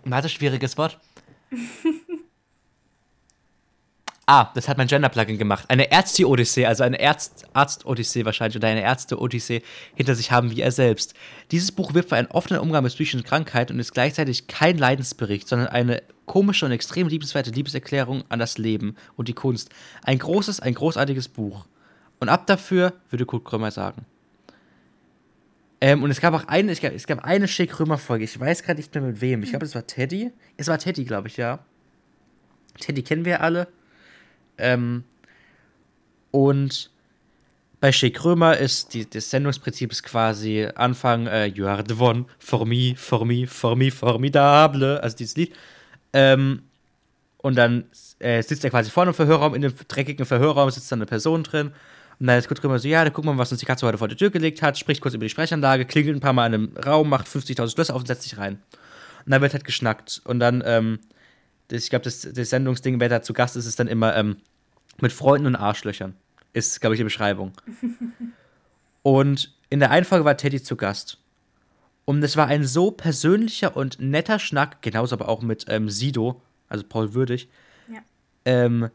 [0.06, 0.98] Warte, schwieriges Wort.
[4.26, 5.66] Ah, das hat mein Gender-Plugin gemacht.
[5.68, 9.62] Eine Ärzte-Odyssee, also eine Arzt-Odyssee wahrscheinlich oder eine Ärzte-Odyssee
[9.96, 11.14] hinter sich haben wie er selbst.
[11.52, 15.50] Dieses Buch wirft für einen offenen Umgang mit psychischen Krankheiten und ist gleichzeitig kein Leidensbericht,
[15.50, 19.70] sondern eine komische und extrem liebenswerte Liebeserklärung an das Leben und die Kunst.
[20.04, 21.66] Ein großes, ein großartiges Buch.
[22.22, 24.06] Und ab dafür, würde Kurt Krömer sagen.
[25.82, 28.24] Ähm, und es gab auch eine, es gab, es gab eine Schick Krömer-Folge.
[28.24, 29.44] Ich weiß gerade nicht mehr mit wem.
[29.44, 30.32] Ich glaube, es war Teddy.
[30.56, 31.60] Es war Teddy, glaube ich, ja.
[32.80, 33.68] Teddy kennen wir alle.
[34.58, 35.04] Ähm,
[36.32, 36.92] und
[37.80, 42.26] bei Shea Krömer ist die, das Sendungsprinzip ist quasi Anfang äh, You are the one
[42.40, 45.54] for me, for me, for me, formidable, also dieses Lied.
[46.14, 46.64] Ähm,
[47.38, 47.84] und dann
[48.20, 51.44] äh, sitzt er quasi vorne im Verhörraum, in dem dreckigen Verhörraum sitzt dann eine Person
[51.44, 51.74] drin.
[52.20, 53.98] Und dann ist Kurt Krömer so, ja, da wir mal, was uns die Katze heute
[53.98, 56.54] vor die Tür gelegt hat, spricht kurz über die Sprechanlage, klingelt ein paar Mal in
[56.54, 58.60] einem Raum, macht 50.000 Schlösser auf und setzt sich rein.
[59.26, 60.22] Und dann wird halt geschnackt.
[60.24, 61.00] Und dann, ähm,
[61.72, 64.38] ich glaube, das, das Sendungsding, wer da zu Gast ist, ist dann immer ähm,
[65.02, 66.16] mit Freunden und Arschlöchern.
[66.54, 67.54] Ist, glaube ich, die Beschreibung.
[69.02, 71.18] und in der einen Folge war Teddy zu Gast.
[72.06, 76.42] Und es war ein so persönlicher und netter Schnack, genauso aber auch mit ähm, Sido,
[76.68, 77.48] also Paul Würdig.
[77.92, 78.02] Ja.
[78.46, 78.90] Ähm,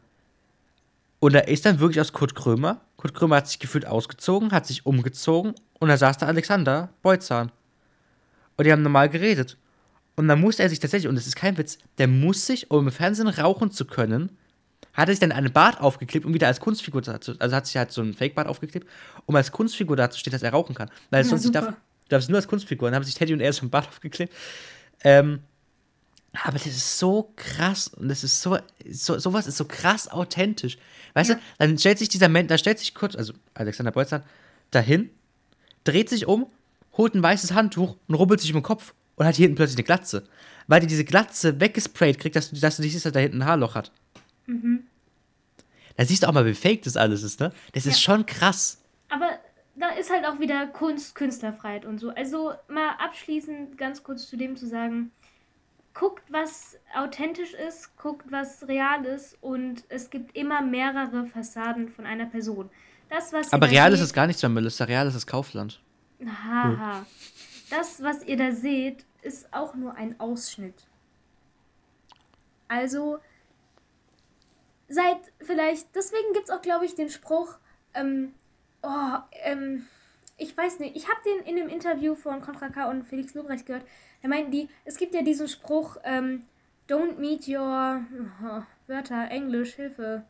[1.19, 2.81] und da ist dann wirklich aus Kurt Krömer.
[2.97, 7.51] Kurt Krömer hat sich gefühlt ausgezogen, hat sich umgezogen und da saß da Alexander Beuzahn.
[8.57, 9.57] Und die haben normal geredet.
[10.19, 12.87] Und dann musste er sich tatsächlich, und das ist kein Witz, der muss sich, um
[12.87, 14.37] im Fernsehen rauchen zu können,
[14.93, 17.77] hat er sich dann einen Bart aufgeklebt, um wieder als Kunstfigur zu, also hat sich
[17.77, 18.85] halt so einen Fake-Bart aufgeklebt,
[19.27, 20.91] um als Kunstfigur dazustehen, dass er rauchen kann.
[21.09, 21.77] Weil Ja, sonst ich darf, super.
[22.03, 22.89] du darfst nur als Kunstfigur.
[22.89, 24.33] Dann haben sich Teddy und er so einen Bart aufgeklebt.
[25.05, 25.39] Ähm,
[26.43, 28.57] aber das ist so krass und das ist so,
[28.91, 30.77] so sowas ist so krass authentisch.
[31.13, 31.35] Weißt Ja.
[31.37, 34.23] du, dann stellt sich dieser Mensch, da stellt sich kurz, also Alexander Bolzan,
[34.71, 35.11] dahin,
[35.85, 36.47] dreht sich um,
[36.97, 39.77] holt ein weißes Handtuch und rubbelt sich um den Kopf und hat hier hinten plötzlich
[39.77, 40.23] eine Glatze.
[40.67, 43.41] Weil die diese Glatze weggesprayt kriegt, dass du, dass du nicht siehst, dass da hinten
[43.41, 43.91] ein Haarloch hat.
[45.95, 47.51] Da siehst du auch mal, wie fake das alles ist, ne?
[47.73, 48.13] Das ist Ja.
[48.13, 48.81] schon krass.
[49.09, 49.29] Aber
[49.75, 52.09] da ist halt auch wieder Kunst, Künstlerfreiheit und so.
[52.09, 55.11] Also mal abschließend ganz kurz zu dem zu sagen,
[55.93, 62.05] guckt, was authentisch ist, guckt, was real ist und es gibt immer mehrere Fassaden von
[62.05, 62.69] einer Person.
[63.09, 64.85] Das, was Aber real ist seht- es gar nicht, Melissa.
[64.85, 65.81] Real ist das Kaufland.
[66.25, 67.05] Haha.
[67.69, 70.87] Das, was ihr da seht, ist auch nur ein Ausschnitt.
[72.67, 73.19] Also,
[74.87, 77.57] seid vielleicht, deswegen gibt es auch, glaube ich, den Spruch,
[77.93, 78.33] ähm,
[78.81, 79.87] oh, ähm,
[80.37, 83.65] ich weiß nicht, ich habe den in dem Interview von Contra K und Felix Lobrecht
[83.65, 83.85] gehört.
[84.21, 86.43] Da meinten die, es gibt ja diesen Spruch, ähm,
[86.87, 88.01] don't meet your
[88.43, 90.23] oh, Wörter, Englisch, Hilfe.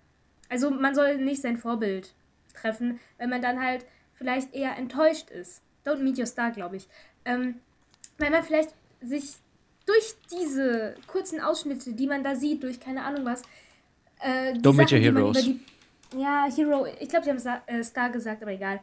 [0.50, 2.14] Also man soll nicht sein Vorbild
[2.54, 5.62] treffen, wenn man dann halt vielleicht eher enttäuscht ist.
[5.86, 6.88] Don't meet your star, glaube ich.
[7.24, 7.62] Ähm,
[8.18, 9.36] weil man vielleicht sich
[9.86, 13.42] durch diese kurzen Ausschnitte, die man da sieht, durch keine Ahnung was,
[14.22, 15.44] äh, die Don't meet your heroes.
[15.44, 15.60] die-
[16.18, 18.80] ja, Hero, ich glaube, sie haben Sa- äh, Star gesagt, aber egal.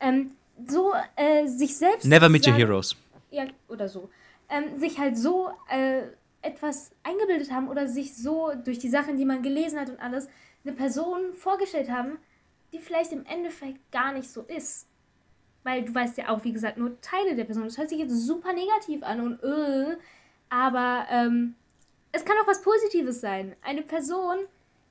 [0.00, 0.32] Ähm,
[0.66, 2.06] so äh, sich selbst.
[2.06, 2.96] Never meet your heroes.
[3.30, 4.10] ja, oder so,
[4.48, 6.02] ähm, sich halt so äh,
[6.42, 10.28] etwas eingebildet haben oder sich so durch die Sachen, die man gelesen hat und alles,
[10.64, 12.18] eine Person vorgestellt haben,
[12.72, 14.86] die vielleicht im Endeffekt gar nicht so ist.
[15.64, 17.64] Weil du weißt ja auch, wie gesagt, nur Teile der Person.
[17.64, 19.96] Das hört sich jetzt super negativ an und äh,
[20.48, 21.54] aber ähm,
[22.12, 23.54] es kann auch was Positives sein.
[23.62, 24.38] Eine Person,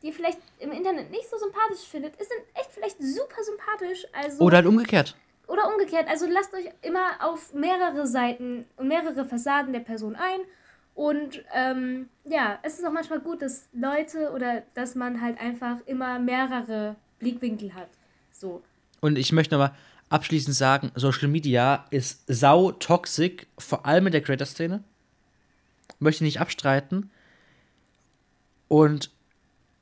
[0.04, 4.06] die vielleicht im Internet nicht so sympathisch findet, ist in echt vielleicht super sympathisch.
[4.14, 5.16] Also Oder halt umgekehrt.
[5.48, 6.08] oder umgekehrt.
[6.08, 10.42] Also lasst euch immer auf mehrere Seiten und mehrere Fassaden der Person ein.
[10.94, 15.78] Und ähm, ja, es ist auch manchmal gut, dass Leute oder dass man halt einfach
[15.86, 17.90] immer mehrere Blickwinkel hat.
[18.32, 18.62] So.
[19.02, 19.76] Und ich möchte nochmal
[20.10, 24.84] abschließend sagen, Social Media ist sau toxisch, vor allem in der Creator-Szene.
[26.00, 27.10] Möchte nicht abstreiten.
[28.68, 29.12] Und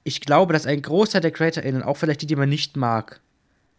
[0.04, 3.22] ich glaube, dass ein Großteil der CreatorInnen, auch vielleicht die, die man nicht mag,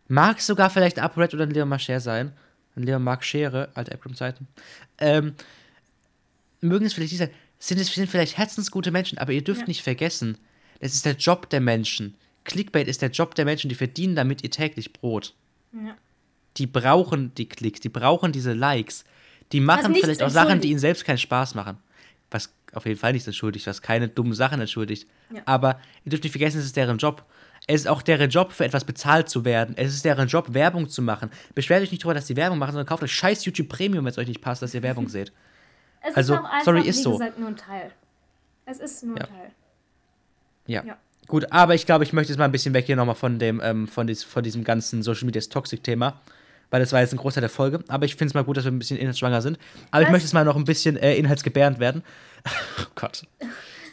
[0.09, 2.33] mag sogar vielleicht ApoRed oder ein Leon Marcher sein.
[2.75, 4.47] Ein Leon Mark Schere, alte Abram-Zeiten.
[4.99, 5.35] Ähm,
[6.61, 9.67] mögen es vielleicht nicht sein, sind es sind vielleicht herzensgute Menschen, aber ihr dürft Ja.
[9.69, 10.37] nicht vergessen,
[10.81, 12.15] das ist der Job der Menschen.
[12.45, 15.35] Clickbait ist der Job der Menschen, die verdienen damit ihr täglich Brot.
[15.73, 15.97] Ja.
[16.57, 19.05] Die brauchen die Klicks, die brauchen diese Likes.
[19.53, 21.79] Die machen vielleicht auch Sachen, die ihnen selbst keinen Spaß machen.
[22.31, 25.07] Was auf jeden Fall nichts entschuldigt, was keine dummen Sachen entschuldigt.
[25.33, 25.43] Ja.
[25.45, 27.25] Aber ihr dürft nicht vergessen, es ist deren Job.
[27.69, 29.77] Es ist auch deren Job, für etwas bezahlt zu werden.
[29.79, 31.31] Es ist deren Job, Werbung zu machen.
[31.55, 34.11] Beschwert euch nicht darüber, dass die Werbung machen, sondern kauft euch scheiß YouTube Premium, wenn
[34.11, 35.33] es euch nicht passt, dass ihr Werbung seht.
[36.03, 37.13] Es Also, ist einfach, sorry, ist so.
[37.13, 37.91] gesagt, nur ein Teil.
[38.67, 39.25] Es ist nur Ja.
[39.25, 39.51] ein Teil.
[40.67, 40.85] Ja.
[40.85, 40.97] Ja.
[41.29, 43.61] Gut, aber ich glaube, ich möchte jetzt mal ein bisschen weg hier nochmal von dem,
[43.65, 46.21] ähm, von, dies, von diesem ganzen Social Media Toxic-Thema.
[46.71, 47.81] Weil das war jetzt ein Großteil der Folge.
[47.89, 49.59] Aber ich finde es mal gut, dass wir ein bisschen inhaltsschwanger sind.
[49.91, 50.13] Aber ich Was?
[50.13, 52.03] möchte jetzt mal noch ein bisschen äh, inhaltsgebärend werden.
[52.81, 53.23] oh Gott.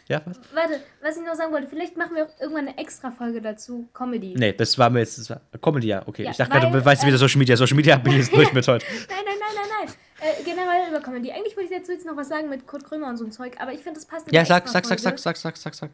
[0.09, 0.37] Ja, was?
[0.53, 3.87] Warte, was ich noch sagen wollte, vielleicht machen wir auch irgendwann eine extra Folge dazu,
[3.93, 4.35] Comedy.
[4.37, 5.17] Nee, das war mir jetzt.
[5.17, 6.23] Das war Comedy, ja, okay.
[6.23, 7.55] Ja, ich dachte gerade, du weißt äh, wieder Social Media.
[7.55, 8.85] Social Media bin ich jetzt durch mit heute.
[8.85, 9.95] Nein, nein, nein, nein, nein.
[10.19, 11.31] Äh, generell über Comedy.
[11.31, 13.55] Eigentlich wollte ich dazu jetzt noch was sagen mit Kurt Krömer und so ein Zeug,
[13.59, 15.21] aber ich finde, das passt in Ja, sag, sag, sag, Extrafolge.
[15.21, 15.89] sag, sag, sag, sag, sag.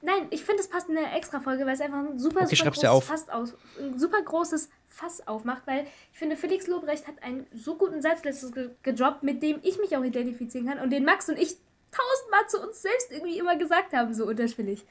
[0.00, 2.70] Nein, ich finde, es passt in eine Extra-Folge, weil es einfach ein super, Okay, super
[2.70, 3.04] großes.
[3.08, 7.76] Fass aus, ein super großes Fass aufmacht, weil ich finde, Felix Lobrecht hat einen so
[7.76, 11.28] guten Satz letztes ge gedroppt, mit dem ich mich auch identifizieren kann und den Max
[11.28, 11.56] und ich
[11.90, 14.84] tausendmal zu uns selbst irgendwie immer gesagt haben, so unterschwellig.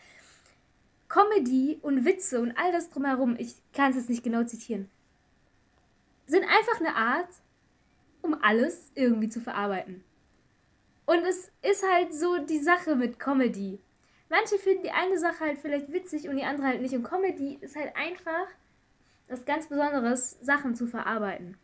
[1.07, 4.89] Comedy und Witze und all das drumherum, ich kann es jetzt nicht genau zitieren,
[6.25, 7.29] sind einfach eine Art,
[8.21, 10.03] um alles irgendwie zu verarbeiten.
[11.05, 13.79] Und es ist halt so die Sache mit Comedy.
[14.29, 16.93] Manche finden die eine Sache halt vielleicht witzig und die andere halt nicht.
[16.93, 18.47] Und Comedy ist halt einfach
[19.29, 21.57] was ganz Besonderes, Sachen zu verarbeiten.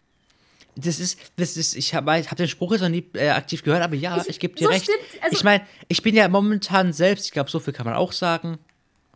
[0.76, 3.84] Das ist, das ist, ich habe hab den Spruch jetzt noch nie äh, aktiv gehört,
[3.84, 4.84] aber ja, ich, Ich- gebe dir so recht.
[4.86, 7.93] stimmt, also- ich meine, ich bin ja momentan selbst, ich glaube, so viel kann man
[7.95, 8.57] auch sagen,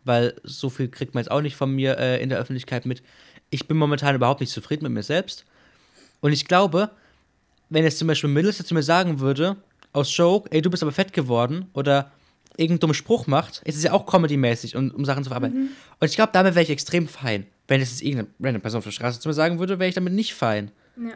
[0.04, 3.02] weil so viel kriegt man jetzt auch nicht von mir äh, in der Öffentlichkeit mit.
[3.50, 5.44] Ich bin momentan überhaupt nicht zufrieden mit mir selbst.
[6.20, 6.90] Und ich glaube,
[7.70, 9.56] wenn jetzt zum Beispiel Melissa zu mir sagen würde,
[9.92, 12.12] aus Joke, ey, du bist aber fett geworden, oder
[12.58, 15.58] irgendeinen dummen Spruch macht, ist es ja auch comedy-mäßig, um, um Sachen zu verarbeiten.
[15.58, 15.68] Mhm.
[16.00, 17.46] Und ich glaube, damit wäre ich extrem fein.
[17.68, 19.94] Wenn es jetzt irgendeine random Person auf der Straße zu mir sagen würde, wäre ich
[19.94, 20.70] damit nicht fein.
[20.96, 21.12] Ja.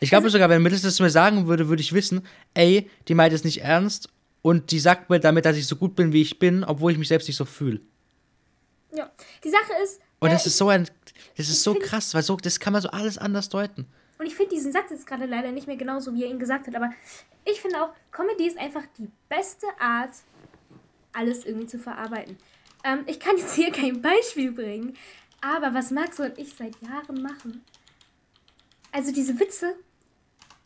[0.00, 3.14] Ich glaube sogar, wenn Melissa das zu mir sagen würde, würde ich wissen, ey, die
[3.14, 4.10] meint es nicht ernst
[4.42, 6.98] und die sagt mir damit, dass ich so gut bin, wie ich bin, obwohl ich
[6.98, 7.80] mich selbst nicht so fühle.
[8.92, 9.10] ja.
[9.42, 10.00] Die Sache ist.
[10.20, 10.88] Und äh, das ist so ein,
[11.36, 13.86] das ist so krass, weil so, das kann man so alles anders deuten.
[14.18, 16.66] Und ich finde diesen Satz jetzt gerade leider nicht mehr genauso, wie er ihn gesagt
[16.66, 16.90] hat, aber
[17.44, 20.12] ich finde auch, Comedy ist einfach die beste Art,
[21.14, 22.36] alles irgendwie zu verarbeiten.
[22.84, 24.96] Ähm, ich kann jetzt hier kein Beispiel bringen,
[25.40, 27.62] aber was Max und ich seit Jahren machen,
[28.92, 29.74] also diese Witze,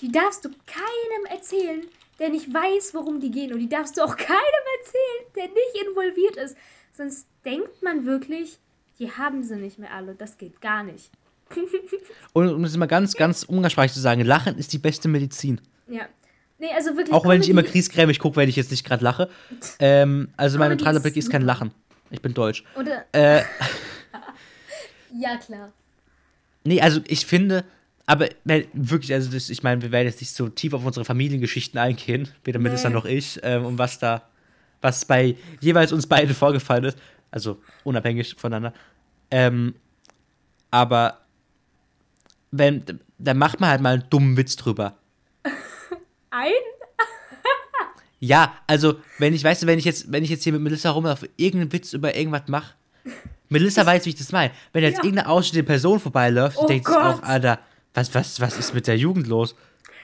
[0.01, 1.87] die darfst du keinem erzählen,
[2.19, 3.53] der nicht weiß, worum die gehen.
[3.53, 6.57] Und die darfst du auch keinem erzählen, der nicht involviert ist.
[6.93, 8.59] Sonst denkt man wirklich,
[8.99, 10.15] die haben sie nicht mehr alle.
[10.15, 11.11] Das geht gar nicht.
[12.33, 15.61] Und um das mal ganz, ganz umgangssprachlich zu sagen, Lachen ist die beste Medizin.
[15.87, 16.07] Ja.
[16.59, 17.13] Nee, also wirklich.
[17.13, 19.29] Auch wenn ich immer kriesgrämig gucke, wenn ich jetzt nicht gerade lache.
[19.79, 21.43] Ähm, also mein neutraler ist Blick ist kein.
[21.43, 21.71] Lachen.
[22.11, 22.65] Ich bin deutsch.
[22.75, 23.43] Oder, Äh,
[25.19, 25.73] ja, klar.
[26.65, 27.65] Nee, also ich finde,
[28.07, 28.29] aber
[28.73, 32.29] wirklich, also das, ich meine, wir werden jetzt nicht so tief auf unsere Familiengeschichten eingehen,
[32.45, 32.95] weder Melissa Nee.
[32.95, 34.23] noch ich, ähm, um was da,
[34.81, 36.99] was bei jeweils uns beiden vorgefallen ist,
[37.31, 38.73] also unabhängig voneinander.
[39.31, 39.75] Ähm,
[40.71, 41.19] aber
[42.51, 42.83] wenn,
[43.19, 44.97] dann macht man halt mal einen dummen Witz drüber.
[46.31, 46.53] Ein?
[48.21, 50.91] Ja, also wenn ich, weißt du, wenn ich jetzt, wenn ich jetzt hier mit Melissa
[50.91, 52.75] rumlaufe, irgendeinen Witz über irgendwas mache,
[53.49, 54.53] Melissa weiß, wie ich das meine.
[54.73, 55.05] Wenn jetzt Ja.
[55.05, 57.23] irgendeine ausstehende Person vorbeiläuft, Oh denkt sich auch.
[57.23, 57.61] Alter,
[57.95, 59.55] was, was, was ist mit der Jugend los?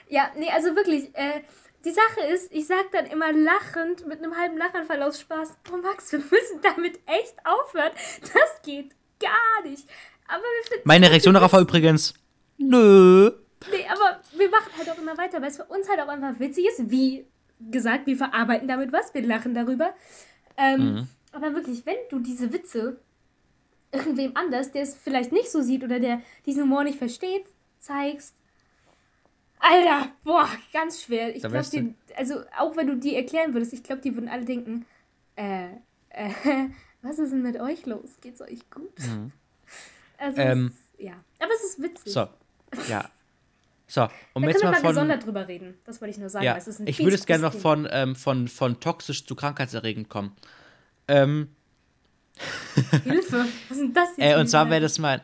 [0.07, 1.41] Ja, nee, also wirklich, äh,
[1.83, 5.77] die Sache ist, ich sag dann immer lachend, mit einem halben Lachanfall aus Spaß, oh
[5.77, 7.91] Max, wir müssen damit echt aufhören.
[8.21, 9.87] Das geht gar nicht.
[10.27, 12.13] Aber wir finden Meine Reaktion darauf war übrigens,
[12.57, 13.29] nö.
[13.71, 16.39] Nee, aber wir machen halt auch immer weiter, weil es für uns halt auch einfach
[16.39, 16.89] witzig ist.
[16.89, 17.25] Wie
[17.71, 19.93] gesagt, wir verarbeiten damit was, wir lachen darüber.
[20.57, 21.07] Ähm, Mhm.
[21.31, 22.97] Aber wirklich, wenn du diese Witze
[23.91, 27.45] irgendwem anders, der es vielleicht nicht so sieht oder der diesen Humor nicht versteht,
[27.79, 28.35] zeigst.
[29.59, 31.35] Alter, boah, ganz schwer.
[31.35, 34.85] Ich glaube, also auch wenn du die erklären würdest, ich glaube, die würden alle denken,
[35.35, 35.67] äh,
[36.09, 36.29] äh,
[37.01, 38.17] was ist denn mit euch los?
[38.21, 38.93] Geht's euch gut?
[40.17, 41.13] Also, Ähm, es, ja.
[41.39, 42.13] Aber es ist witzig.
[42.13, 42.27] So,
[42.87, 43.09] ja.
[43.87, 44.89] So, um Da jetzt können wir mal mal von.
[44.89, 45.75] gesondert drüber reden.
[45.85, 46.45] Das wollte ich nur sagen.
[46.45, 49.25] Ja, weil es ist ein ich würde es gerne noch von, ähm, von, von toxisch
[49.25, 50.35] zu krankheitserregend kommen.
[51.07, 51.49] Ähm.
[53.03, 53.45] Hilfe.
[53.69, 54.35] Was ist denn das jetzt?
[54.35, 55.21] äh, und zwar wäre das mal.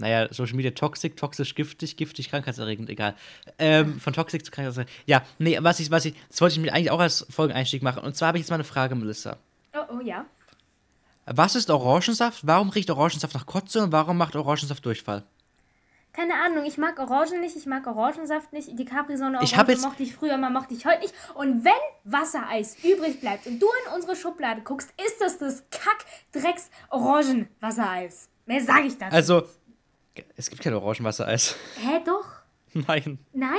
[0.00, 3.16] Naja, Social Media toxisch, toxisch, giftig, giftig, krankheitserregend, egal.
[3.58, 4.94] Ähm, von toxisch zu krankheitserregend.
[5.06, 8.04] Ja, nee, was ich, was ich, das wollte ich mir eigentlich auch als Folgeneinstieg machen.
[8.04, 9.38] Und zwar habe ich jetzt mal eine Frage, Melissa.
[9.74, 10.24] Oh, oh ja.
[11.26, 12.46] Was ist Orangensaft?
[12.46, 15.24] Warum riecht Orangensaft nach Kotze und warum macht Orangensaft Durchfall?
[16.18, 18.76] Keine Ahnung, ich mag Orangen nicht, ich mag Orangensaft nicht.
[18.76, 21.14] Die Capri-Sonne jetzt- mochte ich früher mal, mochte ich heute nicht.
[21.34, 21.70] Und wenn
[22.02, 28.28] Wassereis übrig bleibt und du in unsere Schublade guckst, ist das das Kack-Drecks-Orangen-Wassereis.
[28.46, 29.14] Mehr sage ich dazu.
[29.14, 29.42] Also,
[30.36, 31.54] es gibt kein Orangenwassereis.
[31.76, 32.26] Hä, doch?
[32.72, 33.52] Nein, Nein?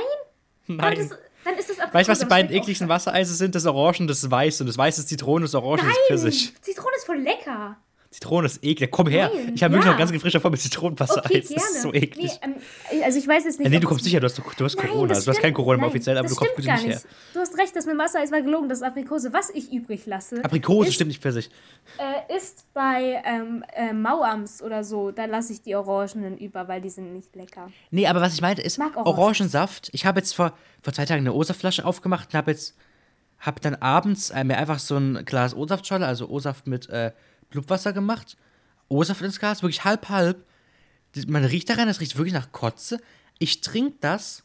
[0.66, 0.96] Nein.
[0.98, 1.08] das,
[1.44, 1.78] Dann ist das.
[1.94, 2.88] Weißt du, was die beiden ekligsten.
[2.90, 3.54] Wassereise sind?
[3.54, 4.60] Das Orange und das Weiß.
[4.60, 6.54] Und das Weiß ist Zitrone, das Orange ist Nein, Pfirsich.
[6.60, 7.78] Zitrone ist voll lecker.
[8.10, 8.90] Zitrone ist eklig.
[8.90, 9.30] Komm her.
[9.32, 9.92] Nein, ich habe wirklich ja.
[9.92, 11.26] noch ganz gefrischer vor mit Zitronenwassereis.
[11.26, 11.62] Okay, das gerne.
[11.62, 12.32] ist so eklig.
[12.42, 12.54] Nee,
[12.90, 13.70] ähm, also ich weiß jetzt nicht.
[13.70, 15.06] nee, du es- kommst sicher, du hast, du hast Corona.
[15.10, 15.54] das Also, du hast kein.
[15.54, 17.00] Corona Nein, offiziell, aber das du kommst bitte nicht her.
[17.34, 18.68] Du hast recht, das mit Wassereis war gelogen.
[18.68, 19.32] Das ist Aprikose.
[19.32, 21.50] Was ich übrig lasse, Aprikose ist, stimmt nicht Pfirsich.
[21.98, 25.12] äh, ist bei ähm, äh, Mauams oder so.
[25.12, 27.70] Da lasse ich die Orangenen über, weil die sind nicht lecker.
[27.92, 28.96] Nee, aber was ich meinte ist, Orangen.
[29.06, 29.88] Orangensaft.
[29.92, 32.74] Ich habe jetzt vor, vor zwei Tagen eine O-Saft-Flasche aufgemacht und habe jetzt
[33.38, 37.12] hab dann abends äh, mir einfach so ein Glas O-Saft-Scholle, also O-Saft mit äh,
[37.50, 38.36] Blubwasser gemacht.
[38.88, 40.46] O-Saft ins Glas, wirklich halb, halb.
[41.26, 43.00] Man riecht daran, das riecht wirklich nach Kotze.
[43.38, 44.42] Ich trinke das,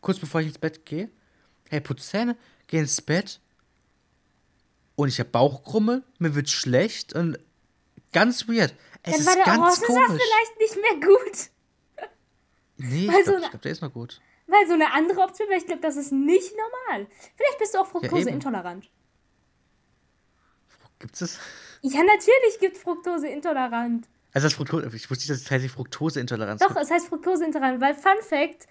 [0.00, 1.10] kurz bevor ich ins Bett gehe.
[1.70, 3.40] Hey, putz Zähne, gehe ins Bett.
[4.96, 7.38] Und ich habe Bauchkrummel, mir wird schlecht und
[8.12, 8.74] ganz weird.
[9.02, 10.22] Es Dann war ist der ganz Orangensaft komisch.
[10.22, 11.50] vielleicht nicht mehr gut.
[12.76, 14.20] Nee, weil ich so glaube, eine- glaub, der ist noch gut.
[14.46, 17.08] Weil so eine andere Option, weil ich glaube, das ist nicht normal.
[17.36, 18.28] Vielleicht bist du auch Fructose eben.
[18.34, 18.90] intolerant.
[20.98, 21.38] Gibt's das?
[21.86, 24.08] Ja, natürlich gibt Fructose intolerant.
[24.32, 27.80] Also das Fructose, ich wusste nicht, dass es tatsächlich Fructoseintoleranz Doch, es heißt Fructose intolerant,
[27.80, 28.66] weil Fun Fact,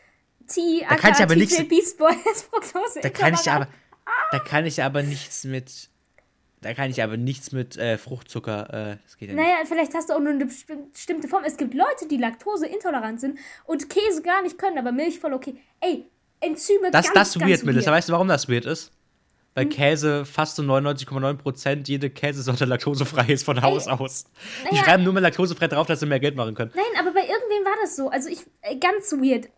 [0.47, 3.67] T, Da kann ich aber nichts- Beast Boy ist Fructose Da kann ich aber,
[4.31, 5.89] da kann ich aber nichts mit,
[6.61, 9.43] da kann ich aber nichts mit äh, Fruchtzucker, äh, das geht ja nicht.
[9.45, 11.43] Naja, vielleicht hast du auch nur eine besti- bestimmte Form.
[11.45, 15.33] Es gibt Leute, die Laktose intolerant sind und Käse gar nicht können, aber Milch voll
[15.33, 15.55] okay.
[15.79, 16.09] Ey,
[16.41, 17.91] Enzyme Das, ganz, das ganz weird, Melissa.
[17.91, 18.91] Weißt du, warum das weird ist?
[19.55, 24.25] Weil Käse fast zu 99,9% jede Käsesorte laktosefrei ist von Haus aus.
[24.63, 24.83] Die naja.
[24.83, 26.71] schreiben nur mal laktosefrei drauf, dass sie mehr Geld machen können.
[26.73, 28.09] Nein, aber bei irgendwem war das so.
[28.09, 29.49] Also ich, äh, ganz weird.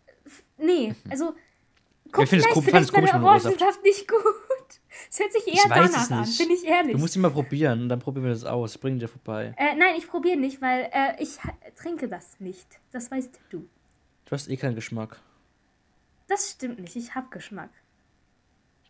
[0.58, 1.34] Nee, also,
[2.12, 3.22] guck, Ich finde es vielleicht, vielleicht es war der.
[3.22, 4.20] Orangensaft nicht gut.
[5.10, 6.38] Es hört sich eher Ich weiß danach es an, nicht.
[6.38, 6.92] bin ich ehrlich.
[6.92, 8.78] Du musst ihn mal probieren und dann probieren wir das aus.
[8.78, 9.54] Bring dir vorbei.
[9.58, 11.36] äh, nein, ich probiere nicht, weil äh, ich
[11.76, 12.66] trinke das nicht.
[12.92, 13.58] Das weißt du.
[14.24, 15.20] Du hast eh keinen Geschmack.
[16.28, 17.68] Das stimmt nicht, ich habe Geschmack.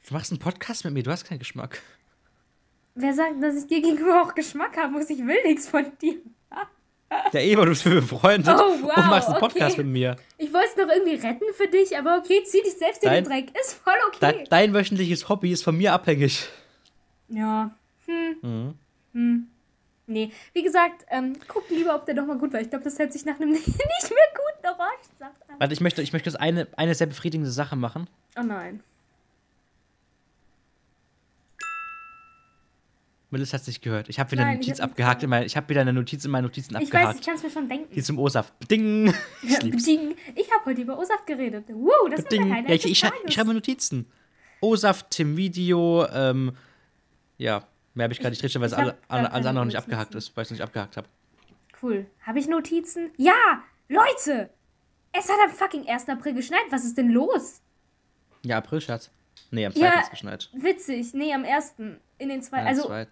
[0.09, 1.81] Du machst einen Podcast mit mir, du hast keinen Geschmack.
[2.95, 5.11] Wer sagt, dass ich dir gegenüber auch Geschmack haben muss?
[5.11, 6.17] Ich will nichts von dir.
[7.33, 9.47] Ja, eben, du bist mir befreundet Oh, wow, und machst einen okay.
[9.47, 10.17] Podcast mit mir.
[10.39, 13.25] Ich wollte es noch irgendwie retten für dich, aber okay, zieh dich selbst in Dein-
[13.25, 13.61] den Dreck.
[13.61, 14.45] Ist voll Dein, okay.
[14.51, 16.49] dein wöchentliches Hobby ist von mir abhängig.
[17.29, 17.71] Ja.
[18.07, 18.37] Hm.
[18.43, 18.75] Mhm.
[19.13, 19.47] Hm.
[20.09, 22.61] Nee, wie gesagt, ähm, guck lieber, ob der doch mal gut war.
[22.61, 25.57] Ich glaube, das hört sich nach einem nicht mehr guten Orangensaft an.
[25.59, 28.09] Warte, ich möchte, ich möchte jetzt eine, eine sehr befriedigende Sache machen.
[28.39, 28.83] Oh nein.
[33.37, 34.09] Melissa hat es nicht gehört.
[34.09, 35.23] Ich habe wieder Nein, eine Notiz abgehakt.
[35.23, 37.25] In mein, ich habe wieder eine Notiz in meine Notizen Ich weiß, ich abgehakt.
[37.25, 37.95] kann es mir schon denken.
[37.95, 38.53] Die zum O-Saft.
[38.71, 39.13] Ding!
[39.43, 39.85] Ich lieb's.
[39.85, 40.15] Ding.
[40.35, 41.65] Ich habe heute über O-Saft geredet.
[41.69, 42.49] Wow, das war Ding.
[42.49, 44.07] mein Ja, ich, ich, ich schreibe Notizen.
[44.61, 46.53] O-Saft, Tim Video, ähm,
[47.37, 49.77] ja, mehr habe ich gerade nicht drin, weil es alle, alle, alles andere noch nicht
[49.79, 51.07] abgehakt ist, weil ich es nicht abgehakt habe.
[51.83, 52.07] Cool.
[52.23, 53.11] Habe ich Notizen?
[53.19, 53.63] Ja!
[53.89, 54.51] Leute!
[55.13, 56.09] Es hat am fucking 1.
[56.09, 56.61] April geschneit.
[56.71, 57.61] Was ist denn los?
[58.45, 59.11] Ja, April, Schatz.
[59.51, 59.93] Nee, am Ja.
[59.93, 60.01] 2.
[60.01, 60.51] ist geschneit.
[60.55, 61.13] Witzig.
[61.15, 61.75] Nee, am 1.
[62.19, 62.65] In den zwei.
[62.65, 63.07] Also 2.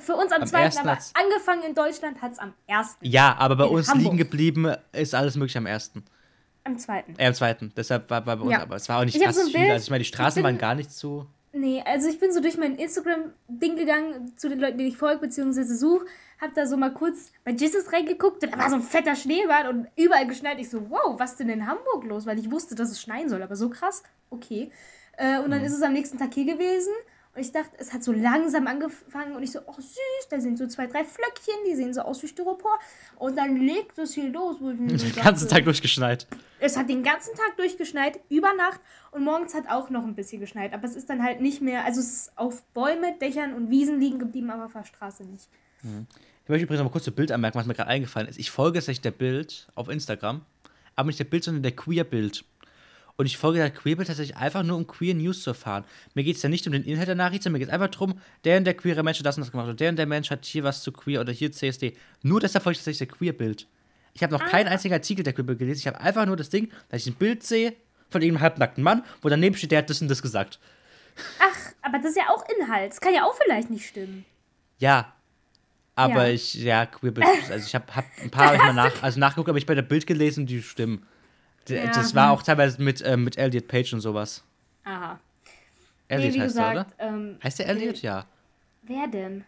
[0.00, 0.58] für uns am Am 2.
[0.64, 0.76] 1.
[0.78, 2.96] Aber angefangen in Deutschland hat es am 1.
[3.02, 4.04] Ja, aber bei In uns Hamburg.
[4.04, 5.92] liegen geblieben ist alles möglich am 1.
[6.64, 7.04] Am 2.
[7.18, 7.54] Äh, am 2.
[7.76, 8.62] Deshalb war, war bei uns, Ja.
[8.62, 9.70] aber es war auch nicht krass so viel.
[9.70, 11.26] Also ich meine, die Straßen bin- waren gar nicht so.
[11.54, 15.20] Nee, also ich bin so durch mein Instagram-Ding gegangen, zu den Leuten, denen ich folge,
[15.20, 16.06] beziehungsweise suche,
[16.40, 19.68] hab da so mal kurz bei Jesus reingeguckt und da war so ein fetter Schneeball
[19.68, 20.58] und überall geschneit.
[20.58, 22.24] Ich so, wow, was denn in Hamburg los?
[22.24, 24.70] Weil ich wusste, dass es schneien soll, aber so krass, okay.
[25.18, 25.66] Äh, und dann Mhm.
[25.66, 26.94] ist es am nächsten Tag hier gewesen
[27.34, 30.58] und ich dachte, es hat so langsam angefangen und ich so, oh süß, da sind
[30.58, 32.78] so zwei, drei Flöckchen, die sehen so aus wie Styropor.
[33.16, 34.58] Und dann legt es hier los.
[34.60, 36.26] Den ganzen Tag durchgeschneit.
[36.60, 38.80] es hat den ganzen Tag durchgeschneit, über Nacht
[39.12, 40.74] und morgens hat auch noch ein bisschen geschneit.
[40.74, 43.98] Aber es ist dann halt nicht mehr, also es ist auf Bäume, Dächern und Wiesen
[43.98, 45.48] liegen geblieben, aber auf der Straße nicht.
[45.82, 48.38] Ich möchte übrigens noch mal kurz ein Bild anmerken, was mir gerade eingefallen ist.
[48.38, 50.42] Ich folge tatsächlich der Bild auf Instagram,
[50.96, 52.44] aber nicht der Bild, sondern der Queer-Bild.
[53.16, 55.84] Und ich folge der Queer-Bild tatsächlich einfach nur, um Queer News zu erfahren.
[56.14, 57.88] Mir geht es ja nicht um den Inhalt der Nachricht, sondern mir geht es einfach
[57.88, 60.06] darum, der und der queere Mensch hat das und das gemacht und der und der
[60.06, 61.94] Mensch hat hier was zu Queer oder hier CSD.
[62.22, 63.66] Nur deshalb folge ich tatsächlich der Queer-Bild.
[64.14, 65.80] Ich habe noch keinen einzigen Artikel der Queer-Bild gelesen.
[65.80, 67.74] Ich habe einfach nur das Ding, dass ich ein Bild sehe
[68.10, 70.58] von irgendeinem halbnackten Mann, wo daneben steht, der hat das und das gesagt.
[71.38, 72.92] Ach, aber das ist ja auch Inhalt.
[72.92, 74.24] Das kann ja auch vielleicht nicht stimmen.
[74.78, 75.12] Ja.
[75.94, 76.32] Aber Ja.
[76.32, 79.66] ich, ja, Queerbild, also ich habe hab ein paar mal nach, also nachgeguckt, aber ich
[79.66, 81.06] bei der Bild gelesen, die stimmen.
[81.68, 82.32] Ja, Das war hm.
[82.38, 84.44] auch teilweise mit, ähm, mit Elliot Page und sowas.
[84.84, 85.18] Aha.
[86.08, 87.08] Elliot nee, wie heißt er, gesagt, oder?
[87.08, 88.02] ähm, Heißt der Elliot?
[88.02, 88.26] Ja.
[88.82, 89.44] wer denn?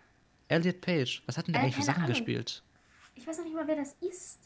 [0.49, 1.23] Elliot Page.
[1.27, 2.11] Was hat denn der Äh, eigentlich für Sachen Ahnung.
[2.11, 2.63] gespielt?
[3.17, 4.39] Ich weiß noch nicht mal, wer das ist.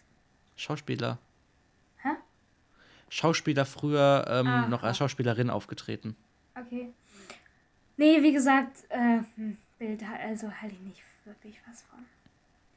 [0.56, 1.18] Schauspieler.
[2.02, 2.08] Hä?
[3.10, 4.68] Schauspieler früher ähm, Aha.
[4.68, 6.16] noch als Schauspielerin aufgetreten.
[6.58, 6.88] Okay.
[7.96, 11.98] Nee, wie gesagt, äh, hm, Bild, also halte ich nicht wirklich was von.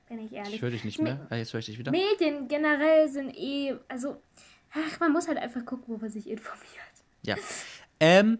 [0.10, 0.56] Bin ich ehrlich.
[0.56, 1.28] Ich höre dich nicht Me- mehr.
[1.30, 1.92] Ah, jetzt höre ich dich wieder.
[1.92, 4.22] Medien generell sind eh, also,
[4.74, 6.68] ach, man muss halt einfach gucken, wo man sich informiert.
[7.24, 7.36] Ja.
[8.00, 8.40] Ähm,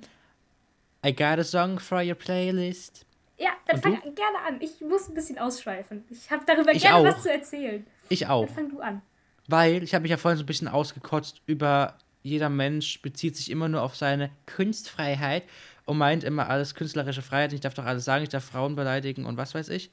[1.06, 3.06] I got a song for your playlist.
[3.38, 4.12] Ja, dann Und fang du?
[4.14, 4.62] gerne an.
[4.62, 6.04] Ich muss ein bisschen ausschweifen.
[6.10, 7.16] Ich habe darüber Ich gerne auch.
[7.16, 7.86] was zu erzählen.
[8.10, 8.46] Ich auch.
[8.46, 9.02] Dann fang du an.
[9.48, 13.50] Weil ich habe mich ja vorhin so ein bisschen ausgekotzt über jeder Mensch bezieht sich
[13.50, 15.44] immer nur auf seine Kunstfreiheit
[15.86, 17.52] und meint immer alles künstlerische Freiheit.
[17.54, 19.92] Ich darf doch alles sagen, ich darf Frauen beleidigen und was weiß ich.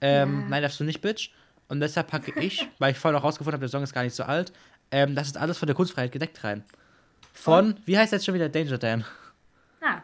[0.00, 0.48] Ähm, Ja.
[0.48, 1.30] Nein, darfst du nicht, Bitch.
[1.68, 4.14] Und deshalb packe ich, weil ich vorhin auch rausgefunden habe, der Song ist gar nicht
[4.16, 4.52] so alt,
[4.90, 6.64] ähm, das ist alles von der Kunstfreiheit gedeckt rein.
[7.32, 9.04] Von, wie heißt jetzt schon wieder Danger Dan?
[9.80, 10.02] Ah.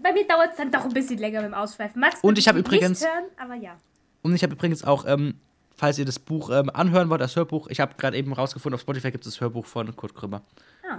[0.00, 2.00] Bei mir dauert es dann doch ein bisschen länger mit dem Ausschweifen.
[2.00, 3.76] Max, Und ich habe übrigens- Hören, aber ja.
[4.22, 5.40] Und ich habe übrigens auch, ähm,
[5.76, 8.80] falls ihr das Buch ähm, anhören wollt, das Hörbuch, ich habe gerade eben rausgefunden, auf
[8.80, 10.42] Spotify gibt es das Hörbuch von Kurt Krümmer.
[10.88, 10.98] Ah.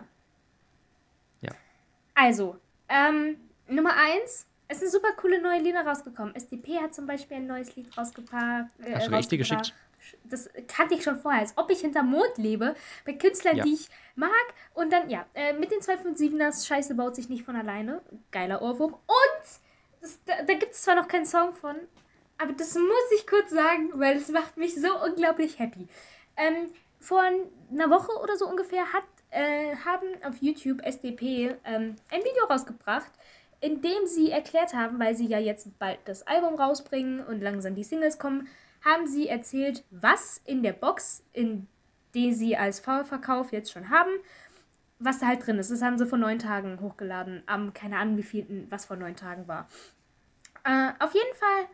[1.41, 1.51] Ja.
[2.15, 2.57] Also,
[2.89, 3.37] ähm,
[3.67, 4.45] Nummer eins.
[4.67, 6.35] Es sind super coole neue Lieder rausgekommen.
[6.35, 8.69] SDP hat zum Beispiel ein neues Lied rausgepackt.
[8.83, 9.73] Äh, Hast du dir rausgebracht.
[10.23, 13.63] Das kannte ich schon vorher, als ob ich hinterm Mond lebe, bei Künstlern, Ja.
[13.63, 14.31] die ich mag.
[14.73, 18.01] Und dann, ja, äh, mit den 257ers, Scheiße baut sich nicht von alleine.
[18.31, 18.93] Geiler Ohrwurm.
[18.93, 19.45] Und
[20.01, 21.75] das, da, da gibt es zwar noch keinen Song von,
[22.37, 25.87] aber das muss ich kurz sagen, weil es macht mich so unglaublich happy.
[26.37, 26.69] Ähm,
[26.99, 32.45] vor einer Woche oder so ungefähr hat, äh, haben auf YouTube SDP ähm, ein Video
[32.49, 33.11] rausgebracht,
[33.61, 37.75] in dem sie erklärt haben, weil sie ja jetzt bald das Album rausbringen und langsam
[37.75, 38.47] die Singles kommen,
[38.83, 41.67] haben sie erzählt, was in der Box, in
[42.13, 44.11] die sie als Vorverkauf jetzt schon haben,
[44.99, 45.71] was da halt drin ist.
[45.71, 49.15] Das haben sie vor neun Tagen hochgeladen, am keine Ahnung wie viel, was vor neun
[49.15, 49.67] Tagen war.
[50.63, 51.67] Äh, auf jeden Fall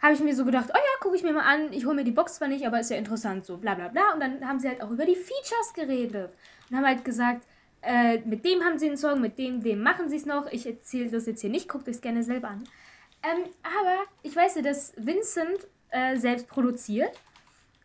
[0.00, 1.72] habe ich mir so gedacht, oh ja, gucke ich mir mal an.
[1.72, 4.12] Ich hole mir die Box zwar nicht, aber ist ja interessant, so bla bla bla.
[4.12, 6.32] Und dann haben sie halt auch über die Features geredet.
[6.68, 7.46] Und haben halt gesagt,
[7.82, 10.46] äh, mit dem haben sie einen Song, mit dem, dem machen sie es noch.
[10.50, 12.64] Ich erzähle das jetzt hier nicht, guckt euch gerne selber an.
[13.22, 15.66] Ähm, aber ich weiß ja, dass Vincent
[15.96, 17.18] äh, selbst produziert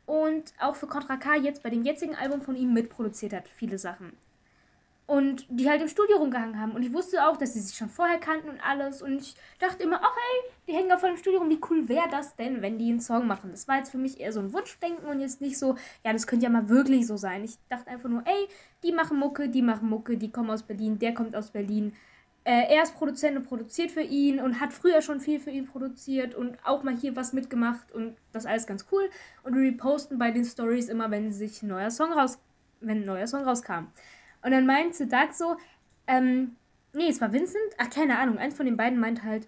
[0.05, 3.77] und auch für Contra K jetzt bei dem jetzigen Album von ihm mitproduziert hat, viele
[3.77, 4.17] Sachen.
[5.07, 6.73] Und die halt im Studio rumgehangen haben.
[6.73, 9.01] Und ich wusste auch, dass sie sich schon vorher kannten und alles.
[9.01, 11.49] Und ich dachte immer, ach hey, die hängen da voll im Studio rum.
[11.49, 13.51] Wie cool wäre das denn, wenn die einen Song machen?
[13.51, 16.27] Das war jetzt für mich eher so ein Wunschdenken und jetzt nicht so, ja, das
[16.27, 17.43] könnte ja mal wirklich so sein.
[17.43, 18.47] Ich dachte einfach nur, ey,
[18.83, 21.93] die machen Mucke, die machen Mucke, die kommen aus Berlin, der kommt aus Berlin.
[22.43, 25.67] Äh, er ist Produzent und produziert für ihn und hat früher schon viel für ihn
[25.67, 29.09] produziert und auch mal hier was mitgemacht und das alles ganz cool.
[29.43, 32.39] Und wir reposten bei den Stories immer, wenn sich ein neuer Song raus,
[32.79, 33.87] wenn ein neuer Song rauskam.
[34.41, 35.55] Und dann meinte Doug so,
[36.07, 36.55] ähm,
[36.93, 39.47] nee, es war Vincent, ach, keine Ahnung, eins von den beiden meint halt,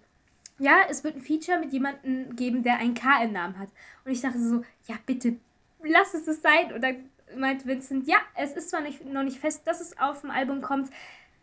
[0.58, 3.70] ja, es wird ein Feature mit jemandem geben, der ein K im Namen hat.
[4.04, 5.36] Und ich dachte so, ja, bitte,
[5.82, 6.72] lass es das sein.
[6.72, 10.20] Und dann meint Vincent, ja, es ist zwar nicht, noch nicht fest, dass es auf
[10.20, 10.90] dem Album kommt,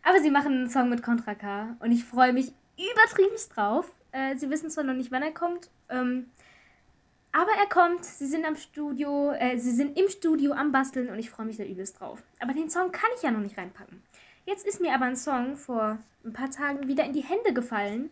[0.02, 1.76] aber sie machen einen Song mit Contra K.
[1.80, 3.90] Und ich freue mich übertriebenst drauf.
[4.12, 6.26] Äh, sie wissen zwar noch nicht, wann er kommt, ähm,
[7.32, 11.18] aber er kommt, sie sind am Studio, äh, sie sind im Studio am Basteln und
[11.18, 12.22] ich freue mich da übelst drauf.
[12.40, 14.02] Aber den Song kann ich ja noch nicht reinpacken.
[14.44, 18.10] Jetzt ist mir aber ein Song vor ein paar Tagen wieder in die Hände gefallen,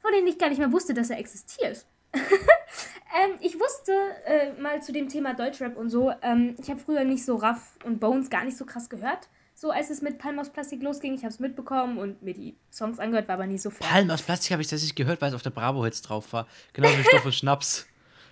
[0.00, 1.86] von dem ich gar nicht mehr wusste, dass er existiert.
[2.12, 3.92] ähm, ich wusste
[4.24, 7.78] äh, mal zu dem Thema Deutschrap und so, ähm, ich habe früher nicht so Raff
[7.84, 9.28] und Bones gar nicht so krass gehört.
[9.60, 12.54] So als es mit Palm aus Plastik losging, ich habe es mitbekommen und mir die
[12.70, 13.88] Songs angehört, war aber nie so fern.
[13.90, 16.46] Palm aus Plastik habe ich tatsächlich gehört, weil es auf der Bravo-Hits drauf war.
[16.74, 17.88] Genau wie Stoff und Schnaps.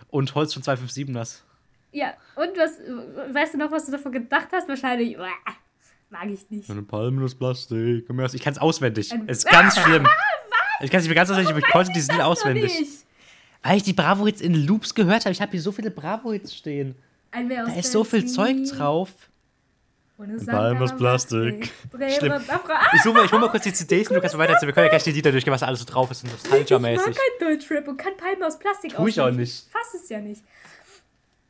[0.09, 1.41] Und Holz von 257ers.
[1.91, 4.69] Ja, und was, weißt du noch, was du davon gedacht hast?
[4.69, 5.27] Wahrscheinlich, uah,
[6.11, 6.71] mag ich nicht.
[6.71, 8.09] Eine Palme aus Plastik.
[8.33, 9.11] Ich kann es auswendig.
[9.13, 10.07] Ähm, Es ist ganz schlimm.
[10.81, 12.79] Ich kann es nicht mehr ganz auswendig, aber ich konnte dieses Lied auswendig.
[12.79, 13.05] nicht.
[13.65, 15.33] Weil ich die Bravo-Hits in Loops gehört habe.
[15.33, 16.95] Ich habe hier so viele Bravo-Hits stehen.
[17.33, 19.11] Ein Da ist so viel Zeug drauf.
[20.47, 21.71] Palm aus Plastik.
[21.91, 22.33] Schlimm.
[22.33, 24.57] Ah, Ich, suche, ich hole mal kurz die CDs und du kannst weiter.
[24.61, 26.43] Wir können ja gleich die Lieder durchgehen, was alles so drauf ist und ich mag
[26.45, 27.17] nostalgia-mäßig.
[27.17, 29.67] kein Deutschrap und kann Palmen aus Plastik Tu ich auch nicht.
[29.67, 30.43] Ich fass es ja nicht.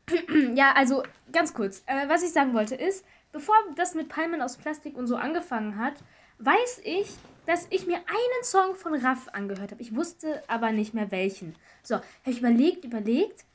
[0.55, 1.83] ja, also ganz kurz.
[1.85, 5.77] Äh, was ich sagen wollte ist, bevor das mit Palmen aus Plastik und so angefangen
[5.77, 5.95] hat,
[6.39, 7.07] weiß ich,
[7.45, 9.81] dass ich mir einen Song von Raff angehört habe.
[9.81, 11.55] Ich wusste aber nicht mehr welchen.
[11.83, 13.45] So, habe ich überlegt, überlegt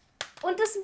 [0.43, 0.79] und das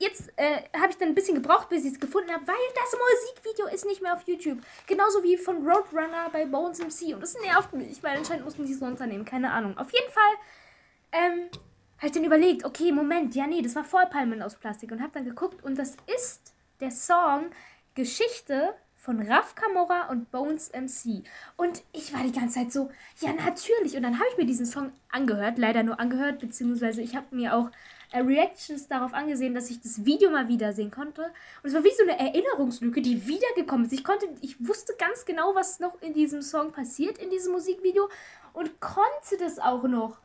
[0.00, 2.96] jetzt äh, habe ich dann ein bisschen gebraucht, bis ich es gefunden habe, weil das
[2.98, 4.58] Musikvideo ist nicht mehr auf YouTube.
[4.86, 7.14] Genauso wie von Roadrunner bei Bones MC.
[7.14, 9.24] Und das nervt mich, weil anscheinend muss man sich so unternehmen.
[9.24, 9.76] Keine Ahnung.
[9.78, 10.32] Auf jeden Fall
[11.12, 11.50] ähm,
[11.98, 14.90] habe ich dann überlegt, okay, Moment, ja, nee, das war Vollpalmen aus Plastik.
[14.90, 17.50] Und habe dann geguckt und das ist der Song
[17.94, 21.24] Geschichte von Raf Kamora und Bones MC.
[21.56, 22.90] Und ich war die ganze Zeit so,
[23.20, 23.96] ja, natürlich.
[23.96, 27.54] Und dann habe ich mir diesen Song angehört, leider nur angehört, beziehungsweise ich habe mir
[27.54, 27.70] auch
[28.14, 31.22] Reactions darauf angesehen, dass ich das Video mal wiedersehen konnte.
[31.62, 33.92] Und es war wie so eine Erinnerungslücke, die wiedergekommen ist.
[33.92, 38.08] Ich konnte, ich wusste ganz genau, was noch in diesem Song passiert, in diesem Musikvideo
[38.52, 40.18] und konnte das auch noch.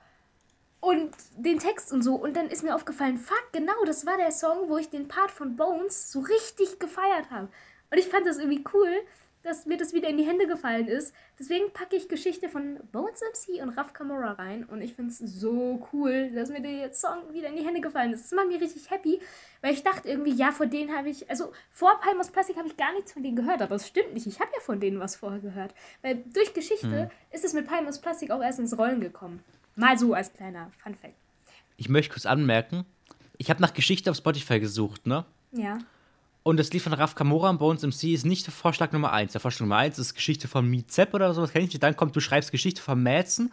[0.80, 2.16] Und den Text und so.
[2.16, 5.32] Und dann ist mir aufgefallen, fuck, genau, das war der Song, wo ich den Part
[5.32, 7.50] von Bones so richtig gefeiert habe.
[7.92, 9.02] Und ich fand das irgendwie cool,
[9.46, 11.14] dass mir das wieder in die Hände gefallen ist.
[11.40, 14.66] Deswegen packe ich Geschichte von Bones MC und Raf Kamora rein.
[14.66, 18.12] Und ich finde es so cool, dass mir der Song wieder in die Hände gefallen
[18.14, 18.26] ist.
[18.26, 19.22] Das macht mich richtig happy,
[19.62, 22.76] weil ich dachte irgendwie, ja, von denen habe ich, also vor Palmos Plastik habe ich
[22.76, 24.28] gar nichts von denen gehört, aber es stimmt nicht.
[24.28, 25.74] Ich habe ja von denen was vorher gehört.
[26.02, 27.10] Weil durch Geschichte Hm.
[27.32, 29.44] ist es mit Palmos Plastik auch erst ins Rollen gekommen.
[29.76, 31.16] Mal so als kleiner Fun Fact.
[31.78, 32.86] Ich möchte kurz anmerken,
[33.38, 35.26] ich habe nach Geschichte auf Spotify gesucht, ne?
[35.52, 35.78] Ja.
[36.48, 39.32] Und das Lied von Raf Kamora und Bones MC ist nicht der Vorschlag Nummer 1.
[39.32, 41.82] Der Vorschlag Nummer 1 ist Geschichte von Mi Zepp oder sowas, kenne ich nicht.
[41.82, 43.52] Dann kommt, du schreibst Geschichte von Madsen.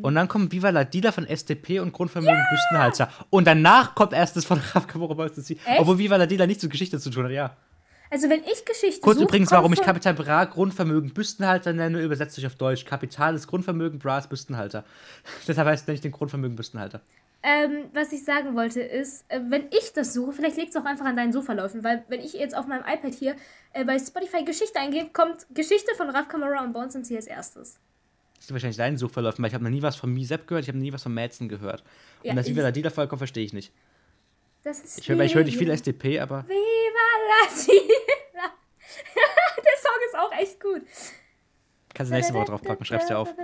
[0.00, 3.12] Und dann kommt Viva la Dida von SDP und Grundvermögen Büstenhalter.
[3.30, 5.50] Und danach kommt erst das von Raf Kamora und Bones MC.
[5.50, 5.78] Echt?
[5.78, 7.56] Obwohl Viva la Dida nichts mit Geschichte zu tun hat, ja.
[8.10, 12.34] Also wenn ich Geschichte Kurz such, übrigens, warum ich Kapital Bra Grundvermögen Büstenhalter nenne, übersetzt
[12.34, 12.84] sich auf Deutsch.
[12.84, 14.84] Kapital ist Grundvermögen, Bra ist Büstenhalter.
[15.46, 17.02] Deshalb heißt es nicht den Grundvermögen Büstenhalter.
[17.44, 20.84] Ähm, was ich sagen wollte ist, äh, wenn ich das suche, vielleicht liegt es auch
[20.84, 23.34] einfach an deinen Suchverläufen, weil wenn ich jetzt auf meinem iPad hier
[23.72, 27.80] äh, bei Spotify Geschichte eingebe, kommt Geschichte von Raf Kamara und Bones MC als erstes.
[28.36, 30.64] Das ist wahrscheinlich dein Suchverlauf, weil ich habe noch nie was von Mi Sepp gehört,
[30.64, 31.82] ich habe noch nie was von Madsen gehört.
[32.22, 33.72] Ja, und dass Viva la Dida vorkommt, verstehe ich nicht.
[34.62, 37.72] Das ist Ich höre ich hör nicht viel Viva SDP, aber la Dida.
[39.56, 40.82] Der Song ist auch echt gut.
[41.92, 43.34] kannst du nächste Woche draufpacken, schreib's dir auf.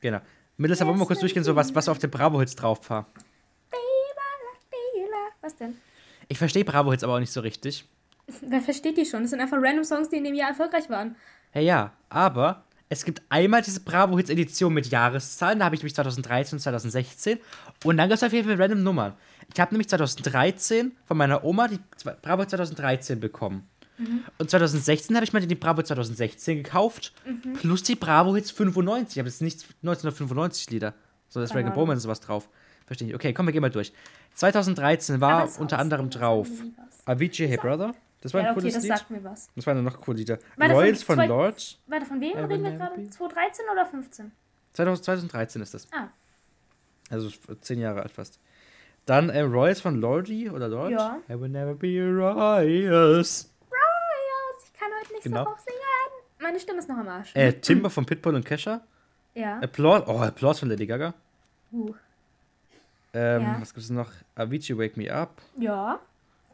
[0.00, 0.20] Genau.
[0.56, 3.06] Melissa, wollen wir mal kurz durchgehen, so was, was auf den Bravo-Hits drauf war.
[5.42, 5.76] Was denn?
[6.28, 7.84] Ich verstehe Bravo-Hits aber auch nicht so richtig.
[8.40, 9.22] Wer versteht die schon?
[9.22, 11.16] Das sind einfach random Songs, die in dem Jahr erfolgreich waren.
[11.50, 16.56] Hey, ja, aber es gibt einmal diese Bravo-Hits-Edition mit Jahreszahlen, da habe ich nämlich 2013
[16.56, 17.40] und 2016.
[17.84, 19.14] Und dann gibt es auf jeden Fall random Nummern.
[19.52, 21.80] Ich habe nämlich 2013 von meiner Oma die
[22.22, 23.68] Bravo 2013 bekommen.
[24.38, 27.12] Und 2016 habe ich mir die Bravo 2016 gekauft,
[27.60, 29.16] plus die Bravo Hits 95.
[29.16, 30.94] Ich habe jetzt nicht 1995 Lieder.
[31.28, 31.74] So, da ist Keine Dragon.
[31.78, 32.48] Bowman und sowas drauf.
[32.86, 33.14] Verstehe ich.
[33.14, 33.92] Okay, komm, wir gehen mal durch.
[34.34, 36.48] 2013 Aber war unter anderem das drauf.
[37.04, 37.94] Avicii Hey Brother.
[38.20, 38.92] Das war ein Ja, okay, cooles das Lied.
[38.96, 39.48] sagt mir was.
[39.56, 40.38] Das waren noch coole Lieder.
[40.56, 41.78] Warte, Royals von von Lords.
[41.88, 42.96] Warte, von wem reden wir gerade?
[43.00, 44.30] be- 2013 oder 15?
[44.74, 45.88] 2000 2013 ist das.
[45.92, 46.08] Ah,
[47.10, 48.38] Also zehn Jahre alt fast.
[49.06, 50.92] Dann äh, Royals von Lordi oder Lord.
[50.92, 51.18] Ja.
[51.28, 52.06] I will never be a
[52.60, 53.51] Royals.
[55.02, 55.46] Heute nicht Genau.
[55.46, 55.78] hoch singen.
[56.40, 57.34] Meine Stimme ist noch am Arsch.
[57.34, 58.80] Äh, Timber von Pitbull und Kesha.
[59.34, 59.58] ja.
[59.60, 60.04] Applause.
[60.08, 61.14] Oh, Applause von Lady Gaga.
[61.72, 61.94] Uh.
[63.14, 63.60] Ähm, Ja.
[63.60, 64.10] Was gibt es noch?
[64.34, 65.40] Avicii Wake Me Up.
[65.58, 66.00] Ja.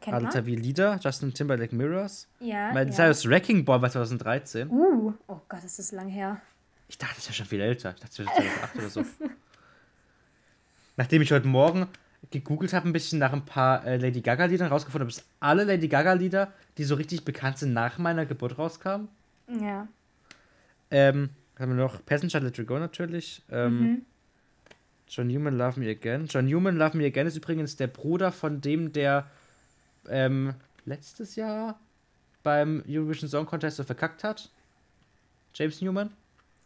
[0.01, 0.97] Kennt Alter wie Lieder.
[1.01, 2.27] Justin Timberlake Mirrors.
[2.39, 2.71] Ja.
[2.73, 2.95] Miley ja.
[2.95, 4.69] Cyrus Wrecking Ball war 2013.
[4.69, 5.13] Uh.
[5.27, 6.39] Oh Gott, das ist lang her.
[6.87, 7.93] Ich dachte, das wäre schon viel älter.
[7.95, 9.05] Ich dachte, das wäre 2008 oder so.
[10.97, 11.87] Nachdem ich heute Morgen
[12.31, 15.87] gegoogelt habe, ein bisschen nach ein paar äh, Lady Gaga-Liedern rausgefunden habe, dass alle Lady
[15.87, 19.07] Gaga-Lieder, die so richtig bekannt sind, nach meiner Geburt rauskamen.
[19.61, 19.87] Ja.
[20.91, 23.41] Ähm, haben wir noch Passenger Let It Go natürlich.
[23.49, 24.05] Ähm, Mhm.
[25.07, 26.27] John Newman Love Me Again.
[26.27, 29.27] John Newman Love Me Again ist übrigens der Bruder von dem, der
[30.07, 30.53] ähm,
[30.85, 31.79] letztes Jahr
[32.43, 34.49] beim Eurovision Song Contest so verkackt hat.
[35.55, 36.11] James Newman,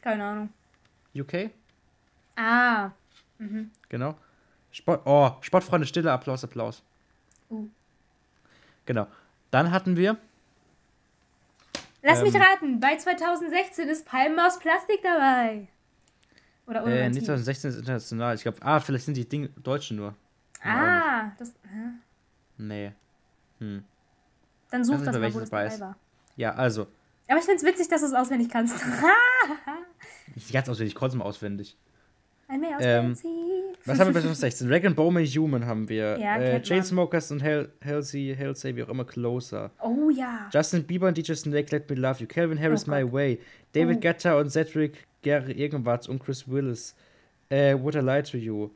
[0.01, 0.49] Keine Ahnung.
[1.15, 1.51] UK.
[2.35, 2.91] Ah.
[3.88, 4.17] Genau.
[4.73, 6.83] Sport, oh, Sportfreunde, Stille, Applaus, Applaus.
[7.49, 7.69] Uh.
[8.85, 9.07] Genau.
[9.51, 10.17] Dann hatten wir,
[12.03, 12.41] Lass mich Ähm.
[12.41, 12.79] raten.
[12.81, 15.67] Bei 2016 ist Palmen aus Plastik dabei.
[16.67, 17.23] Oder ohne äh, Team.
[17.23, 18.35] 2016 ist international.
[18.35, 20.13] Ich glaube, ah, vielleicht sind die Dinge Deutschen nur.
[20.61, 21.31] Ah.
[21.37, 21.89] Das, hä?
[22.57, 22.91] Nee.
[23.59, 23.83] Hm.
[24.69, 25.79] Dann such das mal, wo das es bei dabei ist.
[25.79, 25.95] war.
[26.35, 26.87] Ja, also.
[27.29, 28.75] Aber ich find's witzig, dass du es auswendig kannst.
[30.35, 31.77] Nicht ganz auswendig, ich konnte es mal auswendig.
[32.47, 33.13] Ein Meer aus Ähm.
[33.85, 34.67] Was haben wir bei 2016?
[34.67, 36.17] Dragon Bowman Human haben wir.
[36.19, 36.61] Ja, äh.
[36.61, 39.71] Chainsmokers und Hell, Halsey, Halsey, wie auch immer, Closer.
[39.81, 40.49] Oh ja.
[40.53, 42.27] Justin Bieber und DJ Snake, Let Me Love You.
[42.27, 43.11] Calvin Harris, Oh My.
[43.11, 43.39] Way.
[43.73, 43.99] David Oh.
[44.01, 46.95] Guetta und Cedric Gary irgendwas und Chris Willis.
[47.49, 48.69] Äh, Would I Lie to You.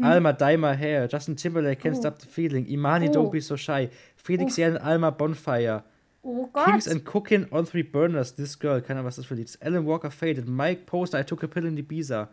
[0.00, 1.08] Alma, Dye My Hair.
[1.10, 1.98] Justin Timberlake, Can't Mhm.
[1.98, 2.00] Oh.
[2.00, 2.66] Stop the Feeling.
[2.66, 3.12] Imani, Oh.
[3.12, 3.88] Don't Be So Shy.
[4.16, 4.56] Felix.
[4.56, 5.82] Jan, Alma, Bonfire.
[6.22, 6.66] Oh Gott.
[6.66, 9.48] Kings and Cooking on Three Burners, This Girl, keine Ahnung, was das für ein Lied
[9.48, 9.60] ist.
[9.60, 12.28] Alan Walker Faded, Mike Poster, I Took a Pill in Ibiza.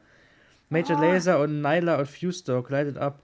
[0.70, 1.02] Major Oh.
[1.02, 3.24] Laser und Nyla und Light It Up.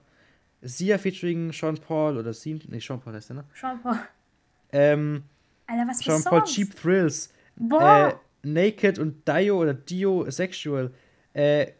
[0.62, 3.44] Sia featuring Sean Paul oder Sean, nee, Sean Paul heißt der, ne?
[3.54, 3.98] Sean Paul.
[4.72, 5.22] Ähm,
[5.66, 6.22] Alter, was Sean.
[6.24, 7.32] Paul Cheap Thrills.
[7.56, 8.08] Boah.
[8.08, 8.14] Äh,
[8.46, 10.92] Naked und Dio oder Dio Sexual.
[11.34, 11.72] Äh,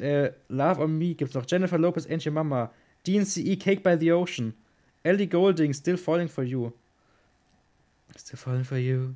[0.00, 1.44] äh, Love on Me gibt's noch.
[1.46, 2.72] Jennifer Lopez, Angel Mama.
[3.06, 4.54] DNCE, Cake by the Ocean.
[5.02, 6.72] Ellie Golding, Still Falling for You.
[8.16, 9.14] Still Falling for You.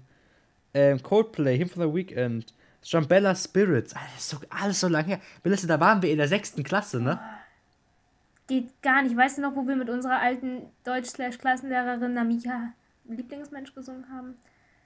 [0.74, 2.52] Ähm, Coldplay, Him for the Weekend.
[2.82, 3.94] Jambella Spirits.
[3.94, 5.20] Alter, das ist so, alles so lange her.
[5.44, 7.20] Melissa, da waren wir in der sechsten Klasse, ne?
[8.46, 9.16] Geht gar nicht.
[9.16, 12.72] Weißt du noch, wo wir mit unserer alten Deutsch-Klassenlehrerin Namika
[13.08, 14.36] Lieblingsmensch gesungen haben?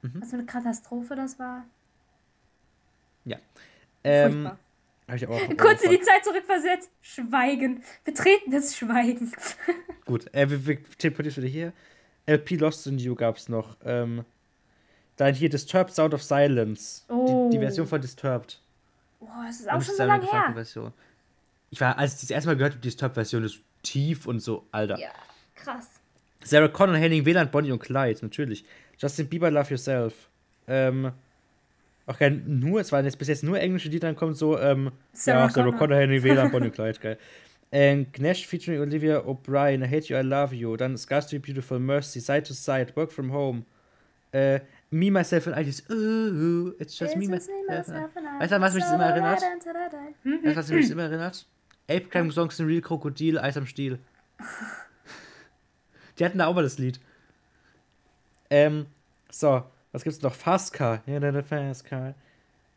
[0.02, 0.22] Mhm.
[0.22, 1.64] Was für eine Katastrophe das war.
[3.24, 3.36] Ja.
[4.02, 4.50] Ähm,
[5.14, 6.90] ich auch Kurz in die Zeit zurückversetzt.
[7.02, 7.82] Schweigen.
[8.04, 9.32] Betretenes Schweigen.
[10.06, 11.72] Gut, äh, wir, wir teleportieren wieder hier.
[12.26, 13.76] LP Lost in You gab's noch.
[13.84, 14.24] Ähm,
[15.20, 17.02] Dann hier Disturbed Sound of Silence.
[17.08, 17.50] Oh.
[17.50, 18.58] Die, die Version von Disturbed.
[19.20, 20.50] Boah, das ist auch schon so lange her.
[20.54, 20.94] Version.
[21.68, 24.64] Ich war, als ich das erste Mal gehört habe, die Disturbed-Version ist tief und so,
[24.72, 24.98] Alter.
[24.98, 25.10] Ja,
[25.54, 25.90] krass.
[26.42, 28.64] Sarah Connor, Henning Wieland, Bonnie und Clyde, natürlich.
[28.96, 30.30] Justin Bieber, Love Yourself.
[30.66, 31.12] Ähm,
[32.06, 34.90] auch geil, nur, es waren jetzt bis jetzt nur englische Lieder, dann kommt so, ähm,
[35.12, 35.78] Sarah ja, Sarah Connor.
[35.78, 37.18] Connor, Henning Wieland, Bonnie und Clyde, geil.
[37.72, 40.78] Ähm, Gnash featuring Olivia O'Brien, I Hate You, I Love You.
[40.78, 43.66] Dann Scars to Be Beautiful, Mercy, Side to Side, Work From Home.
[44.32, 44.60] Äh,
[44.92, 48.16] Me, Myself and I just, ooh, it's just me, myself.
[48.16, 48.40] and I.
[48.40, 49.40] Weißt du, was mich das immer erinnert?
[49.40, 49.66] Weißt
[50.44, 51.46] du, was mich das immer erinnert?
[51.88, 53.98] Ape Crime Songs in Real Krokodil, Eis am Stiel.
[56.18, 57.00] Die hatten da auch mal das Lied.
[58.50, 58.86] Ähm,
[59.30, 59.62] so,
[59.92, 60.34] was gibt's noch?
[60.34, 61.02] Fast Car.
[61.06, 62.14] Yeah, Fast Car.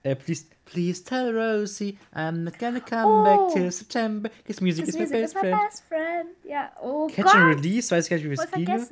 [0.03, 3.23] Äh, please, please tell Rosie, I'm not gonna come Oh.
[3.23, 4.29] back till September.
[4.45, 5.59] His music This is my music best is my friend.
[5.61, 6.29] best friend.
[6.43, 7.35] Ja, oh Catch Gott.
[7.35, 8.29] and Release, weiß ich gar nicht, wie
[8.67, 8.89] wir es.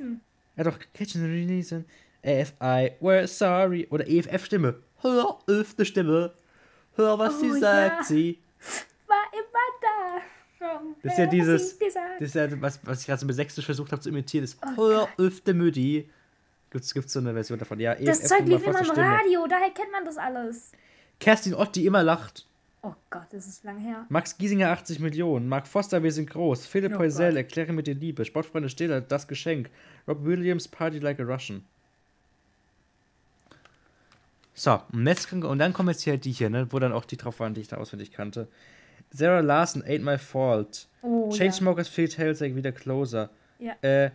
[0.56, 1.84] Ja doch, Catch and Release.
[2.24, 3.86] Und AFI, we're sorry.
[3.90, 4.76] Oder EFF-Stimme.
[5.00, 6.32] Hör die Stimme.
[6.94, 7.54] Hör, was Oh, sie ja.
[7.54, 8.38] sagt, sie.
[9.06, 10.20] War immer da.
[11.02, 13.90] Das ist ja dieses, das ist ja, was, was ich gerade so mit Sächsisch versucht
[13.90, 16.08] habe zu imitieren, ist Oh Hör die Müdi.
[16.70, 17.80] Gibt's, gibt's so eine Version davon?
[17.80, 19.02] Ja, Das EFF Zeug lief immer im Stimme.
[19.02, 20.70] Radio, daher kennt man das alles.
[21.18, 22.46] Kerstin Ott, die immer lacht.
[22.82, 24.06] Oh Gott, das ist lang her.
[24.08, 25.48] Max Giesinger 80 Millionen.
[25.48, 26.66] Mark Foster, wir sind groß.
[26.66, 28.24] Philipp Oh Heusel, erkläre mir die Liebe.
[28.24, 29.68] Sportfreunde Stiller, das Geschenk.
[30.08, 31.64] Rob Williams, Party like a Russian.
[34.54, 37.16] So, und, jetzt, und dann kommen jetzt hier die hier, ne, wo dann auch die
[37.16, 38.48] drauf waren, die ich da auswendig kannte.
[39.10, 40.88] Sarah Larson, Ain't My Fault.
[41.02, 41.36] Oh, ja.
[41.38, 43.30] Chainsmokers, Phil Tellsake, wieder Closer.
[43.58, 43.74] Ja.
[43.82, 44.10] Äh,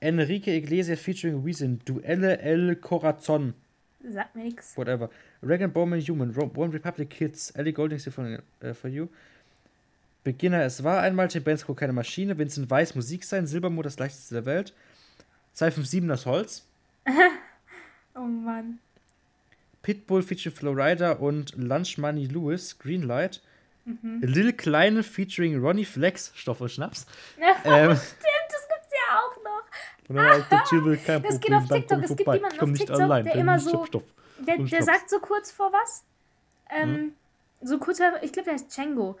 [0.00, 3.54] Enrique Iglesias featuring Weezen, Duelle El Corazon,
[4.08, 4.76] Sagt mir nix.
[4.76, 5.10] whatever.
[5.42, 9.08] Regan Bowman Human, One Republic Kids, Ellie Golding Symphony äh, for You.
[10.24, 14.34] Beginner, es war einmal Tim Bensko, keine Maschine, Vincent Weiss, Musik sein, Silbermond, das leichteste
[14.34, 14.74] der Welt.
[15.54, 16.66] 257 das Holz.
[18.16, 18.80] Oh Mann.
[19.82, 23.40] Pitbull featuring Flowrider und Lunch Money Lewis, Greenlight.
[23.84, 24.20] Mhm.
[24.22, 27.06] Lil Kleine featuring Ronnie Flex, Stoff und Schnaps.
[27.40, 30.08] Ja, Ähm, Stimmt, das gibt's ja auch noch.
[30.08, 32.02] und dann halt der Chill, kein Das geht Problem, auf dann TikTok.
[32.04, 34.02] Es gibt jemanden auf TikTok, allein, der immer so- Stoff.
[34.38, 36.04] Der, der sagt so kurz vor was.
[36.70, 37.14] Ähm,
[37.62, 39.18] So kurz ich glaube, der heißt Django.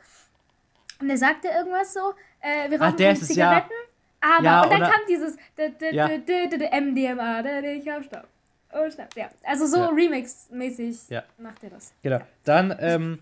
[1.00, 3.48] Und der sagte irgendwas so, äh, wir Ah, rauchen der keine ist es, ja.
[3.48, 3.72] Zigaretten.
[4.22, 8.04] Aber, Ja, und dann oder- kam dieses d- d- d- MDMA, d- d- ich hab
[8.04, 8.26] Stopp.
[8.72, 9.28] Oh, Schnaps, ja.
[9.44, 9.88] Also so Ja.
[9.90, 11.24] Remix-mäßig Ja.
[11.38, 11.92] macht er das.
[12.02, 12.20] Genau.
[12.44, 13.18] Dann, ähm,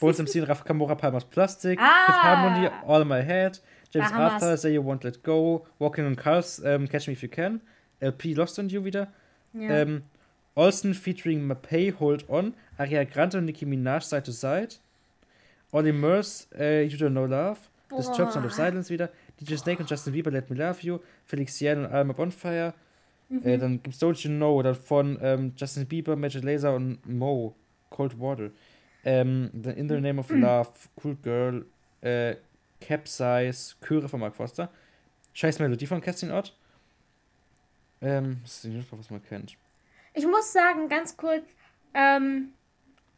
[0.00, 2.06] Bones MC und Rafa Camora Palmas Plastik, Ah.
[2.06, 3.60] Fifth Harmony, All in My Head,
[3.90, 4.10] James.
[4.12, 7.60] Arthur, Say You Won't Let Go, Walking on Cars, ähm, Catch Me If You Can,
[8.00, 9.08] LP Lost on You wieder,
[9.52, 9.68] Ja.
[9.70, 10.02] ähm,
[10.54, 14.76] Olsen featuring Mapei, Hold On, Aria Grande und Nicki Minaj, Side to Side,
[15.72, 17.58] Ollie Murs, äh, You Don't Know Love,
[17.96, 18.64] Disturbed Sound of Boah.
[18.66, 19.08] Silence wieder,
[19.40, 22.74] DJ Snake und Justin Bieber, Let Me Love You, Felix Yen und Alma Bonfire,
[23.32, 23.46] Mhm.
[23.46, 27.56] äh, dann gibt's Don't You Know, dann von ähm, Justin Bieber, Major Lazer und Mo,
[27.90, 28.50] Cold Water.
[29.04, 30.40] Ähm, dann In the Name of Mhm.
[30.42, 30.70] Love,
[31.02, 31.66] Cool Girl,
[32.02, 32.36] äh,
[32.80, 34.70] Capsize, Chöre von Mark Foster,
[35.32, 36.54] Scheiß Melodie von Kerstin Ott.
[38.00, 39.56] Ähm, was ist noch, was man kennt?
[40.14, 41.44] Ich muss sagen, ganz kurz,
[41.94, 42.52] ähm,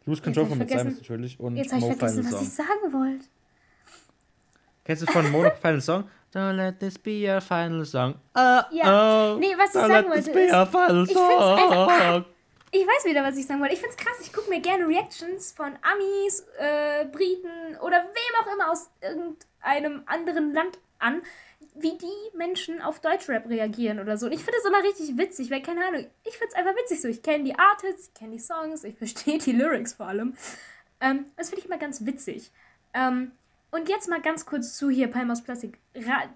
[0.06, 3.24] Lose Control von Simons natürlich und jetzt habe ich vergessen, was ich sagen wollte.
[4.84, 6.04] Kennst du von Mo Final Song?
[6.34, 8.14] Don't let this be your final song.
[8.34, 9.34] Oh, Ja.
[9.34, 12.24] oh, Nee, was ich sagen let this wollte be ist, your final ich einfach- song.
[12.72, 13.74] Ich weiß wieder, was ich sagen wollte.
[13.74, 18.52] Ich find's krass, ich gucke mir gerne Reactions von Amis, äh, Briten oder wem auch
[18.52, 21.22] immer aus irgendeinem anderen Land an,
[21.76, 24.26] wie die Menschen auf Deutschrap reagieren oder so.
[24.26, 27.06] Und ich finde das immer richtig witzig, weil, keine Ahnung, ich find's einfach witzig so.
[27.06, 30.36] Ich kenne die Artists, ich kenne die Songs, ich verstehe die Lyrics vor allem.
[31.00, 32.50] Ähm, das finde ich immer ganz witzig.
[32.92, 33.30] Ähm,
[33.74, 35.80] und jetzt mal ganz kurz zu hier, Palm aus Plastik.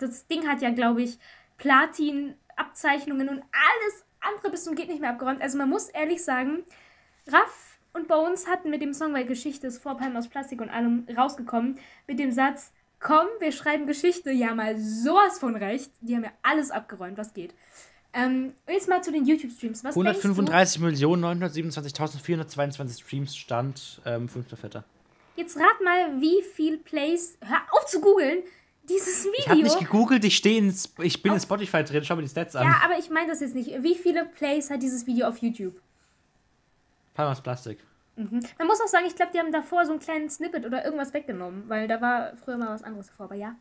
[0.01, 1.20] Das Ding hat ja, glaube ich,
[1.59, 5.40] Platin-Abzeichnungen und alles andere bis zum geht nicht mehr abgeräumt.
[5.40, 6.65] Also man muss ehrlich sagen,
[7.28, 10.69] Raff und Bones hatten mit dem Song, weil Geschichte ist vor Palm aus Plastik und
[10.69, 11.78] allem rausgekommen,
[12.09, 15.93] mit dem Satz, komm, wir schreiben Geschichte, ja mal sowas von recht.
[16.01, 17.55] Die haben ja alles abgeräumt, was geht.
[18.15, 19.85] Ähm, jetzt mal zu den YouTube-Streams.
[19.85, 20.28] Was denkst du?
[20.43, 24.82] 135.927.422 Streams stand ähm, 5.4.
[25.39, 27.39] Jetzt rat mal, wie viel Plays.
[27.40, 28.43] Hör auf zu googeln!
[28.89, 29.39] Dieses Video.
[29.39, 32.23] Ich habe nicht gegoogelt, ich, steh in, ich bin in Auf- Spotify drin, schau mir
[32.23, 32.66] die Stats an.
[32.66, 33.70] ja, aber ich meine das jetzt nicht.
[33.82, 35.81] Wie viele Plays hat dieses Video auf YouTube?
[37.15, 37.78] Palmas Plastik.
[38.16, 38.40] Mhm.
[38.59, 41.12] Man muss auch sagen, ich glaube, die haben davor so einen kleinen Snippet oder irgendwas
[41.15, 43.27] weggenommen, weil da war früher mal was anderes davor.
[43.27, 43.55] Aber ja.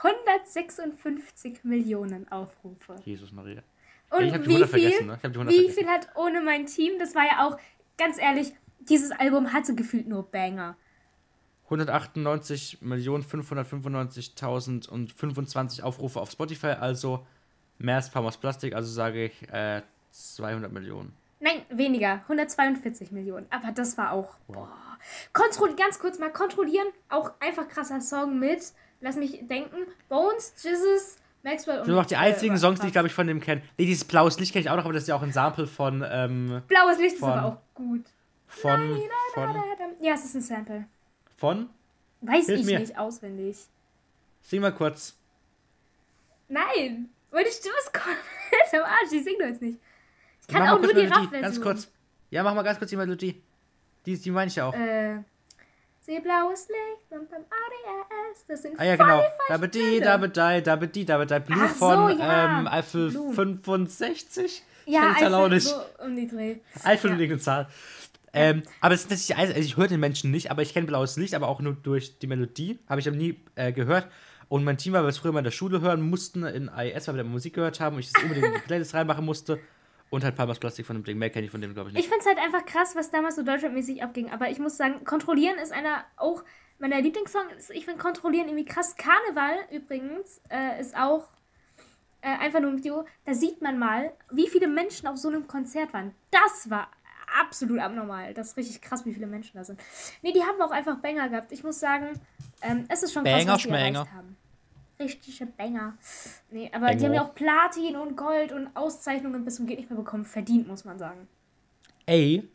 [0.02, 2.96] 156 Millionen Aufrufe.
[3.04, 3.62] Jesus Maria.
[4.10, 5.14] Und ich hab die wie 100 viel, vergessen, ne?
[5.18, 5.78] Ich hab die 100 wie vergessen.
[5.78, 6.98] viel hat ohne mein Team?
[6.98, 7.58] Das war ja auch,
[7.98, 10.76] ganz ehrlich, dieses Album hatte gefühlt nur Banger.
[11.64, 17.26] 198 Millionen 595.000 und 25 Aufrufe auf Spotify, also
[17.78, 21.12] mehr als Palmas Plastik, also sage ich äh, 200 Millionen.
[21.40, 22.20] Nein, weniger.
[22.22, 23.46] 142 Millionen.
[23.50, 24.36] Aber das war auch.
[24.48, 24.68] Boah.
[25.34, 26.86] Kontroll ganz kurz mal kontrollieren.
[27.10, 28.72] Auch einfach krasser Song mit.
[29.02, 29.76] Lass mich denken.
[30.08, 31.80] Bones, Jesus, Maxwell und.
[31.80, 33.60] Das sind auch die äh, einzigen Songs, die ich glaube ich von dem kenne.
[33.76, 35.66] Nee, dieses blaues Licht kenne ich auch noch, aber das ist ja auch ein Sample
[35.66, 38.04] von ähm, Blaues Licht von- ist aber auch gut.
[38.48, 39.00] Von
[39.34, 39.54] von
[40.00, 40.84] Ja, es ist ein Sample.
[41.36, 41.68] von.
[42.22, 42.78] Weiß Hilf ich mir.
[42.80, 43.56] nicht auswendig.
[44.42, 45.16] Sing mal kurz.
[46.48, 47.10] Nein!
[47.32, 49.12] Meine Stimme ist komplett am Arsch.
[49.12, 49.78] Ich sing doch jetzt nicht.
[50.40, 51.42] Ich kann Mach auch nur die Raff-Version.
[51.42, 51.90] Ganz kurz.
[52.30, 53.42] Ja, mach mal ganz kurz die Melodie.
[54.06, 54.74] Die, die meine ich ja auch.
[54.74, 55.18] Äh.
[56.00, 58.44] Seh blaues Licht und beim ADS.
[58.46, 59.16] Das sind ah ja, genau.
[59.18, 60.00] die falschen Dabedi, Töne.
[60.02, 61.40] dabedi, dabedi, dabedi.
[61.40, 62.60] Blue Ach so, von ja.
[62.60, 63.32] ähm, Eiffel Blue.
[63.34, 64.62] 65.
[64.86, 65.74] Ja, Eiffel, so
[66.04, 66.58] um die Dreh.
[66.84, 67.22] Eiffel und Ja.
[67.24, 67.68] irgendeine Zahl.
[68.36, 71.16] Ähm, aber es ist natürlich, also ich höre den Menschen nicht, aber ich kenne blaues
[71.16, 72.78] Licht, aber auch nur durch die Melodie.
[72.88, 74.08] Habe ich nie äh, gehört.
[74.48, 77.08] Und mein Team, weil wir es früher mal in der Schule hören mussten, in IS,
[77.08, 79.58] weil wir Musik gehört haben und ich das unbedingt in die Playlist reinmachen musste.
[80.08, 81.18] Und halt Palmas Plastik von dem Ding.
[81.18, 82.08] Mehr kenne ich von dem, glaube ich, Ich nicht.
[82.08, 84.30] finde es halt einfach krass, was damals so deutschlandmäßig abging.
[84.30, 86.44] Aber ich muss sagen, Kontrollieren ist einer auch
[86.78, 87.70] meiner Lieblingssongs.
[87.70, 88.94] Ich finde Kontrollieren irgendwie krass.
[88.96, 91.28] Karneval übrigens äh, ist auch
[92.20, 93.04] äh, einfach nur ein Video.
[93.24, 96.14] Da sieht man mal, wie viele Menschen auf so einem Konzert waren.
[96.30, 96.88] Das war
[97.40, 98.34] absolut abnormal.
[98.34, 99.80] Das ist richtig krass, wie viele Menschen da sind.
[100.22, 101.52] Nee, die haben auch einfach Banger gehabt.
[101.52, 102.18] Ich muss sagen,
[102.62, 104.12] ähm, es ist schon krass, Banger, was die erreicht Schmänger.
[104.12, 104.36] haben.
[104.98, 105.94] Richtige Banger.
[106.50, 109.90] Nee, aber die haben ja auch Platin und Gold und Auszeichnungen bis zum geht nicht
[109.90, 110.24] mehr bekommen.
[110.24, 111.28] Verdient, muss man sagen.
[112.06, 112.48] Ey,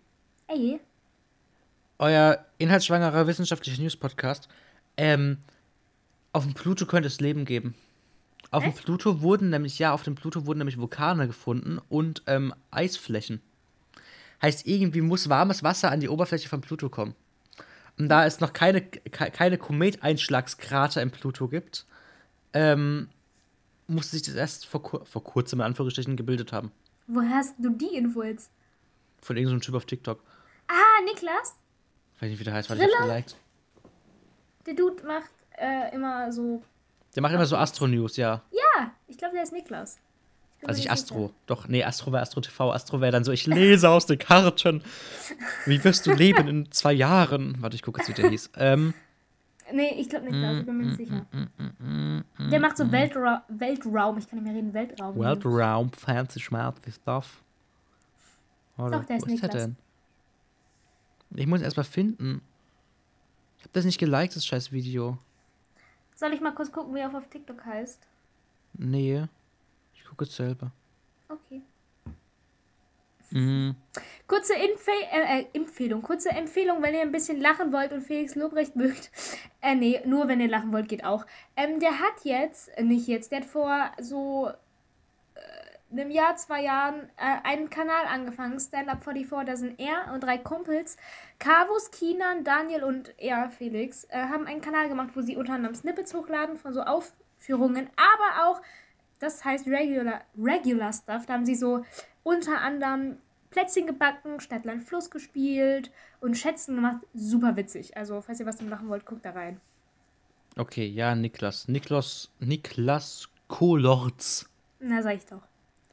[0.47, 0.79] Ey,
[1.99, 4.49] euer inhaltsschwangerer wissenschaftlicher News-Podcast.
[4.97, 5.37] Ähm,
[6.33, 7.75] auf dem Pluto könnte es Leben geben.
[8.49, 8.83] Auf dem Echt?
[8.83, 13.41] Pluto wurden nämlich, ja, auf dem Pluto wurden nämlich Vulkane gefunden und ähm, Eisflächen.
[14.41, 17.15] Heißt, irgendwie muss warmes Wasser an die Oberfläche von Pluto kommen.
[17.99, 21.85] Und da es noch keine, ke- keine Kometeinschlagskrater im Pluto gibt,
[22.53, 23.09] ähm,
[23.87, 26.71] musste sich das erst vor, kur vor kurzem in Anführungsstrichen gebildet haben.
[27.07, 28.49] woher hast du die Info jetzt?
[29.21, 30.23] Von irgendeinem Typ auf TikTok.
[30.67, 31.55] Ah, Niklas,
[32.15, 33.35] Ich weiß nicht, wie der heißt, weil ich hab's geliked.
[34.65, 36.63] der Dude macht äh, immer so.
[37.15, 38.41] Der macht immer so Astro-News, ja.
[38.51, 39.99] Ja, ich glaube, der ist Niklas.
[40.65, 41.33] Also ich nicht Astro.
[41.47, 42.71] Doch, nee, Astro wäre Astro TV.
[42.71, 44.83] Astro wäre dann so, ich lese aus den Karten.
[45.65, 47.57] Wie wirst du leben in zwei Jahren?
[47.61, 48.51] Warte, ich gucke jetzt, wie der hieß.
[48.57, 49.73] Ähm, sicher.
[49.73, 52.49] Nee, ich glaube Niklas, ich bin mir nicht Mm, sicher.
[52.51, 55.17] Der macht so Weltra Weltraum, ich kann nicht mehr reden, Weltraum.
[55.17, 57.41] Weltraum, fancy schmerzy stuff.
[58.75, 59.75] Warte, Doch, der ist wo ist der denn?
[61.35, 62.41] Ich muss ihn erstmal finden.
[63.57, 65.17] Ich hab das nicht geliked, das scheiß Video.
[66.15, 68.05] Soll ich mal kurz gucken, wie er auf TikTok heißt?
[68.73, 69.25] Nee.
[70.21, 70.71] Jetzt selber.
[71.27, 71.63] Okay.
[73.31, 73.75] Mhm.
[74.27, 78.35] Kurze Empfe äh, äh, Empfehlung, kurze Empfehlung, wenn ihr ein bisschen lachen wollt und Felix
[78.35, 79.11] Lobrecht mögt.
[79.63, 81.23] Äh, nee, nur wenn ihr lachen wollt, geht auch.
[81.55, 84.49] Ähm, der hat jetzt, äh, nicht jetzt, der hat vor so
[85.35, 90.11] äh, einem Jahr, zwei Jahren äh, einen Kanal angefangen, Stand Up 44, da sind er
[90.15, 90.97] und drei Kumpels,
[91.37, 95.75] Kavus, Kinan, Daniel und er, Felix, äh, haben einen Kanal gemacht, wo sie unter anderem
[95.75, 98.61] Snippets hochladen von so Aufführungen, aber auch,
[99.21, 101.85] das heißt Regular, Regular Stuff, da haben sie so
[102.23, 103.17] unter anderem
[103.49, 105.91] Plätzchen gebacken, Stadtland Fluss gespielt
[106.21, 107.01] und Schätzen gemacht.
[107.13, 107.97] Super witzig.
[107.97, 109.59] Also, falls ihr was damit machen wollt, guckt da rein.
[110.57, 111.67] Okay, ja, Niklas.
[111.67, 114.49] Niklas, Niklas Kolorz.
[114.79, 115.41] Na, sag ich doch.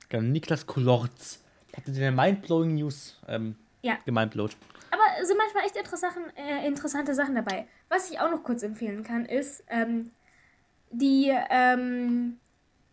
[0.09, 1.43] Genau, Niklas Kolorz.
[1.87, 3.99] Ihr den Mindblowing News ähm, Ja.
[4.05, 4.57] gemindblowt?
[4.91, 7.67] Aber es sind manchmal echt interessante, äh, interessante Sachen dabei.
[7.89, 10.11] Was ich auch noch kurz empfehlen kann, ist ähm,
[10.91, 12.39] die ähm,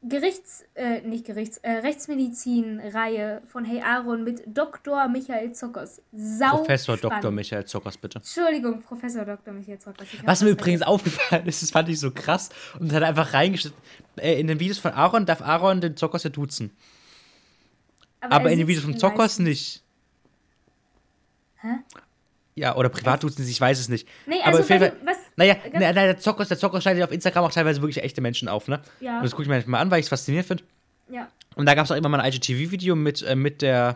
[0.08, 5.08] Gerichts, äh, nicht Gerichts, äh, Rechtsmedizin-Reihe von Hey Aaron mit Dr.
[5.08, 6.02] Michael Zockers.
[6.12, 7.24] Sau Professor spannend.
[7.24, 7.32] Dr.
[7.32, 8.20] Michael Zockers, bitte.
[8.20, 9.54] Entschuldigung, Professor Dr.
[9.54, 10.08] Michael Zockers.
[10.24, 12.50] Was mir übrigens aufgefallen ist, das fand ich so krass
[12.80, 13.80] und hat einfach reingeschnitten.
[14.18, 16.72] Äh, in den Videos von Aaron darf Aaron den Zockers ja duzen.
[18.20, 19.84] Aber er in den Videos von Zockers nicht.
[21.62, 21.80] Hä?
[22.56, 24.08] Ja, oder privat es nicht, ich weiß es nicht.
[24.26, 27.04] Nee, Aber also Fall, du, was, naja, ganz- na, na, der Zockers, der Zockers schneidet
[27.04, 28.80] auf Instagram auch teilweise wirklich echte Menschen auf, ne?
[29.00, 29.18] Ja.
[29.18, 30.64] Und das gucke ich mir manchmal an, weil ich es faszinierend finde.
[31.10, 31.28] ja.
[31.56, 33.96] Und da gab es auch immer mal ein IGTV-Video mit, äh, mit der.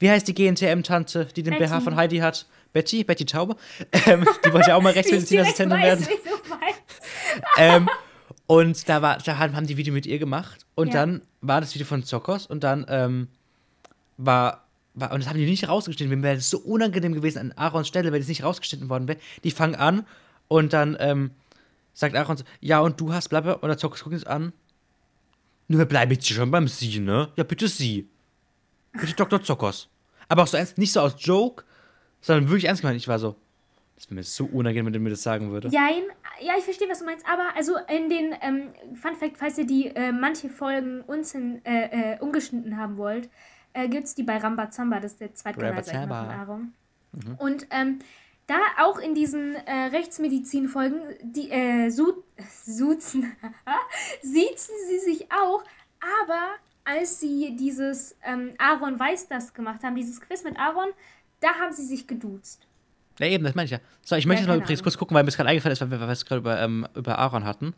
[0.00, 1.70] Wie heißt die GNTM-Tante, die den Betty.
[1.72, 2.46] BH von Heidi hat?
[2.72, 3.04] Betty?
[3.04, 3.54] Betty Taube?
[4.06, 6.04] Ähm, die wollte ja auch mal Rechtsmedizinassistentin werden.
[6.04, 6.34] wie du
[7.56, 7.88] ähm,
[8.46, 10.66] und da, war, da haben die Video mit ihr gemacht.
[10.74, 10.94] Und Ja.
[11.06, 13.28] dann war das Video von Zockers und dann ähm,
[14.16, 14.63] war.
[14.94, 16.16] Und das haben die nicht rausgeschnitten.
[16.16, 19.18] Mir wäre das so unangenehm gewesen an Aarons Stelle, wenn das nicht rausgeschnitten worden wäre.
[19.42, 20.06] Die fangen an
[20.46, 21.32] und dann ähm,
[21.94, 23.58] sagt Aaron so: Ja, und du hast bleibe.
[23.58, 24.52] Und der Zockers guckt uns an.
[25.66, 27.30] Nur wir bleiben jetzt schon beim Sie, ne?
[27.36, 28.08] Ja, bitte Sie.
[28.92, 29.42] Bitte Dr.
[29.42, 29.88] Zockers.
[30.28, 31.64] Aber auch so ernst, nicht so aus Joke,
[32.20, 32.98] sondern wirklich ernst gemeint.
[32.98, 33.34] Ich war so.
[33.96, 35.68] Das wäre mir so unangenehm, wenn der mir das sagen würde.
[35.68, 36.02] Jein,
[36.40, 38.68] ja, ich verstehe, was du meinst, aber also in den, ähm,
[39.00, 43.28] Fun Fact, falls ihr die äh, manche Folgen unsin, äh, äh, ungeschnitten haben wollt,
[43.74, 46.10] äh, gibt es die bei Rambazamba, das ist der Zweitkanal, von.
[46.10, 46.72] Aaron.
[47.38, 47.98] Und ähm,
[48.46, 52.22] da auch in diesen äh, Rechtsmedizin-Folgen, die äh, su
[52.64, 53.32] suzen,
[54.22, 55.62] siezen sie sich auch,
[56.26, 60.90] aber als sie dieses ähm, Aaron weiß das gemacht haben, dieses Quiz mit Aaron,
[61.40, 62.66] da haben sie sich geduzt.
[63.18, 63.78] Ja, eben, das meine ich ja.
[64.02, 64.84] So, ich möchte jetzt mal übrigens Ahnung.
[64.84, 66.60] kurz gucken, weil mir es gerade eingefallen ist, weil wir weil wir es gerade über,
[66.60, 67.74] ähm, über Aaron hatten.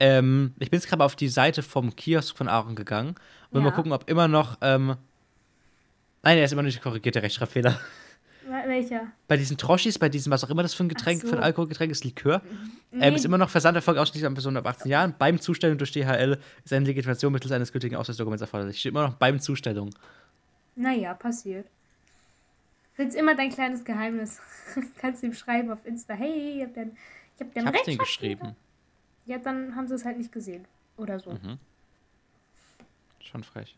[0.00, 3.14] Ähm, ich bin jetzt gerade auf die Seite vom Kiosk von Aaron gegangen
[3.50, 3.70] und will Ja.
[3.70, 4.58] mal gucken, ob immer noch.
[4.60, 4.96] Ähm,
[6.22, 7.78] nein, er ist immer noch nicht korrigiert, der Rechtschreibfehler.
[8.48, 9.06] Wel- Welcher?
[9.28, 11.28] Bei diesen Troschis, bei diesem, was auch immer das für ein Getränk, so.
[11.28, 12.42] für ein Alkoholgetränk ist, Likör,
[12.90, 13.06] Nee.
[13.06, 15.14] ähm, ist immer noch Versanderfolge ausschließlich an Personen ab 18 Jahren.
[15.18, 18.78] Beim Zustellen durch DHL ist eine Legitimation mittels eines gültigen Ausweisdokuments erforderlich.
[18.80, 19.90] Steht immer noch beim Zustellung.
[20.74, 21.66] Naja, passiert.
[22.96, 24.40] Das ist immer dein kleines Geheimnis.
[25.00, 26.92] Kannst ihm schreiben auf Insta, hey, ich hab den,
[27.36, 27.98] ich hab den Ich hab's Rechtschreibfehler.
[27.98, 28.56] geschrieben.
[29.26, 30.64] Ja, dann haben sie es halt nicht gesehen.
[30.96, 31.30] Oder so.
[31.32, 31.58] Mhm.
[33.30, 33.76] Schon frech.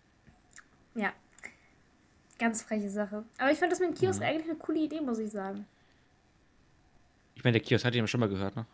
[0.95, 1.13] Ja.
[2.39, 3.25] Ganz freche Sache.
[3.39, 4.27] Aber ich fand das mit dem Kiosk Mhm.
[4.27, 5.67] eigentlich eine coole Idee, muss ich sagen.
[7.35, 8.67] Ich meine, der Kiosk hat ihn schon mal gehört, ne?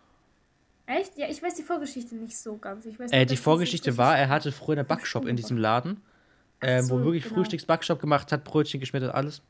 [0.86, 1.18] Echt?
[1.18, 2.86] Ja, ich weiß die Vorgeschichte nicht so ganz.
[2.86, 6.00] Ich weiß Äh, die Vorgeschichte war, er hatte früher einen Backshop in diesem Laden,
[6.62, 7.34] ähm, so, wo wirklich genau.
[7.36, 9.42] Frühstücksbackshop gemacht hat, Brötchen geschmiert hat, alles.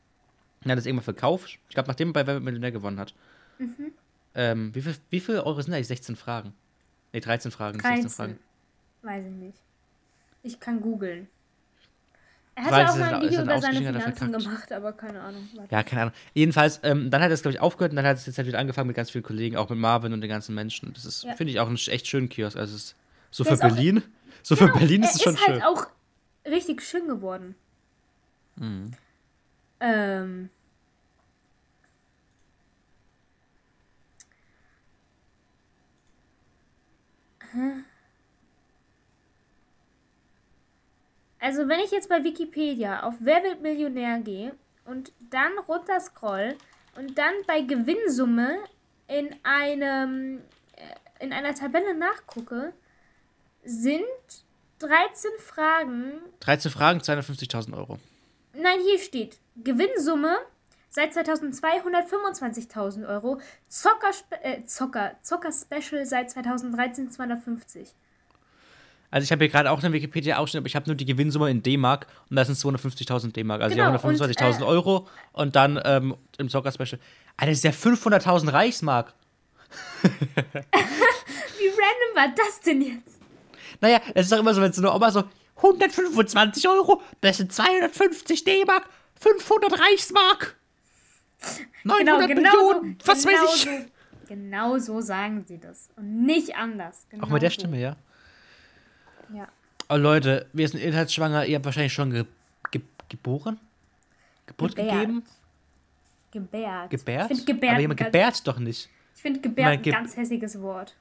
[0.63, 1.57] Und hat das irgendwann verkauft.
[1.69, 3.13] Ich glaube, nachdem er bei Wer Millionär gewonnen hat.
[3.57, 3.93] Mhm.
[4.35, 6.53] Ähm, wie, viel, wie viel Euro sind eigentlich 16 Fragen?
[7.13, 7.77] Ne, 13 Fragen.
[7.77, 8.09] nicht 16 13.
[8.09, 8.39] Fragen.
[9.01, 9.57] Weiß ich nicht.
[10.43, 11.27] Ich kann googeln.
[12.55, 15.21] Er hat ja auch mal ist ein Video ist über seine Finanzen gemacht, aber keine
[15.21, 15.47] Ahnung.
[15.55, 15.73] Warte.
[15.73, 16.13] Ja, keine Ahnung.
[16.33, 18.47] Jedenfalls, ähm, dann hat er es, glaube ich, aufgehört und dann hat es jetzt halt
[18.47, 20.91] wieder angefangen mit ganz vielen Kollegen, auch mit Marvin und den ganzen Menschen.
[20.93, 21.35] Das ist, Ja.
[21.35, 22.57] finde ich, auch ein echt schönen Kiosk.
[22.57, 22.95] Also, es ist
[23.31, 24.03] so Der für ist auch- Berlin.
[24.43, 25.53] So für Berlin ist es schon ist schön.
[25.53, 25.87] halt auch
[26.45, 27.55] richtig schön geworden.
[28.57, 28.91] Mhm.
[29.79, 30.49] Ähm.
[37.51, 37.83] Hä?
[41.39, 44.53] Also wenn ich jetzt bei Wikipedia auf Wer wird Millionär gehe
[44.85, 46.55] und dann runter scroll
[46.95, 48.57] und dann bei Gewinnsumme
[49.07, 50.41] in einem
[50.75, 52.73] äh, in einer Tabelle nachgucke,
[53.63, 54.03] sind
[54.79, 57.99] 13 Fragen 13 Fragen, 250.000 Euro.
[58.53, 60.37] Nein, hier steht Gewinnsumme
[60.89, 63.39] seit 2002 125.000 Euro.
[63.67, 64.11] Zocker,
[64.41, 67.93] äh, Zocker, Zocker Special seit 2013 250.
[69.11, 71.63] Also ich habe hier gerade auch einen Wikipedia-Ausschnitt, aber ich habe nur die Gewinnsumme in
[71.63, 73.61] D-Mark und das sind 250.000 D-Mark.
[73.61, 76.99] Also Genau, ja, 125.000 und, äh, Euro und dann ähm, im Soccer-Special.
[77.37, 79.13] Alter, das ist ja 500.000 Reichsmark.
[80.01, 80.07] Wie
[81.67, 83.19] random war das denn jetzt?
[83.81, 85.23] Naja, es ist doch immer so, wenn so eine Oma so
[85.57, 88.87] 125 Euro, das sind 250 D-Mark,
[89.19, 90.55] 500 Reichsmark,
[91.83, 93.63] 900 Millionen, was genau weiß ich.
[93.63, 93.69] So,
[94.27, 95.89] genau so sagen sie das.
[95.95, 97.07] Und nicht anders.
[97.09, 97.55] Genau Auch mit der so.
[97.55, 97.89] Stimme, ja.
[97.89, 97.95] Ja.
[99.89, 102.25] Oh Leute, wir sind inhaltsschwanger, ihr habt wahrscheinlich schon ge
[102.71, 103.59] ge geboren?
[104.45, 104.93] Geburt Gebärt.
[104.93, 105.23] gegeben?
[106.31, 106.89] Gebärt.
[106.91, 107.31] Gebärt?
[107.31, 108.89] Ich finde Gebärt, Aber jemand gebärt doch nicht.
[109.15, 110.95] Ich find Gebärt Mal ein ge- ganz hässiges Wort.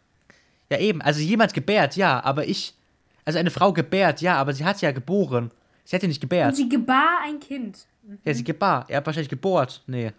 [0.70, 1.02] Ja, eben.
[1.02, 2.74] Also jemand gebärt, ja, aber ich.
[3.24, 5.50] Also eine Frau gebärt, ja, aber sie hat ja geboren.
[5.84, 6.56] Sie hat ja nicht Und gebärt.
[6.56, 7.86] sie gebar ein Kind.
[8.24, 8.86] Ja, sie gebar.
[8.88, 9.82] Er hat wahrscheinlich gebohrt.
[9.86, 10.12] Nee.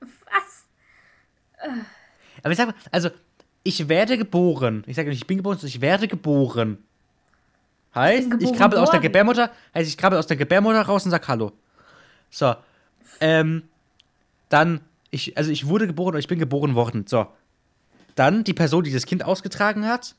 [0.00, 0.64] Was?
[2.42, 3.10] Aber ich sag mal, also,
[3.62, 4.82] ich werde geboren.
[4.86, 6.78] Ich sage nicht, ich bin geboren, sondern ich werde geboren.
[7.94, 9.00] Heißt, ich, krabbel aus der.
[9.00, 11.52] Gebärmutter, heißt, ich krabbel aus der Gebärmutter raus und sag Hallo.
[12.30, 12.54] So.
[13.20, 13.68] Ähm,
[14.48, 14.80] dann,
[15.10, 17.06] ich, also ich wurde geboren und ich bin geboren worden.
[17.06, 17.26] So.
[18.14, 20.14] Dann die Person, die das Kind ausgetragen hat,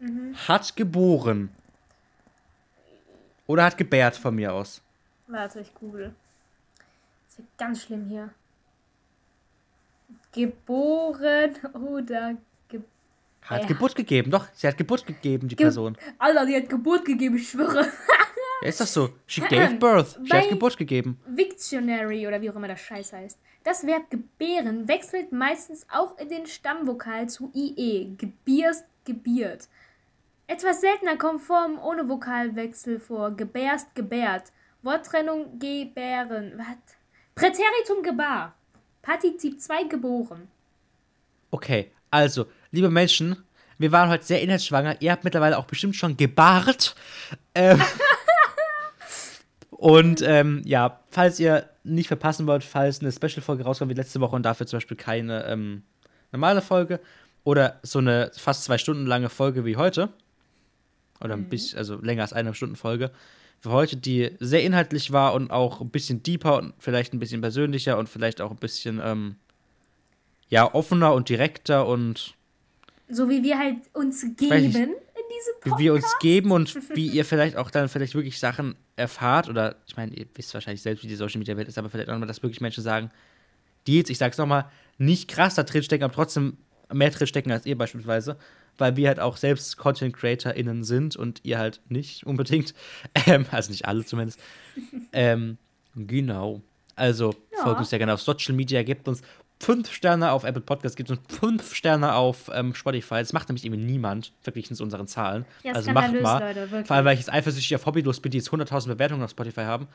[0.00, 0.34] Mhm.
[0.46, 1.50] hat geboren.
[3.46, 4.80] Oder hat gebärt von mir aus.
[5.26, 6.14] Warte, ich google.
[7.26, 8.30] Das ist ja ganz schlimm hier.
[10.32, 12.36] Geboren oder
[13.48, 13.66] Hat Ja.
[13.68, 15.96] Geburt gegeben, doch, sie hat Geburt gegeben, die Ge- Person.
[16.18, 17.86] Alter, die hat Geburt gegeben, ich schwöre.
[18.62, 19.10] Ja, ist das so?
[19.26, 20.18] She gave birth.
[20.22, 21.18] Sie hat Geburt gegeben.
[21.26, 23.38] Victionary oder wie auch immer das Scheiß heißt.
[23.64, 28.16] Das Verb gebären wechselt meistens auch in den Stammvokal zu IE.
[28.16, 29.68] Gebierst, gebiert.
[30.46, 33.30] Etwas seltener kommen Formen ohne Vokalwechsel vor.
[33.36, 34.52] Gebärst, gebärt.
[34.82, 36.52] Worttrennung gebären.
[36.56, 36.96] Was?
[37.34, 38.54] Präteritum gebar.
[39.02, 40.48] Partizip 2 geboren.
[41.50, 43.36] Okay, also, liebe Menschen,
[43.78, 45.00] wir waren heute sehr inhaltsschwanger.
[45.00, 46.94] Ihr habt mittlerweile auch bestimmt schon gebart.
[47.54, 47.80] Ähm,
[49.70, 54.36] und ähm, ja, falls ihr nicht verpassen wollt, falls eine Special-Folge rauskommt wie letzte Woche
[54.36, 55.82] und dafür zum Beispiel keine ähm,
[56.32, 57.00] normale Folge
[57.44, 60.10] oder so eine fast zwei Stunden lange Folge wie heute,
[61.20, 63.10] oder ein bisschen, also länger als eine Stunden Folge,
[63.60, 67.40] für heute, die sehr inhaltlich war und auch ein bisschen deeper und vielleicht ein bisschen
[67.40, 69.36] persönlicher und vielleicht auch ein bisschen, ähm,
[70.48, 72.34] ja, offener und direkter und
[73.08, 74.74] So wie wir halt uns geben nicht.
[74.74, 74.94] in diesem
[75.64, 75.80] wie Podcast.
[75.80, 79.96] wir uns geben und wie ihr vielleicht auch dann vielleicht wirklich Sachen erfahrt oder ich
[79.96, 82.26] meine, ihr wisst wahrscheinlich selbst, wie die Social Media Welt ist, aber vielleicht auch mal,
[82.26, 83.10] dass wirklich Menschen sagen,
[83.86, 84.66] die jetzt, ich sag's nochmal,
[84.98, 86.58] nicht krass da drin stecken, aber trotzdem
[86.92, 88.36] mehr drin stecken als ihr beispielsweise,
[88.76, 92.74] weil wir halt auch selbst Content CreatorInnen sind und ihr halt nicht unbedingt,
[93.26, 94.40] ähm, also nicht alle zumindest.
[95.12, 95.56] ähm,
[95.94, 96.60] genau.
[96.96, 97.62] Also Ja.
[97.62, 99.22] folgt uns sehr gerne auf Social Media, gebt uns
[99.60, 103.16] fünf Sterne auf Apple Podcasts, gebt uns fünf Sterne auf ähm, Spotify.
[103.16, 105.44] Das macht nämlich irgendwie niemand, verglichen zu unseren Zahlen.
[105.62, 106.54] Ja, also macht mal.
[106.54, 106.84] Leute.
[106.84, 109.62] Vor allem, weil ich jetzt eifersüchtig auf Hobbylos bin, die jetzt 100.000 Bewertungen auf Spotify
[109.62, 109.88] haben.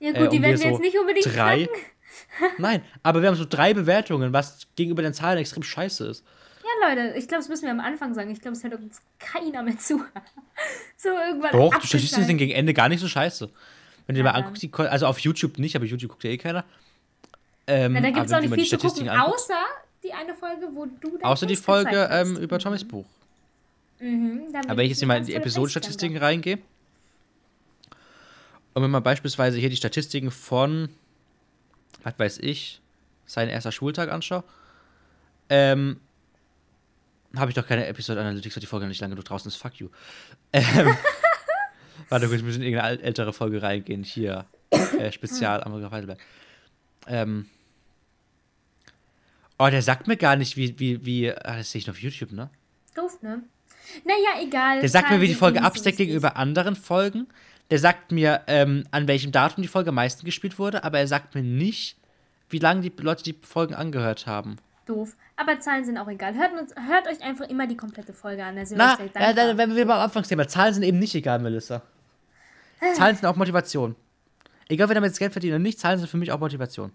[0.00, 1.68] Ja Äh, gut, die und werden wir so jetzt nicht unbedingt drei.
[2.58, 6.24] Nein, aber wir haben so drei Bewertungen, was gegenüber den Zahlen extrem scheiße ist.
[6.62, 8.30] Ja, Leute, ich glaube, das müssen wir am Anfang sagen.
[8.30, 10.04] Ich glaube, es hört uns keiner mehr zu.
[10.96, 11.86] so irgendwann Doch, die.
[11.86, 13.50] Statistiken sind gegen Ende gar nicht so scheiße.
[14.06, 16.38] Wenn du dir mal anguckst, die, also auf YouTube nicht, aber YouTube guckt ja eh
[16.38, 16.64] keiner.
[17.72, 19.64] Ähm, Na, da gibt es auch nicht viel zu gucken, anguckst- außer
[20.02, 23.06] die eine Folge, wo du Außer die Folge ähm, über Tommys Buch.
[24.00, 26.58] Mhm, Aber wenn ich jetzt hier mal in die Episodenstatistiken reingehe
[28.74, 30.88] und wenn man beispielsweise hier die Statistiken von,
[32.02, 32.80] was weiß ich,
[33.26, 34.44] sein erster Schultag anschaue,
[35.48, 36.00] ähm,
[37.36, 39.56] habe ich doch keine Episode Analytics, weil die Folge noch nicht lange genug draußen ist.
[39.56, 39.88] Fuck you.
[40.52, 40.96] Ähm,
[42.08, 44.02] warte kurz, wir müssen in irgendeine äl- ältere Folge reingehen.
[44.02, 46.18] Hier, äh, Spezial, Amerika Heidelberg.
[47.06, 47.46] Ähm,
[49.60, 52.00] oh, der sagt mir gar nicht, wie, wie, wie, ah, das sehe ich nur auf
[52.02, 52.50] YouTube, ne?
[52.94, 53.42] Doof, ne?
[54.04, 54.80] Naja, egal.
[54.80, 57.28] Der sagt mir, wie die Folge absteckt gegenüber anderen Folgen.
[57.70, 61.06] Der sagt mir, ähm, an welchem Datum die Folge am meisten gespielt wurde, aber er
[61.06, 61.96] sagt mir nicht,
[62.48, 64.56] wie lange die Leute die Folgen angehört haben.
[64.86, 65.16] Doof.
[65.36, 66.34] Aber Zahlen sind auch egal.
[66.34, 68.56] Hört, uns, hört euch einfach immer die komplette Folge an.
[68.56, 71.82] Da Na, äh, dann, wenn wir beim Anfangsthema, Zahlen sind eben nicht egal, Melissa.
[72.94, 73.94] Zahlen sind auch Motivation.
[74.68, 76.92] Egal, wer damit jetzt Geld verdient oder nicht, Zahlen sind für mich auch Motivation.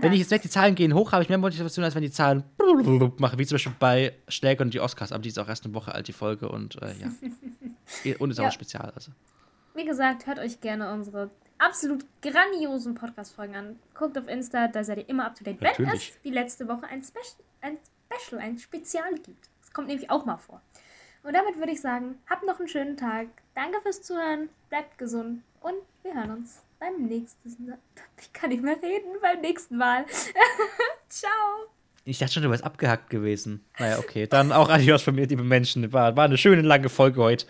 [0.00, 2.10] Wenn ich jetzt merke, die Zahlen gehen hoch, habe ich mehr Motivation, als wenn die
[2.10, 2.44] Zahlen
[3.18, 5.12] machen, wie zum Beispiel bei Schläger und die Oscars.
[5.12, 7.10] Aber die ist auch erst eine Woche alt, die Folge, und äh, ja.
[8.18, 8.48] Und ist auch Ja.
[8.48, 9.12] ein Spezial, also.
[9.74, 13.78] Wie gesagt, hört euch gerne unsere absolut grandiosen Podcast-Folgen an.
[13.94, 15.60] Guckt auf Insta, da seid ihr immer up to date.
[15.60, 17.76] Wenn es wie letzte Woche ein Special, ein
[18.10, 19.48] Special, ein Spezial gibt.
[19.60, 20.60] Das kommt nämlich auch mal vor.
[21.22, 23.28] Und damit würde ich sagen, habt noch einen schönen Tag.
[23.54, 24.48] Danke fürs Zuhören.
[24.70, 25.42] Bleibt gesund.
[25.60, 27.48] Und wir hören uns beim nächsten
[28.20, 30.04] Ich kann nicht mehr reden, beim nächsten Mal.
[31.08, 31.30] Ciao.
[32.04, 33.64] Ich dachte schon, du wärst abgehackt gewesen.
[33.78, 34.26] Naja, okay.
[34.26, 35.92] Dann auch Adios von mir, liebe Menschen.
[35.92, 37.46] War, war eine schöne lange Folge heute.